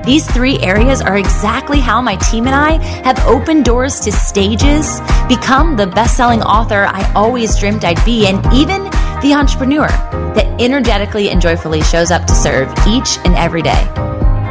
These 0.07 0.31
three 0.31 0.59
areas 0.61 1.03
are 1.03 1.19
exactly 1.19 1.81
how 1.81 2.01
my 2.01 2.17
team 2.17 2.47
and 2.47 2.55
I 2.55 2.83
have 3.03 3.19
opened 3.27 3.65
doors 3.65 4.01
to 4.01 4.13
stages, 4.13 5.01
become 5.29 5.77
the 5.77 5.87
best 5.87 6.17
selling 6.17 6.43
author 6.43 6.87
I 6.87 7.13
always 7.15 7.59
dreamed 7.59 7.85
I'd 7.85 8.03
be, 8.05 8.27
and 8.27 8.39
even 8.55 8.89
the 9.23 9.35
entrepreneur 9.35 9.89
that 10.35 10.61
energetically 10.61 11.31
and 11.31 11.41
joyfully 11.41 11.81
shows 11.83 12.11
up 12.11 12.27
to 12.27 12.35
serve 12.35 12.71
each 12.87 13.19
and 13.25 13.35
every 13.35 13.63
day. 13.63 13.89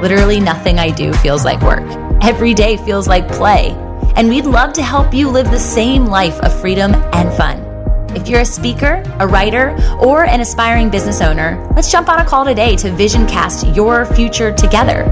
Literally, 0.02 0.40
nothing 0.40 0.80
I 0.80 0.90
do 0.92 1.14
feels 1.14 1.46
like 1.46 1.62
work. 1.62 1.84
Every 2.22 2.54
day 2.54 2.78
feels 2.78 3.08
like 3.08 3.28
play. 3.28 3.72
And 4.16 4.30
we'd 4.30 4.46
love 4.46 4.72
to 4.74 4.84
help 4.84 5.14
you 5.14 5.30
live 5.30 5.52
the 5.52 5.60
same 5.60 6.06
life 6.06 6.40
of 6.42 6.60
freedom 6.60 6.96
and 7.14 7.32
fun. 7.34 7.64
If 8.16 8.28
you're 8.28 8.42
a 8.42 8.46
speaker, 8.46 9.04
a 9.20 9.28
writer, 9.28 9.78
or 10.00 10.26
an 10.26 10.42
aspiring 10.42 10.90
business 10.90 11.22
owner, 11.22 11.64
let's 11.76 11.92
jump 11.92 12.10
on 12.10 12.20
a 12.20 12.26
call 12.26 12.44
today 12.46 12.76
to 12.78 12.90
vision 12.92 13.28
cast 13.28 13.68
your 13.76 14.06
future 14.06 14.52
together. 14.52 15.04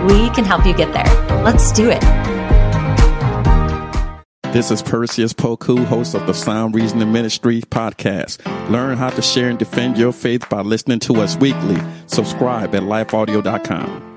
we 0.09 0.29
can 0.35 0.43
help 0.43 0.65
you 0.65 0.73
get 0.73 0.91
there. 0.93 1.43
Let's 1.43 1.71
do 1.71 1.89
it. 1.89 2.01
This 4.51 4.71
is 4.71 4.81
Perseus 4.81 5.31
Poku, 5.31 5.85
host 5.85 6.15
of 6.15 6.25
the 6.25 6.33
Sound 6.33 6.73
Reasoning 6.73 7.11
Ministry 7.11 7.61
podcast. 7.61 8.39
Learn 8.69 8.97
how 8.97 9.11
to 9.11 9.21
share 9.21 9.47
and 9.49 9.59
defend 9.59 9.95
your 9.97 10.11
faith 10.11 10.49
by 10.49 10.61
listening 10.61 10.99
to 11.01 11.17
us 11.17 11.37
weekly. 11.37 11.77
Subscribe 12.07 12.73
at 12.73 12.81
lifeaudio.com. 12.81 14.08